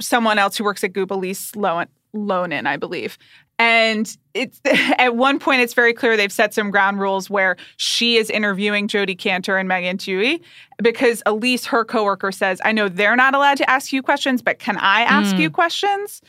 someone 0.00 0.38
else 0.38 0.56
who 0.56 0.62
works 0.62 0.84
at 0.84 0.92
Lowen, 0.92 1.88
Lonan, 2.14 2.66
I 2.66 2.76
believe. 2.76 3.18
And 3.58 4.16
it's 4.34 4.60
at 4.98 5.14
one 5.16 5.38
point 5.38 5.60
it's 5.60 5.74
very 5.74 5.92
clear 5.92 6.16
they've 6.16 6.32
set 6.32 6.52
some 6.54 6.70
ground 6.70 7.00
rules 7.00 7.30
where 7.30 7.56
she 7.76 8.16
is 8.16 8.30
interviewing 8.30 8.88
Jodi 8.88 9.14
Kantor 9.14 9.58
and 9.58 9.68
Megan 9.68 9.98
Twohey 9.98 10.40
because 10.82 11.22
Elise, 11.26 11.66
her 11.66 11.84
coworker, 11.84 12.32
says, 12.32 12.60
I 12.64 12.72
know 12.72 12.88
they're 12.88 13.16
not 13.16 13.34
allowed 13.34 13.58
to 13.58 13.70
ask 13.70 13.92
you 13.92 14.02
questions, 14.02 14.42
but 14.42 14.58
can 14.58 14.76
I 14.78 15.02
ask 15.02 15.36
Mm. 15.36 15.40
you 15.40 15.50
questions? 15.50 16.22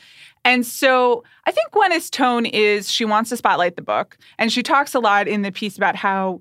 And 0.44 0.66
so 0.66 1.24
I 1.46 1.50
think 1.50 1.70
Gwen's 1.72 2.10
tone 2.10 2.44
is 2.46 2.90
she 2.90 3.04
wants 3.06 3.30
to 3.30 3.36
spotlight 3.36 3.76
the 3.76 3.82
book. 3.82 4.18
And 4.38 4.52
she 4.52 4.62
talks 4.62 4.94
a 4.94 5.00
lot 5.00 5.26
in 5.26 5.40
the 5.42 5.50
piece 5.50 5.76
about 5.78 5.96
how 5.96 6.40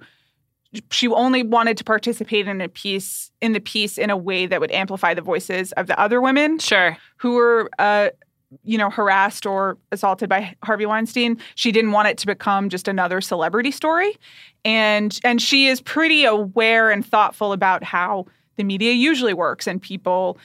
she 0.91 1.07
only 1.07 1.43
wanted 1.43 1.77
to 1.77 1.83
participate 1.83 2.47
in 2.47 2.59
a 2.59 2.67
piece 2.67 3.31
in 3.41 3.53
the 3.53 3.59
piece 3.59 3.97
in 3.97 4.09
a 4.09 4.17
way 4.17 4.45
that 4.47 4.59
would 4.59 4.71
amplify 4.71 5.13
the 5.13 5.21
voices 5.21 5.71
of 5.73 5.87
the 5.87 5.97
other 5.99 6.19
women 6.19 6.57
Sure. 6.59 6.97
who 7.17 7.33
were 7.35 7.69
uh, 7.79 8.09
you 8.63 8.77
know 8.77 8.89
harassed 8.89 9.45
or 9.45 9.77
assaulted 9.91 10.29
by 10.29 10.55
Harvey 10.63 10.85
Weinstein. 10.85 11.37
She 11.55 11.71
didn't 11.71 11.91
want 11.91 12.07
it 12.07 12.17
to 12.19 12.25
become 12.25 12.69
just 12.69 12.87
another 12.87 13.21
celebrity 13.21 13.71
story, 13.71 14.17
and 14.65 15.19
and 15.23 15.41
she 15.41 15.67
is 15.67 15.81
pretty 15.81 16.25
aware 16.25 16.91
and 16.91 17.05
thoughtful 17.05 17.53
about 17.53 17.83
how 17.83 18.25
the 18.55 18.63
media 18.63 18.93
usually 18.93 19.33
works 19.33 19.67
and 19.67 19.81
people. 19.81 20.37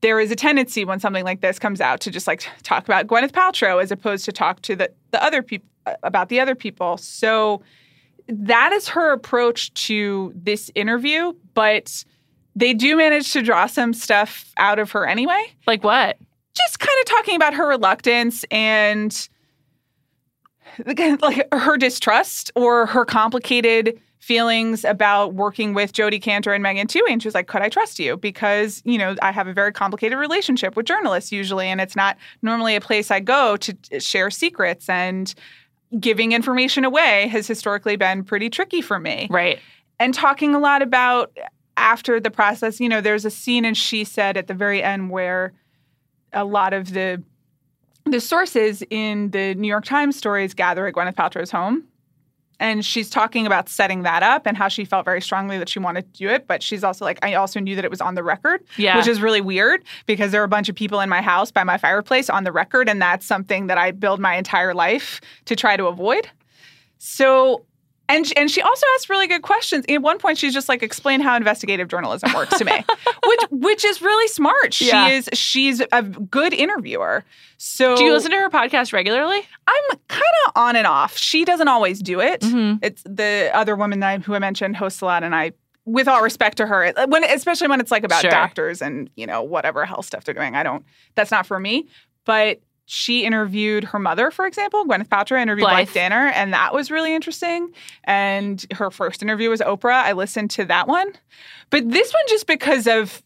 There 0.00 0.20
is 0.20 0.30
a 0.30 0.36
tendency 0.36 0.84
when 0.84 1.00
something 1.00 1.24
like 1.24 1.40
this 1.40 1.58
comes 1.58 1.80
out 1.80 2.00
to 2.00 2.10
just 2.10 2.26
like 2.26 2.46
talk 2.62 2.84
about 2.84 3.08
Gwyneth 3.08 3.32
Paltrow 3.32 3.82
as 3.82 3.90
opposed 3.90 4.24
to 4.26 4.32
talk 4.32 4.62
to 4.62 4.76
the 4.76 4.90
the 5.10 5.22
other 5.22 5.42
people 5.42 5.68
uh, 5.86 5.94
about 6.02 6.28
the 6.28 6.40
other 6.40 6.54
people. 6.54 6.96
So 6.98 7.62
that 8.28 8.72
is 8.72 8.88
her 8.88 9.12
approach 9.12 9.72
to 9.86 10.32
this 10.36 10.70
interview, 10.74 11.32
but 11.54 12.04
they 12.54 12.74
do 12.74 12.96
manage 12.96 13.32
to 13.32 13.42
draw 13.42 13.66
some 13.66 13.94
stuff 13.94 14.52
out 14.56 14.78
of 14.78 14.90
her 14.90 15.06
anyway 15.06 15.42
Like 15.66 15.84
what? 15.84 16.18
Just 16.58 16.78
kind 16.80 16.98
of 17.00 17.04
talking 17.06 17.36
about 17.36 17.54
her 17.54 17.66
reluctance 17.68 18.44
and 18.50 19.28
like 21.20 21.48
her 21.52 21.76
distrust 21.76 22.50
or 22.54 22.86
her 22.86 23.04
complicated 23.04 24.00
feelings 24.18 24.84
about 24.84 25.34
working 25.34 25.72
with 25.74 25.92
Jodi 25.92 26.20
Kantor 26.20 26.52
and 26.52 26.62
Megan 26.62 26.86
Twohey. 26.86 27.10
And 27.10 27.22
she 27.22 27.28
was 27.28 27.34
like, 27.34 27.46
could 27.46 27.62
I 27.62 27.68
trust 27.68 27.98
you? 27.98 28.16
Because, 28.16 28.82
you 28.84 28.98
know, 28.98 29.14
I 29.22 29.32
have 29.32 29.46
a 29.46 29.52
very 29.52 29.72
complicated 29.72 30.18
relationship 30.18 30.76
with 30.76 30.86
journalists 30.86 31.32
usually, 31.32 31.66
and 31.68 31.80
it's 31.80 31.96
not 31.96 32.16
normally 32.42 32.76
a 32.76 32.80
place 32.80 33.10
I 33.10 33.20
go 33.20 33.56
to 33.56 34.00
share 34.00 34.30
secrets 34.30 34.88
and 34.88 35.34
giving 35.98 36.32
information 36.32 36.84
away 36.84 37.28
has 37.28 37.46
historically 37.46 37.96
been 37.96 38.22
pretty 38.22 38.50
tricky 38.50 38.82
for 38.82 38.98
me 38.98 39.26
Right. 39.30 39.58
and 39.98 40.12
talking 40.12 40.54
a 40.54 40.58
lot 40.58 40.82
about 40.82 41.32
after 41.78 42.20
the 42.20 42.30
process. 42.30 42.78
You 42.80 42.90
know, 42.90 43.00
there's 43.00 43.24
a 43.24 43.30
scene 43.30 43.64
and 43.64 43.76
she 43.76 44.04
said 44.04 44.36
at 44.36 44.48
the 44.48 44.54
very 44.54 44.82
end 44.82 45.10
where 45.10 45.54
a 46.32 46.44
lot 46.44 46.72
of 46.72 46.92
the 46.92 47.22
the 48.04 48.20
sources 48.20 48.82
in 48.90 49.30
the 49.32 49.54
New 49.56 49.68
York 49.68 49.84
Times 49.84 50.16
stories 50.16 50.54
gather 50.54 50.86
at 50.86 50.94
Gwyneth 50.94 51.14
Paltrow's 51.14 51.50
home. 51.50 51.84
And 52.60 52.84
she's 52.84 53.08
talking 53.08 53.46
about 53.46 53.68
setting 53.68 54.02
that 54.02 54.22
up 54.24 54.44
and 54.46 54.56
how 54.56 54.66
she 54.66 54.84
felt 54.84 55.04
very 55.04 55.20
strongly 55.20 55.58
that 55.58 55.68
she 55.68 55.78
wanted 55.78 56.12
to 56.12 56.18
do 56.18 56.28
it. 56.28 56.48
But 56.48 56.60
she's 56.62 56.82
also 56.82 57.04
like, 57.04 57.18
I 57.22 57.34
also 57.34 57.60
knew 57.60 57.76
that 57.76 57.84
it 57.84 57.90
was 57.90 58.00
on 58.00 58.14
the 58.16 58.22
record, 58.24 58.64
Yeah. 58.78 58.96
which 58.96 59.06
is 59.06 59.20
really 59.20 59.40
weird 59.40 59.84
because 60.06 60.32
there 60.32 60.40
are 60.40 60.44
a 60.44 60.48
bunch 60.48 60.68
of 60.68 60.74
people 60.74 60.98
in 61.00 61.08
my 61.08 61.20
house 61.22 61.52
by 61.52 61.62
my 61.64 61.76
fireplace 61.78 62.28
on 62.28 62.42
the 62.44 62.50
record. 62.50 62.88
And 62.88 63.00
that's 63.00 63.24
something 63.26 63.68
that 63.68 63.78
I 63.78 63.92
build 63.92 64.18
my 64.18 64.34
entire 64.36 64.74
life 64.74 65.20
to 65.44 65.54
try 65.54 65.76
to 65.76 65.86
avoid. 65.86 66.28
So, 66.98 67.64
and 68.08 68.30
and 68.36 68.50
she 68.50 68.60
also 68.62 68.86
asked 68.94 69.08
really 69.08 69.26
good 69.26 69.42
questions. 69.42 69.84
At 69.88 70.02
one 70.02 70.18
point, 70.18 70.38
she's 70.38 70.54
just 70.54 70.68
like, 70.68 70.82
"Explain 70.82 71.20
how 71.20 71.36
investigative 71.36 71.88
journalism 71.88 72.32
works 72.34 72.56
to 72.58 72.64
me," 72.64 72.72
which 73.26 73.40
which 73.50 73.84
is 73.84 74.00
really 74.02 74.28
smart. 74.28 74.72
She 74.74 74.88
Yeah. 74.88 75.08
is 75.08 75.28
she's 75.32 75.82
a 75.92 76.02
good 76.02 76.52
interviewer. 76.54 77.24
So 77.58 77.96
Do 77.96 78.04
you 78.04 78.12
listen 78.12 78.30
to 78.30 78.36
her 78.38 78.50
podcast 78.50 78.92
regularly? 78.92 79.40
I'm 79.66 79.98
kind 80.08 80.22
of 80.46 80.52
on 80.56 80.76
and 80.76 80.86
off. 80.86 81.16
She 81.18 81.44
doesn't 81.44 81.68
always 81.68 82.00
do 82.00 82.20
it. 82.20 82.40
Mm-hmm. 82.42 82.78
It's 82.82 83.02
the 83.04 83.50
other 83.52 83.74
woman 83.76 84.00
that 84.00 84.08
I, 84.08 84.18
who 84.18 84.34
I 84.34 84.38
mentioned 84.38 84.76
hosts 84.76 85.00
a 85.00 85.04
lot, 85.06 85.24
and 85.24 85.34
I, 85.34 85.52
with 85.84 86.06
all 86.06 86.22
respect 86.22 86.56
to 86.58 86.66
her, 86.66 86.92
when 87.08 87.24
especially 87.24 87.66
when 87.68 87.80
it's 87.80 87.90
like 87.90 88.04
about 88.04 88.20
Sure. 88.22 88.30
doctors 88.30 88.80
and 88.80 89.10
you 89.16 89.26
know 89.26 89.42
whatever 89.42 89.84
health 89.84 90.06
stuff 90.06 90.24
they're 90.24 90.34
doing, 90.34 90.54
I 90.54 90.62
don't. 90.62 90.84
That's 91.14 91.30
not 91.30 91.46
for 91.46 91.58
me. 91.58 91.86
But 92.24 92.60
she 92.90 93.22
interviewed 93.22 93.84
her 93.84 93.98
mother, 93.98 94.30
for 94.30 94.46
example, 94.46 94.86
Gwyneth 94.86 95.08
Paltrow 95.08 95.38
interviewed 95.38 95.66
Blythe. 95.66 95.88
Blythe 95.88 95.94
Danner, 95.94 96.28
and 96.28 96.54
that 96.54 96.72
was 96.72 96.90
really 96.90 97.14
interesting. 97.14 97.70
And 98.04 98.64
her 98.72 98.90
first 98.90 99.22
interview 99.22 99.50
was 99.50 99.60
Oprah. 99.60 99.92
I 99.92 100.12
listened 100.12 100.50
to 100.52 100.64
that 100.64 100.88
one, 100.88 101.12
but 101.68 101.86
this 101.90 102.10
one 102.14 102.22
just 102.28 102.46
because 102.46 102.86
of 102.86 103.22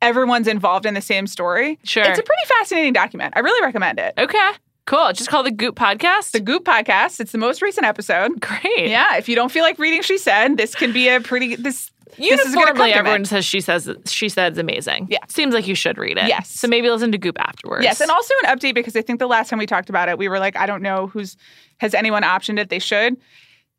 everyone's 0.00 0.46
involved 0.46 0.86
in 0.86 0.94
the 0.94 1.00
same 1.00 1.26
story. 1.26 1.76
Sure. 1.82 2.04
It's 2.04 2.20
a 2.20 2.22
pretty 2.22 2.46
fascinating 2.46 2.92
document. 2.92 3.34
I 3.36 3.40
really 3.40 3.60
recommend 3.66 3.98
it. 3.98 4.14
Okay. 4.16 4.50
Cool. 4.86 5.12
Just 5.12 5.28
call 5.28 5.42
the 5.42 5.50
Goop 5.50 5.74
podcast. 5.74 6.30
The 6.30 6.40
Goop 6.40 6.64
podcast. 6.64 7.18
It's 7.18 7.32
the 7.32 7.38
most 7.38 7.62
recent 7.62 7.86
episode. 7.86 8.40
Great. 8.40 8.90
Yeah, 8.90 9.16
if 9.16 9.28
you 9.28 9.34
don't 9.34 9.50
feel 9.50 9.64
like 9.64 9.78
reading 9.80 10.02
She 10.02 10.18
Said, 10.18 10.56
this 10.56 10.76
can 10.76 10.92
be 10.92 11.08
a 11.08 11.20
pretty 11.20 11.56
this 11.56 11.90
this 12.16 12.40
is 12.40 12.54
gonna 12.54 12.66
Uniformly, 12.66 12.92
compliment. 12.92 12.96
everyone 12.96 13.24
says 13.24 13.44
she 13.44 13.60
says 13.60 13.90
she 14.06 14.28
says 14.28 14.58
amazing. 14.58 15.06
Yeah. 15.10 15.18
Seems 15.28 15.54
like 15.54 15.66
you 15.66 15.74
should 15.74 15.98
read 15.98 16.16
it. 16.18 16.28
Yes. 16.28 16.50
So 16.50 16.68
maybe 16.68 16.88
listen 16.90 17.12
to 17.12 17.18
Goop 17.18 17.36
afterwards. 17.40 17.84
Yes, 17.84 18.00
and 18.00 18.10
also 18.10 18.34
an 18.44 18.56
update 18.56 18.74
because 18.74 18.96
I 18.96 19.02
think 19.02 19.18
the 19.18 19.26
last 19.26 19.48
time 19.50 19.58
we 19.58 19.66
talked 19.66 19.88
about 19.90 20.08
it, 20.08 20.18
we 20.18 20.28
were 20.28 20.38
like, 20.38 20.56
I 20.56 20.66
don't 20.66 20.82
know 20.82 21.06
who's 21.08 21.36
has 21.78 21.94
anyone 21.94 22.22
optioned 22.22 22.58
it. 22.58 22.68
They 22.70 22.78
should. 22.78 23.16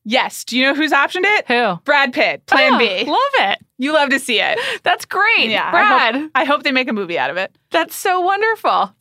Yes. 0.08 0.44
Do 0.46 0.56
you 0.58 0.64
know 0.64 0.76
who's 0.76 0.92
optioned 0.92 1.24
it? 1.26 1.48
Who? 1.48 1.82
Brad 1.84 2.14
Pitt, 2.14 2.46
Plan 2.46 2.74
Oh, 2.76 2.78
B. 2.78 3.06
Love 3.06 3.52
it. 3.52 3.60
You 3.80 3.92
love 3.92 4.10
to 4.10 4.20
see 4.20 4.40
it. 4.40 4.60
That's 4.84 5.04
great. 5.06 5.50
Yeah, 5.50 5.66
I 5.68 5.72
Brad. 5.72 6.16
hope, 6.16 6.32
I 6.36 6.44
hope 6.46 6.64
they 6.64 6.72
make 6.72 6.88
a 6.90 6.94
movie 6.94 7.18
out 7.18 7.32
of 7.32 7.38
it. 7.38 7.58
That's 7.72 7.96
so 7.96 8.22
wonderful. 8.22 8.94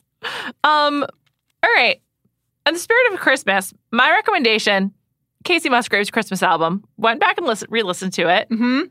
Um, 0.63 1.03
all 1.63 1.73
right. 1.75 2.01
In 2.67 2.73
the 2.73 2.79
spirit 2.79 3.13
of 3.13 3.19
Christmas, 3.19 3.71
my 3.91 4.09
recommendation, 4.09 4.91
Kacey 5.43 5.69
Musgraves' 5.69 6.09
Christmas 6.09 6.41
album. 6.41 6.83
Went 6.97 7.19
back 7.19 7.37
and 7.37 7.45
listen, 7.45 7.67
re-listened 7.69 8.13
to 8.13 8.27
it. 8.35 8.47
hmm 8.49 8.81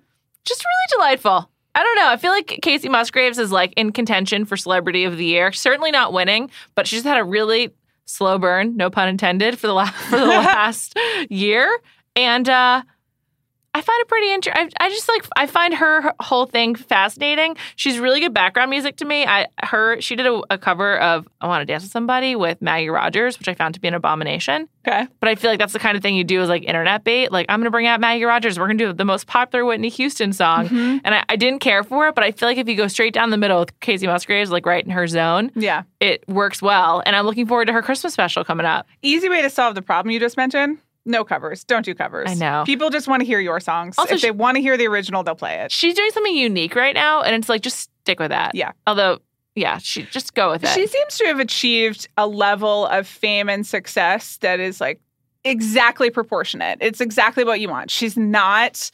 Just 0.44 0.64
really 0.64 0.98
delightful. 0.98 1.50
I 1.74 1.82
don't 1.82 1.96
know. 1.96 2.08
I 2.08 2.16
feel 2.16 2.30
like 2.30 2.60
Kacey 2.62 2.88
Musgraves 2.88 3.38
is 3.38 3.50
like 3.50 3.72
in 3.76 3.90
contention 3.92 4.44
for 4.44 4.56
celebrity 4.56 5.04
of 5.04 5.16
the 5.16 5.24
year. 5.24 5.50
Certainly 5.52 5.90
not 5.90 6.12
winning, 6.12 6.50
but 6.74 6.86
she's 6.86 7.02
had 7.02 7.18
a 7.18 7.24
really 7.24 7.70
slow 8.04 8.38
burn, 8.38 8.76
no 8.76 8.90
pun 8.90 9.08
intended, 9.08 9.58
for 9.58 9.66
the 9.66 9.72
last 9.74 9.94
for 10.10 10.18
the 10.18 10.26
last 10.26 10.96
year. 11.28 11.80
And 12.14 12.48
uh 12.48 12.82
I 13.76 13.80
find 13.80 14.00
it 14.00 14.08
pretty 14.08 14.32
interesting. 14.32 14.70
I 14.78 14.88
just 14.88 15.08
like 15.08 15.26
I 15.36 15.46
find 15.48 15.74
her 15.74 16.14
whole 16.20 16.46
thing 16.46 16.76
fascinating. 16.76 17.56
She's 17.74 17.98
really 17.98 18.20
good 18.20 18.32
background 18.32 18.70
music 18.70 18.96
to 18.98 19.04
me. 19.04 19.26
I 19.26 19.48
her 19.64 20.00
she 20.00 20.14
did 20.14 20.26
a, 20.26 20.40
a 20.50 20.58
cover 20.58 20.96
of 20.98 21.26
"I 21.40 21.48
Want 21.48 21.60
to 21.62 21.66
Dance 21.66 21.82
with 21.82 21.90
Somebody" 21.90 22.36
with 22.36 22.62
Maggie 22.62 22.88
Rogers, 22.88 23.36
which 23.38 23.48
I 23.48 23.54
found 23.54 23.74
to 23.74 23.80
be 23.80 23.88
an 23.88 23.94
abomination. 23.94 24.68
Okay. 24.86 25.06
But 25.18 25.28
I 25.28 25.34
feel 25.34 25.50
like 25.50 25.58
that's 25.58 25.72
the 25.72 25.78
kind 25.80 25.96
of 25.96 26.02
thing 26.02 26.14
you 26.14 26.22
do 26.24 26.40
as 26.40 26.48
like 26.48 26.62
internet 26.64 27.02
bait. 27.02 27.32
Like 27.32 27.46
I'm 27.48 27.58
gonna 27.58 27.70
bring 27.72 27.86
out 27.88 27.98
Maggie 28.00 28.24
Rogers. 28.24 28.58
We're 28.58 28.66
gonna 28.68 28.78
do 28.78 28.92
the 28.92 29.04
most 29.04 29.26
popular 29.26 29.64
Whitney 29.64 29.88
Houston 29.88 30.32
song, 30.32 30.68
Mhm. 30.68 31.00
and 31.04 31.14
I, 31.14 31.24
I 31.28 31.34
didn't 31.36 31.58
care 31.60 31.82
for 31.82 32.06
it. 32.08 32.14
But 32.14 32.22
I 32.22 32.30
feel 32.30 32.48
like 32.48 32.58
if 32.58 32.68
you 32.68 32.76
go 32.76 32.86
straight 32.86 33.12
down 33.14 33.30
the 33.30 33.36
middle 33.38 33.58
with 33.58 33.78
Kacey 33.80 34.06
Musgraves, 34.06 34.50
like 34.52 34.66
right 34.66 34.84
in 34.84 34.90
her 34.92 35.08
zone, 35.08 35.50
Yeah. 35.56 35.82
it 35.98 36.22
works 36.28 36.62
well. 36.62 37.02
And 37.04 37.16
I'm 37.16 37.26
looking 37.26 37.46
forward 37.46 37.64
to 37.66 37.72
her 37.72 37.82
Christmas 37.82 38.12
special 38.12 38.44
coming 38.44 38.66
up. 38.66 38.86
Easy 39.02 39.28
way 39.28 39.42
to 39.42 39.50
solve 39.50 39.74
the 39.74 39.82
problem 39.82 40.12
you 40.12 40.20
just 40.20 40.36
mentioned. 40.36 40.78
No 41.06 41.24
covers. 41.24 41.64
Don't 41.64 41.84
do 41.84 41.94
covers. 41.94 42.30
I 42.30 42.34
know. 42.34 42.64
People 42.64 42.90
just 42.90 43.08
want 43.08 43.20
to 43.20 43.26
hear 43.26 43.38
your 43.38 43.60
songs. 43.60 43.96
Also, 43.98 44.14
if 44.14 44.20
she- 44.20 44.26
they 44.28 44.30
want 44.30 44.56
to 44.56 44.62
hear 44.62 44.76
the 44.76 44.86
original, 44.86 45.22
they'll 45.22 45.34
play 45.34 45.56
it. 45.56 45.70
She's 45.70 45.94
doing 45.94 46.10
something 46.12 46.34
unique 46.34 46.74
right 46.74 46.94
now, 46.94 47.22
and 47.22 47.34
it's 47.34 47.48
like 47.48 47.62
just 47.62 47.78
stick 47.80 48.18
with 48.18 48.30
that. 48.30 48.54
Yeah. 48.54 48.72
Although, 48.86 49.18
yeah, 49.54 49.78
she 49.78 50.02
just 50.04 50.34
go 50.34 50.50
with 50.50 50.64
it. 50.64 50.70
She 50.70 50.86
seems 50.86 51.18
to 51.18 51.26
have 51.26 51.40
achieved 51.40 52.08
a 52.16 52.26
level 52.26 52.86
of 52.86 53.06
fame 53.06 53.48
and 53.48 53.66
success 53.66 54.38
that 54.38 54.60
is 54.60 54.80
like 54.80 55.00
exactly 55.44 56.10
proportionate. 56.10 56.78
It's 56.80 57.00
exactly 57.00 57.44
what 57.44 57.60
you 57.60 57.68
want. 57.68 57.90
She's 57.90 58.16
not 58.16 58.90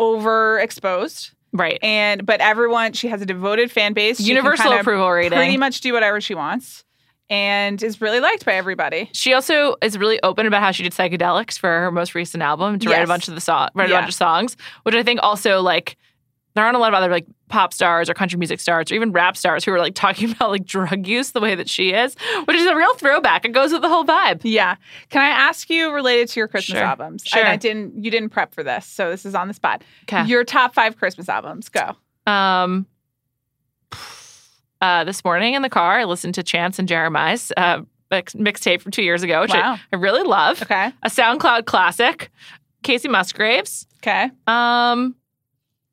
overexposed 0.00 1.32
right. 1.52 1.78
and 1.82 2.26
but 2.26 2.40
everyone 2.40 2.92
she 2.92 3.08
has 3.08 3.22
a 3.22 3.26
devoted 3.26 3.70
fan 3.70 3.92
base. 3.92 4.18
Universal 4.20 4.64
kind 4.64 4.74
of 4.74 4.80
approval 4.80 5.10
rating. 5.10 5.36
Pretty 5.36 5.56
much 5.56 5.80
do 5.80 5.92
whatever 5.92 6.20
she 6.20 6.34
wants 6.34 6.84
and 7.32 7.82
is 7.82 8.00
really 8.02 8.20
liked 8.20 8.44
by 8.44 8.52
everybody. 8.52 9.08
She 9.14 9.32
also 9.32 9.74
is 9.80 9.96
really 9.96 10.22
open 10.22 10.46
about 10.46 10.60
how 10.62 10.70
she 10.70 10.82
did 10.82 10.92
psychedelics 10.92 11.58
for 11.58 11.66
her 11.68 11.90
most 11.90 12.14
recent 12.14 12.42
album 12.42 12.78
to 12.80 12.90
write 12.90 13.02
a 13.02 13.06
bunch 13.06 13.26
of 13.26 13.34
the 13.34 13.40
song, 13.40 13.70
write 13.74 13.90
a 13.90 13.94
bunch 13.94 14.08
of 14.08 14.14
songs, 14.14 14.56
which 14.82 14.94
I 14.94 15.02
think 15.02 15.18
also 15.22 15.62
like 15.62 15.96
there 16.54 16.62
aren't 16.62 16.76
a 16.76 16.78
lot 16.78 16.88
of 16.92 16.94
other 16.94 17.10
like 17.10 17.26
pop 17.48 17.72
stars 17.72 18.10
or 18.10 18.14
country 18.14 18.38
music 18.38 18.60
stars 18.60 18.92
or 18.92 18.94
even 18.94 19.12
rap 19.12 19.38
stars 19.38 19.64
who 19.64 19.72
are 19.72 19.78
like 19.78 19.94
talking 19.96 20.30
about 20.30 20.50
like 20.50 20.66
drug 20.66 21.06
use 21.06 21.32
the 21.32 21.40
way 21.40 21.54
that 21.54 21.70
she 21.70 21.94
is, 21.94 22.14
which 22.44 22.56
is 22.58 22.66
a 22.66 22.76
real 22.76 22.92
throwback. 22.96 23.46
It 23.46 23.52
goes 23.52 23.72
with 23.72 23.80
the 23.80 23.88
whole 23.88 24.04
vibe. 24.04 24.42
Yeah. 24.44 24.76
Can 25.08 25.22
I 25.22 25.28
ask 25.28 25.70
you 25.70 25.90
related 25.90 26.28
to 26.28 26.40
your 26.40 26.48
Christmas 26.48 26.76
Sure. 26.76 26.84
albums? 26.86 27.22
Sure. 27.24 27.40
And 27.40 27.48
I 27.48 27.56
didn't 27.56 28.04
you 28.04 28.10
didn't 28.10 28.28
prep 28.28 28.54
for 28.54 28.62
this, 28.62 28.84
so 28.84 29.08
this 29.10 29.24
is 29.24 29.34
on 29.34 29.48
the 29.48 29.54
spot. 29.54 29.82
'Kay. 30.06 30.26
Your 30.26 30.44
top 30.44 30.74
five 30.74 30.98
Christmas 30.98 31.30
albums. 31.30 31.70
Go. 31.70 31.96
Um, 32.30 32.86
uh, 34.82 35.04
this 35.04 35.24
morning 35.24 35.54
in 35.54 35.62
the 35.62 35.70
car, 35.70 36.00
I 36.00 36.04
listened 36.04 36.34
to 36.34 36.42
Chance 36.42 36.78
and 36.78 36.86
Jeremih's 36.88 37.52
uh, 37.56 37.80
mix- 38.10 38.34
mixtape 38.34 38.82
from 38.82 38.92
two 38.92 39.02
years 39.02 39.22
ago, 39.22 39.40
which 39.40 39.50
Wow. 39.52 39.74
I, 39.74 39.80
I 39.92 39.96
really 39.96 40.22
love. 40.22 40.60
Okay. 40.60 40.92
A 41.02 41.08
SoundCloud 41.08 41.64
classic, 41.64 42.30
Kacey 42.84 43.08
Musgraves. 43.08 43.86
Okay. 43.98 44.30
Um, 44.46 45.16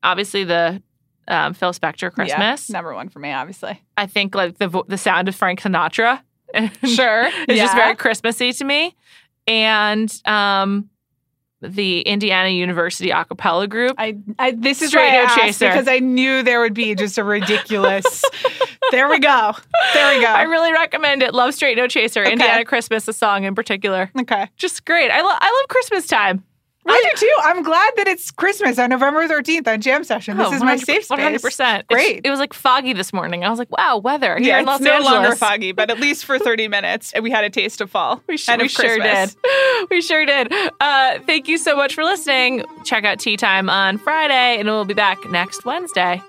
obviously 0.04 0.44
the 0.44 0.82
um, 1.28 1.54
Phil 1.54 1.72
Spector 1.72 2.12
Christmas. 2.12 2.70
Yeah, 2.70 2.74
number 2.74 2.94
one 2.94 3.08
for 3.10 3.20
me, 3.20 3.32
obviously. 3.32 3.82
I 3.96 4.08
think 4.08 4.34
like 4.36 4.58
the 4.58 4.68
vo- 4.68 4.86
the 4.88 4.98
sound 4.98 5.28
of 5.30 5.36
Frank 5.36 5.62
Sinatra. 5.62 6.22
Sure. 6.84 7.30
It's 7.48 7.60
just 7.60 7.76
very 7.76 7.96
Christmassy 7.96 8.52
to 8.54 8.64
me. 8.66 8.96
And 9.46 10.12
um, 10.26 10.90
the 11.62 12.02
Indiana 12.02 12.50
University 12.50 13.12
a 13.12 13.26
cappella 13.26 13.68
group. 13.68 13.96
I, 13.98 14.18
I 14.38 14.52
this 14.52 14.82
is 14.82 14.90
Straight 14.90 15.10
why 15.10 15.16
I 15.16 15.18
No 15.18 15.24
asked 15.26 15.40
Chaser. 15.40 15.68
because 15.68 15.88
I 15.88 16.00
knew 16.00 16.42
there 16.44 16.62
would 16.62 16.74
be 16.74 16.96
just 16.96 17.18
a 17.18 17.24
ridiculous. 17.24 18.24
there 18.92 19.10
we 19.10 19.20
go. 19.20 19.54
There 19.94 20.16
we 20.16 20.22
go. 20.24 20.28
I 20.30 20.44
really 20.44 20.72
recommend 20.72 21.22
it. 21.22 21.34
Love 21.34 21.54
Straight 21.54 21.76
No 21.78 21.88
Chaser. 21.88 22.22
Okay. 22.22 22.32
Indiana 22.32 22.64
Christmas, 22.66 23.08
a 23.08 23.14
song 23.14 23.44
in 23.44 23.56
particular. 23.56 24.10
okay. 24.20 24.48
Just 24.58 24.86
great. 24.86 25.12
I, 25.12 25.22
lo- 25.22 25.28
I 25.32 25.60
love 25.62 25.68
Christmas 25.70 26.08
time. 26.08 26.44
I 26.90 27.12
do 27.16 27.20
too. 27.20 27.36
I'm 27.44 27.64
glad 27.64 27.92
that 27.98 28.08
it's 28.08 28.32
Christmas 28.32 28.78
on 28.80 28.90
November 28.90 29.28
13th 29.28 29.68
on 29.68 29.82
Jam 29.82 30.04
Session. 30.04 30.38
This 30.38 30.48
Oh, 30.48 30.54
is 30.54 30.64
my 30.64 30.76
safe 30.78 31.06
space. 31.06 31.18
100%. 31.18 31.88
Great. 31.88 32.08
It's- 32.18 32.22
It 32.26 32.30
was 32.30 32.40
like 32.40 32.54
foggy 32.54 32.94
this 32.94 33.14
morning. 33.14 33.44
I 33.44 33.50
was 33.50 33.60
like, 33.60 33.70
wow, 33.76 33.98
weather 33.98 34.38
here 34.38 34.48
Yeah, 34.48 34.60
in 34.60 34.66
Los 34.66 34.78
it's 34.80 34.86
no 34.86 34.94
Angeles. 34.94 35.14
longer 35.14 35.36
foggy, 35.36 35.72
but 35.72 35.90
at 35.92 36.00
least 36.00 36.26
for 36.26 36.40
30 36.40 36.68
minutes, 36.78 37.14
and 37.14 37.24
we 37.24 37.32
had 37.32 37.44
a 37.44 37.50
taste 37.50 37.82
of 37.82 37.90
fall. 37.92 38.22
We, 38.28 38.38
sure, 38.38 38.54
and 38.54 38.62
we 38.62 38.68
sure 38.68 38.98
did. 39.00 39.36
We 39.90 40.02
sure 40.02 40.26
did. 40.26 40.52
Uh, 40.80 41.20
thank 41.26 41.48
you 41.48 41.58
so 41.58 41.76
much 41.76 41.96
for 41.96 42.04
listening. 42.04 42.64
Check 42.84 43.06
out 43.06 43.20
Tea 43.20 43.38
Time 43.38 43.70
on 43.70 43.98
Friday, 43.98 44.58
and 44.60 44.68
we'll 44.68 44.86
be 44.86 44.94
back 44.94 45.30
next 45.30 45.66
Wednesday. 45.66 46.22